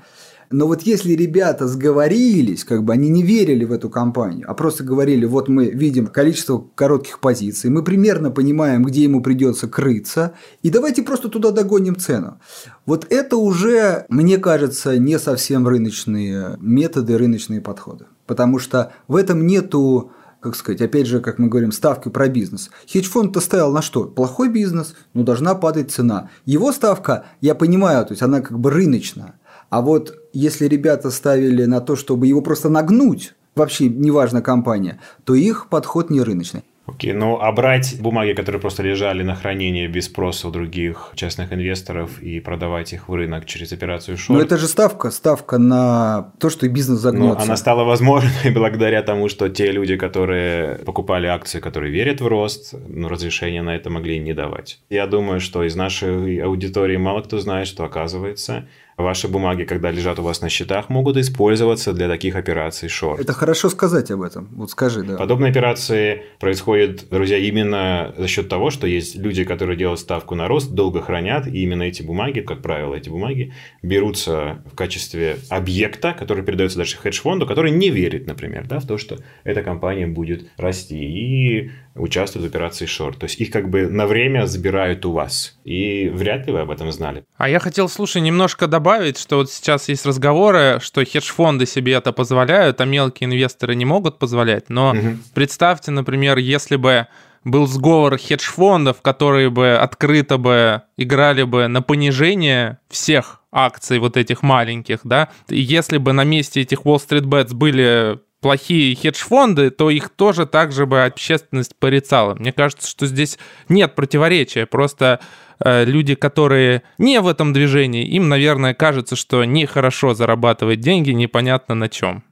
Но 0.51 0.67
вот 0.67 0.83
если 0.83 1.13
ребята 1.13 1.67
сговорились, 1.67 2.63
как 2.63 2.83
бы 2.83 2.93
они 2.93 3.09
не 3.09 3.23
верили 3.23 3.65
в 3.65 3.71
эту 3.71 3.89
компанию, 3.89 4.45
а 4.47 4.53
просто 4.53 4.83
говорили, 4.83 5.25
вот 5.25 5.49
мы 5.49 5.71
видим 5.71 6.05
количество 6.05 6.63
коротких 6.75 7.19
позиций, 7.19 7.71
мы 7.71 7.83
примерно 7.83 8.29
понимаем, 8.29 8.83
где 8.83 9.01
ему 9.01 9.23
придется 9.23 9.67
крыться, 9.67 10.33
и 10.61 10.69
давайте 10.69 11.01
просто 11.01 11.27
туда 11.27 11.49
догоним 11.49 11.95
цену. 11.95 12.39
Вот 12.85 13.07
это 13.09 13.37
уже, 13.37 14.05
мне 14.09 14.37
кажется, 14.37 14.99
не 14.99 15.17
совсем 15.17 15.67
рыночные 15.67 16.55
методы, 16.61 17.17
рыночные 17.17 17.61
подходы. 17.61 18.05
Потому 18.27 18.59
что 18.59 18.93
в 19.07 19.15
этом 19.15 19.47
нету 19.47 20.11
как 20.43 20.55
сказать, 20.55 20.81
опять 20.81 21.07
же, 21.07 21.21
как 21.21 21.39
мы 21.39 21.47
говорим, 21.47 21.71
ставки 21.71 22.09
про 22.09 22.27
бизнес. 22.27 22.69
Хедж-фонд-то 22.91 23.39
ставил 23.39 23.71
на 23.71 23.81
что? 23.81 24.03
Плохой 24.03 24.49
бизнес, 24.49 24.93
ну 25.13 25.23
должна 25.23 25.55
падать 25.55 25.91
цена. 25.91 26.29
Его 26.45 26.71
ставка, 26.73 27.25
я 27.39 27.55
понимаю, 27.55 28.05
то 28.05 28.11
есть 28.11 28.21
она 28.21 28.41
как 28.41 28.59
бы 28.59 28.69
рыночная. 28.69 29.35
А 29.69 29.81
вот 29.81 30.19
если 30.33 30.67
ребята 30.67 31.09
ставили 31.09 31.65
на 31.65 31.79
то, 31.79 31.95
чтобы 31.95 32.27
его 32.27 32.41
просто 32.41 32.69
нагнуть, 32.69 33.33
вообще 33.55 33.87
неважно 33.87 34.41
компания, 34.41 34.99
то 35.23 35.33
их 35.33 35.69
подход 35.69 36.09
не 36.09 36.21
рыночный. 36.21 36.63
Окей, 36.85 37.13
ну 37.13 37.39
а 37.39 37.51
брать 37.53 37.95
бумаги, 38.01 38.33
которые 38.33 38.59
просто 38.59 38.83
лежали 38.83 39.23
на 39.23 39.35
хранении 39.35 39.87
без 39.87 40.05
спроса 40.05 40.49
у 40.49 40.51
других 40.51 41.11
частных 41.15 41.53
инвесторов 41.53 42.21
и 42.21 42.41
продавать 42.41 42.91
их 42.91 43.07
в 43.07 43.13
рынок 43.13 43.45
через 43.45 43.71
операцию 43.71 44.17
шорт? 44.17 44.37
Ну 44.37 44.45
это 44.45 44.57
же 44.57 44.67
ставка, 44.67 45.09
ставка 45.09 45.57
на 45.57 46.33
то, 46.39 46.49
что 46.49 46.67
бизнес 46.67 46.97
ну, 46.97 47.03
загнется. 47.03 47.37
Ну, 47.37 47.43
она 47.43 47.55
стала 47.55 47.85
возможной 47.85 48.51
благодаря 48.53 49.01
тому, 49.01 49.29
что 49.29 49.47
те 49.47 49.71
люди, 49.71 49.95
которые 49.95 50.75
покупали 50.79 51.27
акции, 51.27 51.61
которые 51.61 51.93
верят 51.93 52.19
в 52.19 52.27
рост, 52.27 52.73
ну, 52.87 53.07
разрешения 53.07 53.61
на 53.61 53.75
это 53.75 53.89
могли 53.89 54.19
не 54.19 54.33
давать. 54.33 54.79
Я 54.89 55.07
думаю, 55.07 55.39
что 55.39 55.63
из 55.63 55.75
нашей 55.75 56.39
аудитории 56.39 56.97
мало 56.97 57.21
кто 57.21 57.39
знает, 57.39 57.67
что 57.67 57.85
оказывается 57.85 58.67
Ваши 59.03 59.27
бумаги, 59.27 59.63
когда 59.63 59.91
лежат 59.91 60.17
у 60.19 60.23
вас 60.23 60.41
на 60.41 60.49
счетах, 60.49 60.89
могут 60.89 61.17
использоваться 61.17 61.93
для 61.93 62.07
таких 62.07 62.35
операций 62.35 62.87
шорт. 62.87 63.19
Это 63.19 63.33
хорошо 63.33 63.69
сказать 63.69 64.09
об 64.11 64.21
этом. 64.21 64.47
Вот 64.55 64.71
скажи, 64.71 65.03
да. 65.03 65.17
Подобные 65.17 65.51
операции 65.51 66.23
происходят, 66.39 67.09
друзья, 67.09 67.37
именно 67.37 68.13
за 68.17 68.27
счет 68.27 68.47
того, 68.47 68.69
что 68.69 68.87
есть 68.87 69.15
люди, 69.15 69.43
которые 69.43 69.77
делают 69.77 69.99
ставку 69.99 70.35
на 70.35 70.47
рост, 70.47 70.71
долго 70.71 71.01
хранят, 71.01 71.47
и 71.47 71.63
именно 71.63 71.83
эти 71.83 72.01
бумаги, 72.01 72.39
как 72.39 72.61
правило, 72.61 72.95
эти 72.95 73.09
бумаги 73.09 73.53
берутся 73.81 74.63
в 74.71 74.75
качестве 74.75 75.37
объекта, 75.49 76.13
который 76.13 76.43
передается 76.43 76.77
дальше 76.77 76.97
хедж-фонду, 76.97 77.45
который 77.45 77.71
не 77.71 77.89
верит, 77.89 78.25
например, 78.25 78.65
да, 78.67 78.79
в 78.79 78.87
то, 78.87 78.97
что 78.97 79.17
эта 79.43 79.63
компания 79.63 80.07
будет 80.07 80.47
расти. 80.57 80.97
И 80.97 81.71
участвуют 81.95 82.45
в 82.45 82.49
операции 82.49 82.85
шорт. 82.85 83.19
То 83.19 83.25
есть 83.25 83.39
их 83.39 83.51
как 83.51 83.69
бы 83.69 83.87
на 83.87 84.07
время 84.07 84.45
забирают 84.47 85.05
у 85.05 85.11
вас. 85.11 85.59
И 85.63 86.09
вряд 86.09 86.47
ли 86.47 86.53
вы 86.53 86.61
об 86.61 86.71
этом 86.71 86.91
знали. 86.91 87.23
А 87.37 87.49
я 87.49 87.59
хотел, 87.59 87.87
слушай, 87.87 88.21
немножко 88.21 88.67
добавить, 88.67 88.92
что 89.17 89.37
вот 89.37 89.51
сейчас 89.51 89.89
есть 89.89 90.05
разговоры, 90.05 90.79
что 90.81 91.03
хедж-фонды 91.03 91.65
себе 91.65 91.93
это 91.93 92.11
позволяют, 92.11 92.81
а 92.81 92.85
мелкие 92.85 93.27
инвесторы 93.27 93.75
не 93.75 93.85
могут 93.85 94.19
позволять. 94.19 94.69
Но 94.69 94.91
угу. 94.91 95.17
представьте, 95.33 95.91
например, 95.91 96.37
если 96.37 96.75
бы 96.75 97.07
был 97.43 97.67
сговор 97.67 98.17
хедж-фондов, 98.17 99.01
которые 99.01 99.49
бы 99.49 99.73
открыто 99.73 100.37
бы 100.37 100.83
играли 100.97 101.43
бы 101.43 101.67
на 101.67 101.81
понижение 101.81 102.79
всех 102.89 103.41
акций 103.51 103.99
вот 103.99 104.17
этих 104.17 104.41
маленьких, 104.43 104.99
да, 105.03 105.29
и 105.49 105.59
если 105.59 105.97
бы 105.97 106.13
на 106.13 106.23
месте 106.23 106.61
этих 106.61 106.81
Wall 106.81 106.97
Street 106.97 107.23
Bets 107.23 107.53
были 107.53 108.19
плохие 108.43 108.95
хедж-фонды, 108.95 109.71
то 109.71 109.89
их 109.89 110.09
тоже 110.09 110.45
так 110.45 110.73
же 110.73 110.85
бы 110.85 111.05
общественность 111.05 111.75
порицала. 111.79 112.35
Мне 112.35 112.51
кажется, 112.51 112.89
что 112.89 113.07
здесь 113.07 113.39
нет 113.69 113.95
противоречия, 113.95 114.65
просто 114.65 115.21
люди, 115.63 116.15
которые 116.15 116.83
не 116.97 117.19
в 117.21 117.27
этом 117.27 117.53
движении, 117.53 118.05
им, 118.05 118.29
наверное, 118.29 118.73
кажется, 118.73 119.15
что 119.15 119.43
нехорошо 119.45 120.13
зарабатывать 120.13 120.79
деньги 120.79 121.11
непонятно 121.11 121.75
на 121.75 121.89
чем. 121.89 122.23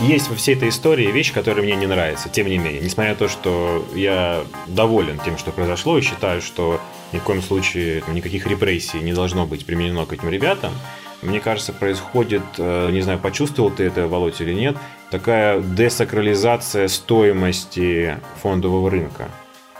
Есть 0.00 0.28
во 0.28 0.34
всей 0.34 0.56
этой 0.56 0.70
истории 0.70 1.06
вещь, 1.12 1.32
которая 1.32 1.62
мне 1.62 1.76
не 1.76 1.86
нравится, 1.86 2.28
тем 2.28 2.48
не 2.48 2.58
менее. 2.58 2.80
Несмотря 2.80 3.12
на 3.12 3.18
то, 3.18 3.28
что 3.28 3.86
я 3.94 4.42
доволен 4.66 5.20
тем, 5.24 5.38
что 5.38 5.52
произошло, 5.52 5.96
и 5.96 6.00
считаю, 6.00 6.42
что 6.42 6.80
ни 7.12 7.18
в 7.18 7.22
коем 7.22 7.40
случае 7.40 8.02
никаких 8.08 8.46
репрессий 8.48 8.98
не 8.98 9.12
должно 9.12 9.46
быть 9.46 9.64
применено 9.64 10.04
к 10.04 10.12
этим 10.12 10.28
ребятам, 10.28 10.72
мне 11.22 11.38
кажется, 11.38 11.72
происходит, 11.72 12.42
э, 12.58 12.90
не 12.90 13.00
знаю, 13.02 13.20
почувствовал 13.20 13.70
ты 13.70 13.84
это, 13.84 14.08
Володь, 14.08 14.40
или 14.40 14.52
нет, 14.52 14.76
такая 15.10 15.60
десакрализация 15.60 16.88
стоимости 16.88 18.18
фондового 18.42 18.90
рынка. 18.90 19.28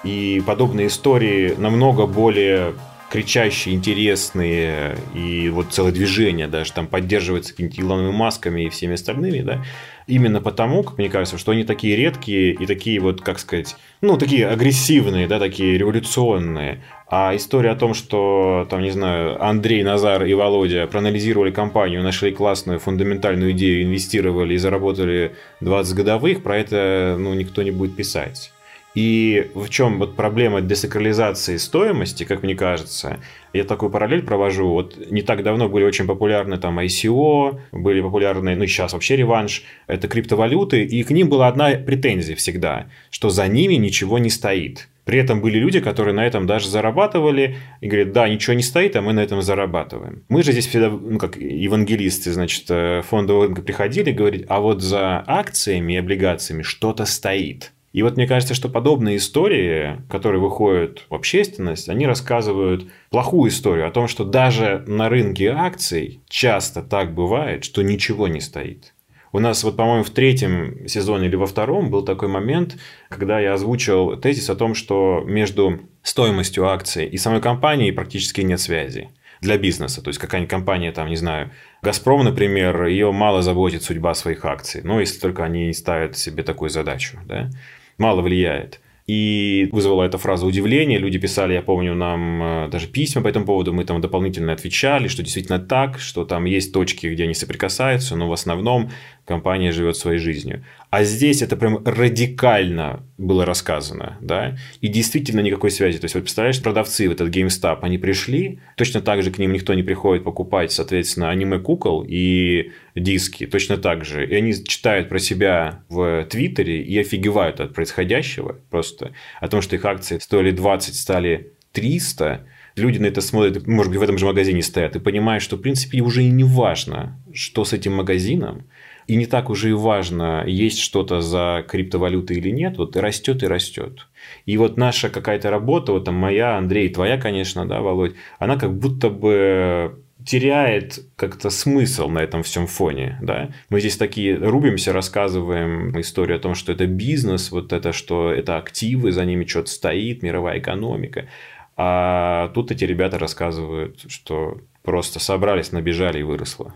И 0.05 0.42
подобные 0.46 0.88
истории 0.88 1.55
намного 1.57 2.07
более 2.07 2.74
кричащие, 3.12 3.74
интересные, 3.74 4.96
и 5.14 5.50
вот 5.50 5.66
целое 5.70 5.92
движение 5.92 6.48
даже 6.48 6.72
там 6.72 6.86
поддерживается 6.86 7.50
какими-то 7.50 7.78
Илонами 7.78 8.11
Масками 8.11 8.62
и 8.62 8.68
всеми 8.70 8.94
остальными, 8.94 9.40
да, 9.42 9.62
именно 10.07 10.40
потому, 10.40 10.82
как 10.82 10.96
мне 10.96 11.11
кажется, 11.11 11.36
что 11.36 11.53
они 11.53 11.64
такие 11.64 11.94
редкие 11.94 12.55
и 12.55 12.64
такие 12.64 13.00
вот, 13.00 13.20
как 13.20 13.38
сказать, 13.38 13.76
ну, 14.00 14.16
такие 14.16 14.48
агрессивные, 14.48 15.26
да, 15.26 15.38
такие 15.38 15.76
революционные. 15.76 16.82
А 17.07 17.36
история 17.36 17.72
о 17.72 17.76
том, 17.76 17.92
что, 17.92 18.66
там, 18.70 18.80
не 18.82 18.90
знаю, 18.90 19.44
Андрей, 19.44 19.82
Назар 19.82 20.24
и 20.24 20.32
Володя 20.32 20.86
проанализировали 20.86 21.50
компанию, 21.50 22.03
нашли 22.03 22.32
классную 22.32 22.78
фундаментальную 22.78 23.53
идею, 23.53 23.84
инвестировали 23.84 24.55
и 24.55 24.59
заработали 24.59 25.34
20 25.61 25.94
годовых, 25.94 26.42
про 26.42 26.57
это, 26.57 27.16
ну, 27.18 27.34
никто 27.34 27.62
не 27.62 27.72
будет 27.72 27.94
писать. 27.94 28.51
И 28.95 29.51
в 29.55 29.68
чем 29.70 29.99
вот 29.99 30.16
проблема 30.16 30.61
десакрализации 30.61 31.57
стоимости, 31.57 32.24
как 32.24 32.43
мне 32.43 32.55
кажется, 32.55 33.20
я 33.53 33.64
такую 33.64 33.90
параллель 33.90 34.22
провожу. 34.22 34.68
Вот 34.68 35.11
не 35.11 35.22
так 35.22 35.43
давно 35.43 35.68
были 35.68 35.84
очень 35.84 36.07
популярны 36.07 36.59
там 36.59 36.78
ICO, 36.78 37.59
были 37.72 38.01
популярны, 38.03 38.55
ну 38.55 38.66
сейчас 38.66 38.93
вообще 38.93 39.16
реванш, 39.16 39.64
это 39.86 40.09
криптовалюты, 40.09 40.84
и 40.84 41.03
к 41.05 41.11
ним 41.11 41.28
была 41.28 41.49
одна 41.49 41.70
претензия 41.70 42.36
всегда, 42.36 42.88
что 43.11 43.30
за 43.30 43.49
ними 43.49 43.74
ничего 43.74 44.18
не 44.18 44.30
стоит. 44.30 44.88
При 45.05 45.18
этом 45.18 45.40
были 45.40 45.59
люди, 45.59 45.80
которые 45.80 46.14
на 46.14 46.24
этом 46.24 46.47
даже 46.47 46.68
зарабатывали 46.68 47.57
и 47.80 47.88
говорят, 47.88 48.12
да, 48.12 48.28
ничего 48.28 48.55
не 48.55 48.62
стоит, 48.62 48.95
а 48.95 49.03
мы 49.03 49.12
на 49.12 49.20
этом 49.20 49.43
зарабатываем. 49.43 50.24
Мы 50.28 50.45
же 50.45 50.53
здесь 50.53 50.68
всегда, 50.68 50.90
ну, 50.90 51.18
как 51.18 51.36
евангелисты, 51.36 52.32
значит, 52.32 52.66
э, 52.68 53.03
фондового 53.03 53.47
рынка 53.47 53.62
приходили 53.62 54.11
и 54.11 54.14
говорили, 54.14 54.47
а 54.49 54.61
вот 54.61 54.80
за 54.80 55.24
акциями 55.26 55.95
и 55.95 55.97
облигациями 55.97 56.62
что-то 56.62 57.05
стоит. 57.05 57.72
И 57.93 58.03
вот 58.03 58.16
мне 58.16 58.26
кажется, 58.26 58.55
что 58.55 58.68
подобные 58.68 59.18
истории, 59.18 60.01
которые 60.09 60.40
выходят 60.40 61.05
в 61.11 61.14
общественность, 61.14 61.88
они 61.88 62.07
рассказывают 62.07 62.88
плохую 63.11 63.51
историю 63.51 63.86
о 63.86 63.90
том, 63.90 64.09
что 64.09 64.24
даже 64.24 64.82
на 64.86 65.09
рынке 65.11 65.51
акций 65.51 66.22
часто 66.28 66.82
так 66.82 67.14
бывает, 67.14 67.64
что 67.64 67.82
ничего 67.82 68.28
не 68.28 68.40
стоит. 68.40 68.95
У 69.34 69.38
нас 69.38 69.64
вот, 69.64 69.76
по-моему, 69.76 70.05
в 70.05 70.11
третьем 70.11 70.86
сезоне 70.88 71.28
или 71.28 71.36
во 71.36 71.47
втором 71.47 71.90
был 71.90 72.03
такой 72.03 72.28
момент, 72.28 72.76
когда 73.09 73.40
я 73.40 73.55
озвучил 73.55 74.16
тезис 74.16 74.51
о 74.51 74.57
том, 74.57 74.74
что 74.74 75.22
между 75.26 75.80
стоимостью 76.03 76.68
акций 76.68 77.07
и 77.07 77.16
самой 77.16 77.40
компанией 77.40 77.93
практически 77.93 78.43
нет 78.43 78.61
связи 78.61 79.11
для 79.40 79.57
бизнеса. 79.57 80.03
То 80.03 80.09
есть 80.09 80.20
какая-нибудь 80.20 80.51
компания, 80.51 80.93
там, 80.93 81.09
не 81.09 81.16
знаю, 81.16 81.51
Газпром, 81.82 82.24
например, 82.24 82.86
ее 82.86 83.11
мало 83.11 83.43
заботит 83.43 83.82
судьба 83.82 84.14
своих 84.14 84.45
акций. 84.45 84.82
Ну, 84.84 85.01
если 85.01 85.18
только 85.18 85.45
они 85.45 85.72
ставят 85.72 86.16
себе 86.16 86.43
такую 86.43 86.70
задачу. 86.70 87.18
Да? 87.26 87.51
Мало 87.99 88.22
влияет. 88.22 88.80
И 89.07 89.68
вызвала 89.72 90.05
эта 90.05 90.16
фраза 90.16 90.47
удивление. 90.47 90.99
Люди 90.99 91.18
писали, 91.18 91.55
я 91.55 91.62
помню, 91.62 91.95
нам 91.95 92.43
э, 92.43 92.68
даже 92.68 92.86
письма 92.86 93.22
по 93.22 93.28
этому 93.28 93.47
поводу. 93.47 93.72
Мы 93.72 93.84
там 93.84 94.01
дополнительно 94.01 94.53
отвечали, 94.53 95.09
что 95.09 95.24
действительно 95.24 95.59
так, 95.59 95.99
что 95.99 96.24
там 96.24 96.45
есть 96.45 96.72
точки, 96.72 97.09
где 97.09 97.24
они 97.24 97.34
соприкасаются, 97.34 98.14
но 98.14 98.28
в 98.28 98.32
основном 98.32 98.90
компания 99.24 99.72
живет 99.72 99.97
своей 99.97 100.18
жизнью. 100.18 100.64
А 100.90 101.05
здесь 101.05 101.43
это 101.43 101.57
прям 101.57 101.82
радикально 101.84 103.03
было 103.18 103.45
рассказано, 103.45 104.18
да, 104.20 104.57
и 104.80 104.88
действительно 104.88 105.40
никакой 105.40 105.70
связи. 105.70 105.99
То 105.99 106.05
есть, 106.05 106.14
вот 106.14 106.24
представляешь, 106.24 106.62
продавцы 106.62 107.09
в 107.09 107.12
этот 107.12 107.34
GameStop, 107.34 107.78
они 107.82 107.99
пришли, 107.99 108.61
точно 108.76 109.01
так 109.01 109.22
же 109.22 109.30
к 109.30 109.38
ним 109.38 109.53
никто 109.53 109.74
не 109.74 109.82
приходит 109.82 110.24
покупать, 110.24 110.70
соответственно, 110.72 111.30
аниме-кукол 111.30 112.05
и 112.07 112.72
диски, 112.95 113.47
точно 113.47 113.76
так 113.76 114.05
же. 114.05 114.26
И 114.26 114.34
они 114.34 114.53
читают 114.64 115.09
про 115.09 115.18
себя 115.18 115.82
в 115.88 116.24
Твиттере 116.24 116.82
и 116.82 116.99
офигевают 116.99 117.61
от 117.61 117.74
происходящего 117.74 118.59
просто, 118.70 119.12
о 119.40 119.49
том, 119.49 119.62
что 119.62 119.76
их 119.76 119.84
акции 119.84 120.18
стоили 120.18 120.51
20, 120.51 120.95
стали 120.95 121.53
300, 121.72 122.47
люди 122.76 122.99
на 122.99 123.07
это 123.07 123.20
смотрят, 123.20 123.66
может 123.66 123.90
быть, 123.90 124.01
в 124.01 124.03
этом 124.03 124.18
же 124.18 124.26
магазине 124.26 124.62
стоят, 124.62 124.97
и 124.97 125.01
понимают, 125.01 125.43
что, 125.43 125.57
в 125.57 125.61
принципе, 125.61 126.01
уже 126.01 126.22
и 126.22 126.30
не 126.30 126.45
важно, 126.45 127.18
что 127.32 127.64
с 127.64 127.72
этим 127.72 127.95
магазином, 127.95 128.64
и 129.07 129.16
не 129.16 129.26
так 129.26 129.51
уже 129.51 129.70
и 129.70 129.72
важно, 129.72 130.45
есть 130.47 130.78
что-то 130.78 131.20
за 131.20 131.64
криптовалюты 131.68 132.34
или 132.34 132.51
нет, 132.51 132.78
вот 132.78 132.97
растет 132.97 133.43
и 133.43 133.47
растет. 133.47 134.09
И 134.47 134.57
вот 134.57 134.76
наша 134.76 135.09
какая-то 135.09 135.51
работа, 135.51 135.93
вот 135.93 136.05
там 136.05 136.14
моя, 136.14 136.57
Андрей, 136.57 136.88
твоя, 136.88 137.18
конечно, 137.18 137.66
да, 137.66 137.80
Володь, 137.80 138.14
она 138.38 138.57
как 138.57 138.78
будто 138.78 139.11
бы 139.11 140.01
теряет 140.27 141.01
как-то 141.16 141.51
смысл 141.51 142.09
на 142.09 142.20
этом 142.20 142.43
всем 142.43 142.66
фоне, 142.66 143.18
да. 143.23 143.51
Мы 143.70 143.81
здесь 143.81 143.97
такие 143.97 144.37
рубимся, 144.37 144.93
рассказываем 144.93 145.99
историю 146.01 146.37
о 146.37 146.41
том, 146.41 146.55
что 146.55 146.73
это 146.73 146.87
бизнес, 146.87 147.51
вот 147.51 147.73
это, 147.73 147.93
что 147.93 148.31
это 148.31 148.57
активы, 148.57 149.12
за 149.12 149.25
ними 149.25 149.45
что-то 149.45 149.70
стоит, 149.70 150.23
мировая 150.23 150.59
экономика. 150.59 151.29
А 151.77 152.49
тут 152.55 152.70
эти 152.70 152.85
ребята 152.85 153.18
рассказывают, 153.18 154.05
что 154.09 154.61
просто 154.83 155.20
собрались, 155.20 155.73
набежали 155.73 156.20
и 156.20 156.23
выросло. 156.23 156.75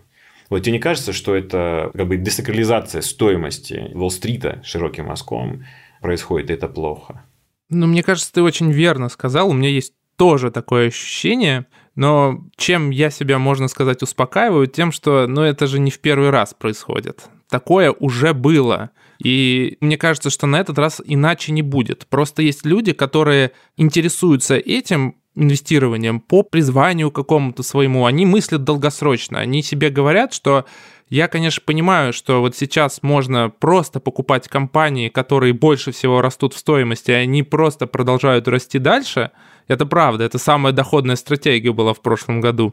Вот 0.48 0.60
тебе 0.60 0.74
не 0.74 0.78
кажется, 0.78 1.12
что 1.12 1.34
это 1.34 1.90
как 1.94 2.06
бы 2.06 2.16
десакрализация 2.16 3.02
стоимости 3.02 3.90
Уолл-стрита 3.94 4.62
широким 4.64 5.06
мазком 5.06 5.64
происходит, 6.00 6.50
и 6.50 6.54
это 6.54 6.68
плохо? 6.68 7.24
Ну, 7.68 7.86
мне 7.86 8.02
кажется, 8.02 8.32
ты 8.32 8.42
очень 8.42 8.70
верно 8.70 9.08
сказал. 9.08 9.50
У 9.50 9.52
меня 9.52 9.68
есть 9.68 9.92
тоже 10.16 10.50
такое 10.50 10.88
ощущение, 10.88 11.66
но 11.96 12.44
чем 12.56 12.90
я 12.90 13.10
себя, 13.10 13.38
можно 13.38 13.68
сказать, 13.68 14.02
успокаиваю, 14.02 14.66
тем, 14.66 14.92
что, 14.92 15.26
ну, 15.26 15.42
это 15.42 15.66
же 15.66 15.80
не 15.80 15.90
в 15.90 15.98
первый 15.98 16.30
раз 16.30 16.54
происходит. 16.54 17.24
Такое 17.48 17.90
уже 17.90 18.34
было. 18.34 18.90
И 19.18 19.78
мне 19.80 19.96
кажется, 19.96 20.30
что 20.30 20.46
на 20.46 20.60
этот 20.60 20.78
раз 20.78 21.00
иначе 21.04 21.52
не 21.52 21.62
будет. 21.62 22.06
Просто 22.06 22.42
есть 22.42 22.66
люди, 22.66 22.92
которые 22.92 23.52
интересуются 23.76 24.56
этим 24.56 25.16
инвестированием 25.34 26.20
по 26.20 26.42
призванию 26.42 27.10
какому-то 27.10 27.62
своему. 27.62 28.06
Они 28.06 28.26
мыслят 28.26 28.64
долгосрочно. 28.64 29.38
Они 29.38 29.62
себе 29.62 29.90
говорят, 29.90 30.32
что 30.34 30.64
я, 31.08 31.28
конечно, 31.28 31.62
понимаю, 31.64 32.12
что 32.12 32.40
вот 32.40 32.56
сейчас 32.56 33.02
можно 33.02 33.48
просто 33.48 34.00
покупать 34.00 34.48
компании, 34.48 35.08
которые 35.08 35.52
больше 35.52 35.92
всего 35.92 36.20
растут 36.20 36.52
в 36.52 36.58
стоимости, 36.58 37.10
и 37.10 37.14
они 37.14 37.42
просто 37.42 37.86
продолжают 37.86 38.48
расти 38.48 38.78
дальше. 38.78 39.30
Это 39.68 39.86
правда, 39.86 40.24
это 40.24 40.38
самая 40.38 40.72
доходная 40.72 41.16
стратегия 41.16 41.72
была 41.72 41.94
в 41.94 42.00
прошлом 42.00 42.40
году 42.40 42.72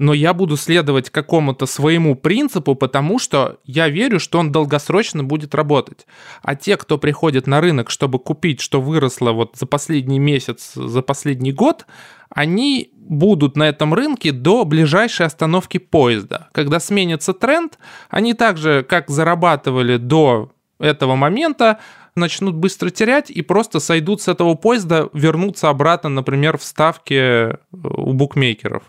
но 0.00 0.14
я 0.14 0.32
буду 0.32 0.56
следовать 0.56 1.10
какому-то 1.10 1.66
своему 1.66 2.16
принципу, 2.16 2.74
потому 2.74 3.18
что 3.18 3.58
я 3.64 3.90
верю, 3.90 4.18
что 4.18 4.38
он 4.38 4.50
долгосрочно 4.50 5.22
будет 5.22 5.54
работать. 5.54 6.06
А 6.42 6.56
те, 6.56 6.78
кто 6.78 6.96
приходит 6.96 7.46
на 7.46 7.60
рынок, 7.60 7.90
чтобы 7.90 8.18
купить, 8.18 8.62
что 8.62 8.80
выросло 8.80 9.32
вот 9.32 9.56
за 9.56 9.66
последний 9.66 10.18
месяц, 10.18 10.72
за 10.74 11.02
последний 11.02 11.52
год, 11.52 11.84
они 12.30 12.92
будут 12.94 13.58
на 13.58 13.68
этом 13.68 13.92
рынке 13.92 14.32
до 14.32 14.64
ближайшей 14.64 15.26
остановки 15.26 15.76
поезда. 15.76 16.48
Когда 16.52 16.80
сменится 16.80 17.34
тренд, 17.34 17.78
они 18.08 18.32
также, 18.32 18.82
как 18.88 19.10
зарабатывали 19.10 19.98
до 19.98 20.50
этого 20.78 21.14
момента, 21.14 21.78
начнут 22.14 22.54
быстро 22.54 22.90
терять 22.90 23.30
и 23.30 23.42
просто 23.42 23.80
сойдут 23.80 24.22
с 24.22 24.28
этого 24.28 24.54
поезда, 24.54 25.08
вернутся 25.12 25.68
обратно, 25.68 26.10
например, 26.10 26.58
в 26.58 26.62
ставки 26.62 27.56
у 27.72 28.12
букмекеров. 28.12 28.82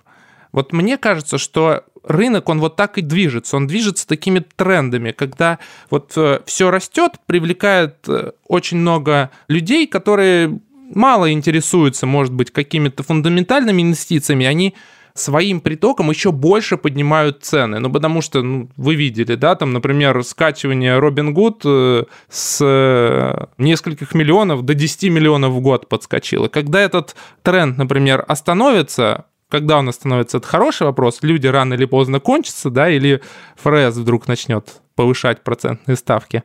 Вот 0.52 0.74
мне 0.74 0.98
кажется, 0.98 1.38
что 1.38 1.84
рынок, 2.04 2.50
он 2.50 2.60
вот 2.60 2.76
так 2.76 2.98
и 2.98 3.02
движется. 3.02 3.58
Он 3.58 3.68
движется 3.68 4.08
такими 4.08 4.40
трендами, 4.40 5.12
когда 5.12 5.60
вот 5.90 6.14
э, 6.16 6.42
все 6.46 6.72
растет, 6.72 7.14
привлекает 7.26 7.98
э, 8.08 8.32
очень 8.48 8.78
много 8.78 9.32
людей, 9.48 9.88
которые 9.88 10.60
мало 10.94 11.32
интересуются, 11.32 12.06
может 12.06 12.34
быть, 12.34 12.52
какими-то 12.52 13.04
фундаментальными 13.04 13.82
инвестициями, 13.82 14.46
они 14.46 14.76
своим 15.14 15.62
притоком 15.62 16.10
еще 16.10 16.32
больше 16.32 16.78
поднимают 16.78 17.44
цены. 17.44 17.80
Ну, 17.80 17.92
потому 17.92 18.22
что, 18.22 18.42
ну, 18.42 18.70
вы 18.78 18.96
видели, 18.96 19.36
да, 19.36 19.56
там, 19.56 19.74
например, 19.74 20.24
скачивание 20.24 21.00
Robin 21.00 21.34
Good 21.34 21.62
э, 21.66 22.04
с 22.30 23.50
нескольких 23.58 24.14
миллионов 24.14 24.64
до 24.64 24.74
10 24.74 25.04
миллионов 25.04 25.54
в 25.54 25.60
год 25.60 25.88
подскочило. 25.88 26.48
Когда 26.48 26.82
этот 26.82 27.16
тренд, 27.44 27.78
например, 27.78 28.24
остановится, 28.28 29.26
когда 29.50 29.80
у 29.80 29.82
нас 29.82 29.96
становится 29.96 30.38
это 30.38 30.48
хороший 30.48 30.84
вопрос, 30.84 31.20
люди 31.22 31.48
рано 31.48 31.74
или 31.74 31.86
поздно 31.86 32.20
кончатся, 32.20 32.70
да, 32.70 32.90
или 32.90 33.22
ФРС 33.58 33.96
вдруг 33.98 34.28
начнет 34.28 34.82
повышать 34.96 35.44
процентные 35.44 35.96
ставки 35.98 36.44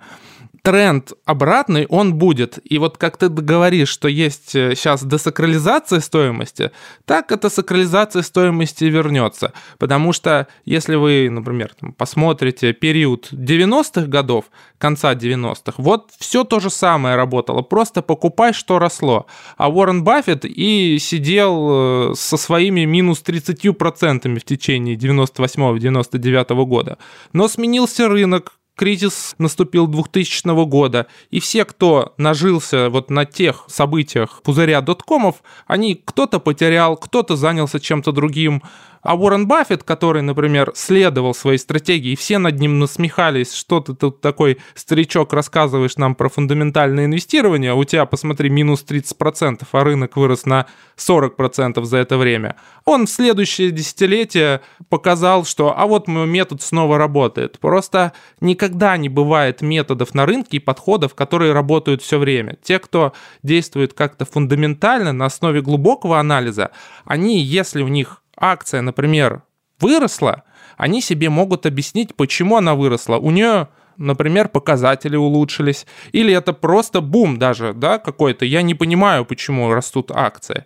тренд 0.67 1.13
обратный, 1.25 1.87
он 1.87 2.15
будет. 2.15 2.59
И 2.65 2.79
вот 2.79 2.99
как 2.99 3.19
ты 3.19 3.29
говоришь, 3.29 3.89
что 3.89 4.09
есть 4.09 4.51
сейчас 4.51 5.05
э, 5.05 5.07
десакрализация 5.07 6.01
стоимости, 6.01 6.73
так 7.05 7.31
эта 7.31 7.51
сакрализация 7.51 8.23
стоимости 8.23 8.83
вернется. 8.83 9.53
Потому 9.79 10.13
что 10.13 10.49
если 10.65 10.97
вы, 10.97 11.31
например, 11.31 11.73
посмотрите 11.97 12.73
период 12.73 13.29
90-х 13.31 14.09
годов, 14.09 14.47
конца 14.79 15.15
90-х, 15.15 15.75
вот 15.77 16.11
все 16.19 16.43
то 16.43 16.59
же 16.59 16.71
самое 16.71 17.15
работало. 17.15 17.63
Просто 17.63 18.03
покупай, 18.03 18.53
что 18.53 18.81
росло. 18.81 19.27
А 19.57 19.71
Уоррен 19.71 20.03
Баффет 20.03 20.45
и 20.45 20.99
сидел 20.99 22.11
э, 22.11 22.15
со 22.17 22.37
своими 22.37 22.85
минус 22.87 23.23
30% 23.25 24.37
в 24.37 24.45
течение 24.45 24.97
98-99 24.97 26.65
года. 26.65 26.99
Но 27.33 27.47
сменился 27.47 28.09
рынок, 28.09 28.55
кризис 28.77 29.35
наступил 29.39 29.87
2000 29.87 30.65
года, 30.67 31.07
и 31.31 31.41
все, 31.41 31.65
кто 31.65 32.15
нажился 32.19 32.91
вот 32.91 33.11
на 33.11 33.25
тех 33.25 33.65
событиях 33.69 34.43
пузыря 34.43 34.81
доткомов, 34.83 35.37
они 35.67 36.01
кто-то 36.05 36.39
потерял, 36.39 36.97
кто-то 36.97 37.37
занялся 37.37 37.81
чем-то 37.81 38.13
другим, 38.13 38.63
А 39.07 39.15
Уоррен 39.15 39.47
Баффет, 39.47 39.85
который, 39.85 40.23
например, 40.23 40.73
следовал 40.75 41.33
своей 41.33 41.59
стратегии, 41.59 42.17
все 42.17 42.39
над 42.39 42.59
ним 42.59 42.81
насмехались, 42.81 43.55
что 43.55 43.79
ты 43.79 43.95
тут 43.95 44.21
такой 44.21 44.59
старичок 44.75 45.33
рассказываешь 45.33 45.97
нам 45.97 46.17
про 46.17 46.29
фундаментальное 46.29 47.05
инвестирование, 47.05 47.73
у 47.73 47.85
тебя, 47.85 48.05
посмотри, 48.05 48.51
минус 48.51 48.85
30%, 48.87 49.65
а 49.71 49.85
рынок 49.85 50.17
вырос 50.17 50.45
на 50.45 50.67
40% 50.97 51.85
за 51.85 51.99
это 51.99 52.19
время. 52.19 52.57
Он 52.85 53.07
в 53.07 53.11
следующее 53.11 53.71
десятилетие 53.71 54.61
показал, 54.89 55.45
что 55.45 55.79
а 55.79 55.87
вот 55.87 56.09
мой 56.09 56.27
метод 56.27 56.61
снова 56.61 56.99
работает. 56.99 57.61
Просто 57.61 58.13
никогда 58.41 58.97
не 58.97 59.09
бывает 59.09 59.63
методов 59.63 60.15
на 60.15 60.27
рынке 60.27 60.57
и 60.57 60.61
подходов, 60.61 61.15
которые 61.15 61.53
работают 61.53 62.03
все 62.03 62.19
время. 62.19 62.57
Те, 62.61 62.81
кто 62.81 63.13
действует 63.45 63.93
как-то 63.93 64.25
фундаментально 64.25 65.13
на 65.13 65.27
основе 65.27 65.63
глубокого 65.63 66.19
анализа, 66.19 66.73
они, 67.05 67.41
если 67.41 67.83
у 67.83 67.89
них 67.89 68.23
акция, 68.37 68.83
например, 68.83 69.43
выросла, 69.81 70.45
они 70.77 71.01
себе 71.01 71.31
могут 71.31 71.67
объяснить, 71.67 72.15
почему 72.15 72.57
она 72.57 72.75
выросла. 72.75 73.17
У 73.17 73.31
нее 73.31 73.69
например, 73.99 74.49
показатели 74.49 75.17
улучшились, 75.17 75.87
или 76.13 76.33
это 76.35 76.53
просто 76.53 77.01
бум 77.01 77.39
даже, 77.39 77.73
да, 77.73 77.99
какой-то, 77.99 78.45
я 78.45 78.63
не 78.63 78.75
понимаю, 78.75 79.25
почему 79.25 79.73
растут 79.73 80.11
акции. 80.11 80.65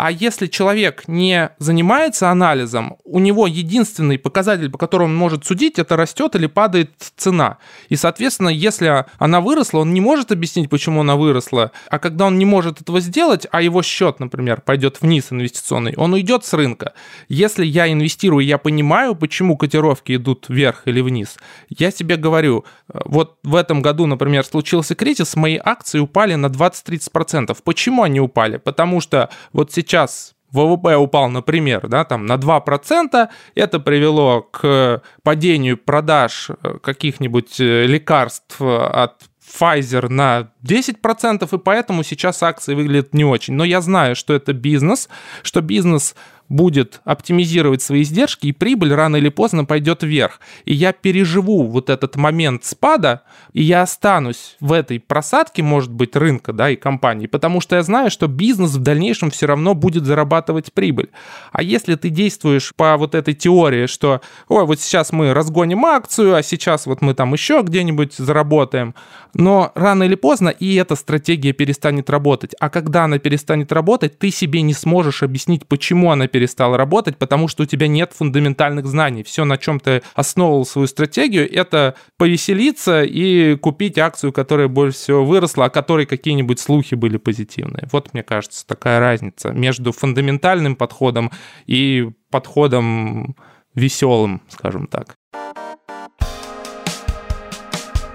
А 0.00 0.12
если 0.12 0.46
человек 0.46 1.08
не 1.08 1.50
занимается 1.58 2.30
анализом, 2.30 2.98
у 3.02 3.18
него 3.18 3.48
единственный 3.48 4.16
показатель, 4.16 4.70
по 4.70 4.78
которому 4.78 5.10
он 5.10 5.16
может 5.16 5.44
судить, 5.44 5.80
это 5.80 5.96
растет 5.96 6.36
или 6.36 6.46
падает 6.46 6.92
цена. 7.16 7.58
И, 7.88 7.96
соответственно, 7.96 8.50
если 8.50 9.06
она 9.18 9.40
выросла, 9.40 9.80
он 9.80 9.92
не 9.92 10.00
может 10.00 10.30
объяснить, 10.30 10.70
почему 10.70 11.00
она 11.00 11.16
выросла. 11.16 11.72
А 11.90 11.98
когда 11.98 12.26
он 12.26 12.38
не 12.38 12.44
может 12.44 12.80
этого 12.80 13.00
сделать, 13.00 13.48
а 13.50 13.60
его 13.60 13.82
счет, 13.82 14.20
например, 14.20 14.60
пойдет 14.60 14.98
вниз 15.00 15.32
инвестиционный, 15.32 15.94
он 15.96 16.12
уйдет 16.12 16.44
с 16.44 16.52
рынка. 16.52 16.92
Если 17.28 17.66
я 17.66 17.90
инвестирую, 17.90 18.46
я 18.46 18.58
понимаю, 18.58 19.16
почему 19.16 19.56
котировки 19.56 20.14
идут 20.14 20.46
вверх 20.48 20.82
или 20.84 21.00
вниз, 21.00 21.38
я 21.70 21.90
себе 21.90 22.14
говорю, 22.14 22.64
вот 22.86 23.38
в 23.42 23.56
этом 23.56 23.82
году, 23.82 24.06
например, 24.06 24.44
случился 24.44 24.94
кризис, 24.94 25.34
мои 25.34 25.58
акции 25.60 25.98
упали 25.98 26.36
на 26.36 26.46
20-30%. 26.46 27.56
Почему 27.64 28.04
они 28.04 28.20
упали? 28.20 28.58
Потому 28.58 29.00
что 29.00 29.28
вот 29.52 29.72
сейчас 29.72 29.87
сейчас 29.88 30.34
ВВП 30.52 30.96
упал, 30.96 31.28
например, 31.28 31.88
да, 31.88 32.04
там 32.04 32.26
на 32.26 32.36
2%, 32.36 33.28
это 33.54 33.80
привело 33.80 34.42
к 34.42 35.02
падению 35.22 35.76
продаж 35.76 36.50
э, 36.50 36.78
каких-нибудь 36.82 37.60
э, 37.60 37.86
лекарств 37.86 38.60
от 38.60 39.14
Pfizer 39.48 40.08
на 40.08 40.50
10%, 40.64 41.48
и 41.54 41.58
поэтому 41.58 42.02
сейчас 42.02 42.42
акции 42.42 42.74
выглядят 42.74 43.14
не 43.14 43.24
очень. 43.24 43.54
Но 43.54 43.64
я 43.64 43.80
знаю, 43.80 44.14
что 44.14 44.34
это 44.34 44.52
бизнес, 44.52 45.08
что 45.42 45.60
бизнес 45.60 46.14
будет 46.48 47.00
оптимизировать 47.04 47.82
свои 47.82 48.02
издержки, 48.02 48.46
и 48.46 48.52
прибыль 48.52 48.94
рано 48.94 49.16
или 49.16 49.28
поздно 49.28 49.64
пойдет 49.64 50.02
вверх. 50.02 50.40
И 50.64 50.74
я 50.74 50.92
переживу 50.92 51.64
вот 51.64 51.90
этот 51.90 52.16
момент 52.16 52.64
спада, 52.64 53.22
и 53.52 53.62
я 53.62 53.82
останусь 53.82 54.56
в 54.60 54.72
этой 54.72 55.00
просадке, 55.00 55.62
может 55.62 55.92
быть, 55.92 56.16
рынка, 56.16 56.52
да, 56.52 56.70
и 56.70 56.76
компании, 56.76 57.26
потому 57.26 57.60
что 57.60 57.76
я 57.76 57.82
знаю, 57.82 58.10
что 58.10 58.26
бизнес 58.26 58.72
в 58.72 58.82
дальнейшем 58.82 59.30
все 59.30 59.46
равно 59.46 59.74
будет 59.74 60.04
зарабатывать 60.04 60.72
прибыль. 60.72 61.10
А 61.52 61.62
если 61.62 61.94
ты 61.94 62.08
действуешь 62.08 62.72
по 62.74 62.96
вот 62.96 63.14
этой 63.14 63.34
теории, 63.34 63.86
что, 63.86 64.20
ой, 64.48 64.64
вот 64.64 64.80
сейчас 64.80 65.12
мы 65.12 65.34
разгоним 65.34 65.84
акцию, 65.84 66.34
а 66.34 66.42
сейчас 66.42 66.86
вот 66.86 67.02
мы 67.02 67.14
там 67.14 67.32
еще 67.32 67.62
где-нибудь 67.62 68.14
заработаем, 68.14 68.94
но 69.34 69.72
рано 69.74 70.04
или 70.04 70.14
поздно 70.14 70.48
и 70.48 70.74
эта 70.76 70.96
стратегия 70.96 71.52
перестанет 71.52 72.10
работать. 72.10 72.54
А 72.58 72.70
когда 72.70 73.04
она 73.04 73.18
перестанет 73.18 73.72
работать, 73.72 74.18
ты 74.18 74.30
себе 74.30 74.62
не 74.62 74.74
сможешь 74.74 75.22
объяснить, 75.22 75.66
почему 75.66 76.10
она 76.10 76.26
перестанет 76.26 76.37
перестал 76.38 76.76
работать, 76.76 77.16
потому 77.16 77.48
что 77.48 77.64
у 77.64 77.66
тебя 77.66 77.88
нет 77.88 78.12
фундаментальных 78.12 78.86
знаний. 78.86 79.24
Все, 79.24 79.44
на 79.44 79.58
чем 79.58 79.80
ты 79.80 80.02
основывал 80.14 80.64
свою 80.64 80.86
стратегию, 80.86 81.52
это 81.52 81.96
повеселиться 82.16 83.02
и 83.02 83.56
купить 83.56 83.98
акцию, 83.98 84.32
которая 84.32 84.68
больше 84.68 84.98
всего 84.98 85.24
выросла, 85.24 85.64
о 85.64 85.68
которой 85.68 86.06
какие-нибудь 86.06 86.60
слухи 86.60 86.94
были 86.94 87.16
позитивные. 87.16 87.88
Вот, 87.90 88.14
мне 88.14 88.22
кажется, 88.22 88.64
такая 88.64 89.00
разница 89.00 89.50
между 89.50 89.90
фундаментальным 89.90 90.76
подходом 90.76 91.32
и 91.66 92.08
подходом 92.30 93.34
веселым, 93.74 94.40
скажем 94.48 94.86
так. 94.86 95.16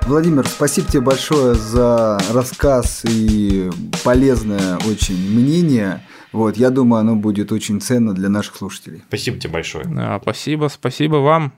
Владимир, 0.06 0.46
спасибо 0.46 0.92
тебе 0.92 1.02
большое 1.02 1.56
за 1.56 2.20
рассказ 2.34 3.06
и 3.06 3.70
полезное 4.04 4.78
очень 4.80 5.16
мнение. 5.16 6.06
Вот, 6.34 6.58
я 6.58 6.72
думаю, 6.72 7.00
оно 7.00 7.16
будет 7.16 7.54
очень 7.54 7.80
ценно 7.80 8.14
для 8.14 8.28
наших 8.28 8.58
слушателей. 8.58 9.02
Спасибо 9.08 9.40
тебе 9.40 9.54
большое. 9.54 9.86
Да, 9.86 10.20
спасибо, 10.22 10.68
спасибо 10.68 11.16
вам. 11.18 11.54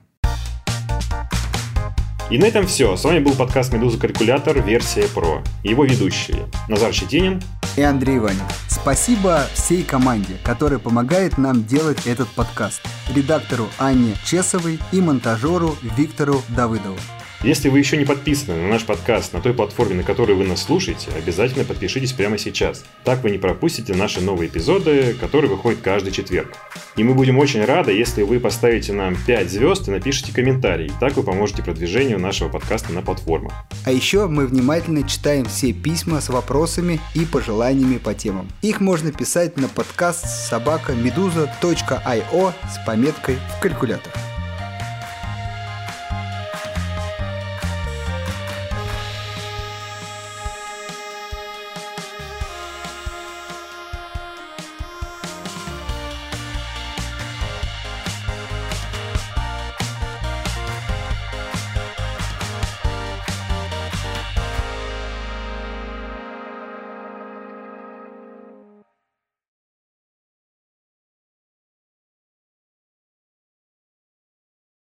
И 2.30 2.38
на 2.38 2.44
этом 2.44 2.66
все. 2.66 2.96
С 2.96 3.04
вами 3.04 3.18
был 3.18 3.32
подкаст 3.32 3.72
«Медуза 3.72 3.98
Калькулятор. 3.98 4.60
Версия 4.60 5.08
Про». 5.08 5.42
Его 5.64 5.84
ведущие 5.84 6.46
Назар 6.68 6.92
Щетинин 6.92 7.40
и 7.76 7.82
Андрей 7.82 8.18
Ваня. 8.18 8.46
Спасибо 8.68 9.44
всей 9.54 9.82
команде, 9.82 10.36
которая 10.44 10.78
помогает 10.78 11.36
нам 11.36 11.64
делать 11.64 12.06
этот 12.06 12.28
подкаст. 12.28 12.80
Редактору 13.14 13.66
Анне 13.78 14.14
Чесовой 14.24 14.78
и 14.92 15.00
монтажеру 15.00 15.76
Виктору 15.96 16.42
Давыдову. 16.48 16.96
Если 17.42 17.68
вы 17.68 17.78
еще 17.78 17.96
не 17.96 18.04
подписаны 18.04 18.62
на 18.62 18.68
наш 18.68 18.84
подкаст 18.84 19.34
на 19.34 19.40
той 19.40 19.52
платформе, 19.52 19.96
на 19.96 20.02
которой 20.02 20.34
вы 20.34 20.44
нас 20.44 20.62
слушаете, 20.62 21.10
обязательно 21.16 21.64
подпишитесь 21.64 22.12
прямо 22.12 22.38
сейчас. 22.38 22.84
Так 23.04 23.22
вы 23.22 23.30
не 23.30 23.38
пропустите 23.38 23.94
наши 23.94 24.20
новые 24.22 24.48
эпизоды, 24.48 25.14
которые 25.20 25.50
выходят 25.50 25.80
каждый 25.82 26.12
четверг. 26.12 26.54
И 26.96 27.04
мы 27.04 27.14
будем 27.14 27.38
очень 27.38 27.62
рады, 27.64 27.92
если 27.92 28.22
вы 28.22 28.40
поставите 28.40 28.94
нам 28.94 29.16
5 29.26 29.50
звезд 29.50 29.86
и 29.86 29.90
напишите 29.90 30.32
комментарий. 30.32 30.90
Так 30.98 31.16
вы 31.16 31.22
поможете 31.22 31.62
продвижению 31.62 32.18
нашего 32.18 32.48
подкаста 32.48 32.92
на 32.92 33.02
платформах. 33.02 33.52
А 33.84 33.92
еще 33.92 34.28
мы 34.28 34.46
внимательно 34.46 35.06
читаем 35.06 35.44
все 35.44 35.74
письма 35.74 36.22
с 36.22 36.30
вопросами 36.30 37.00
и 37.14 37.26
пожеланиями 37.26 37.98
по 37.98 38.14
темам. 38.14 38.48
Их 38.62 38.80
можно 38.80 39.12
писать 39.12 39.58
на 39.58 39.68
подкаст 39.68 40.26
собака 40.26 40.94
с 40.94 42.86
пометкой 42.86 43.36
в 43.56 43.60
калькулятор. 43.60 44.12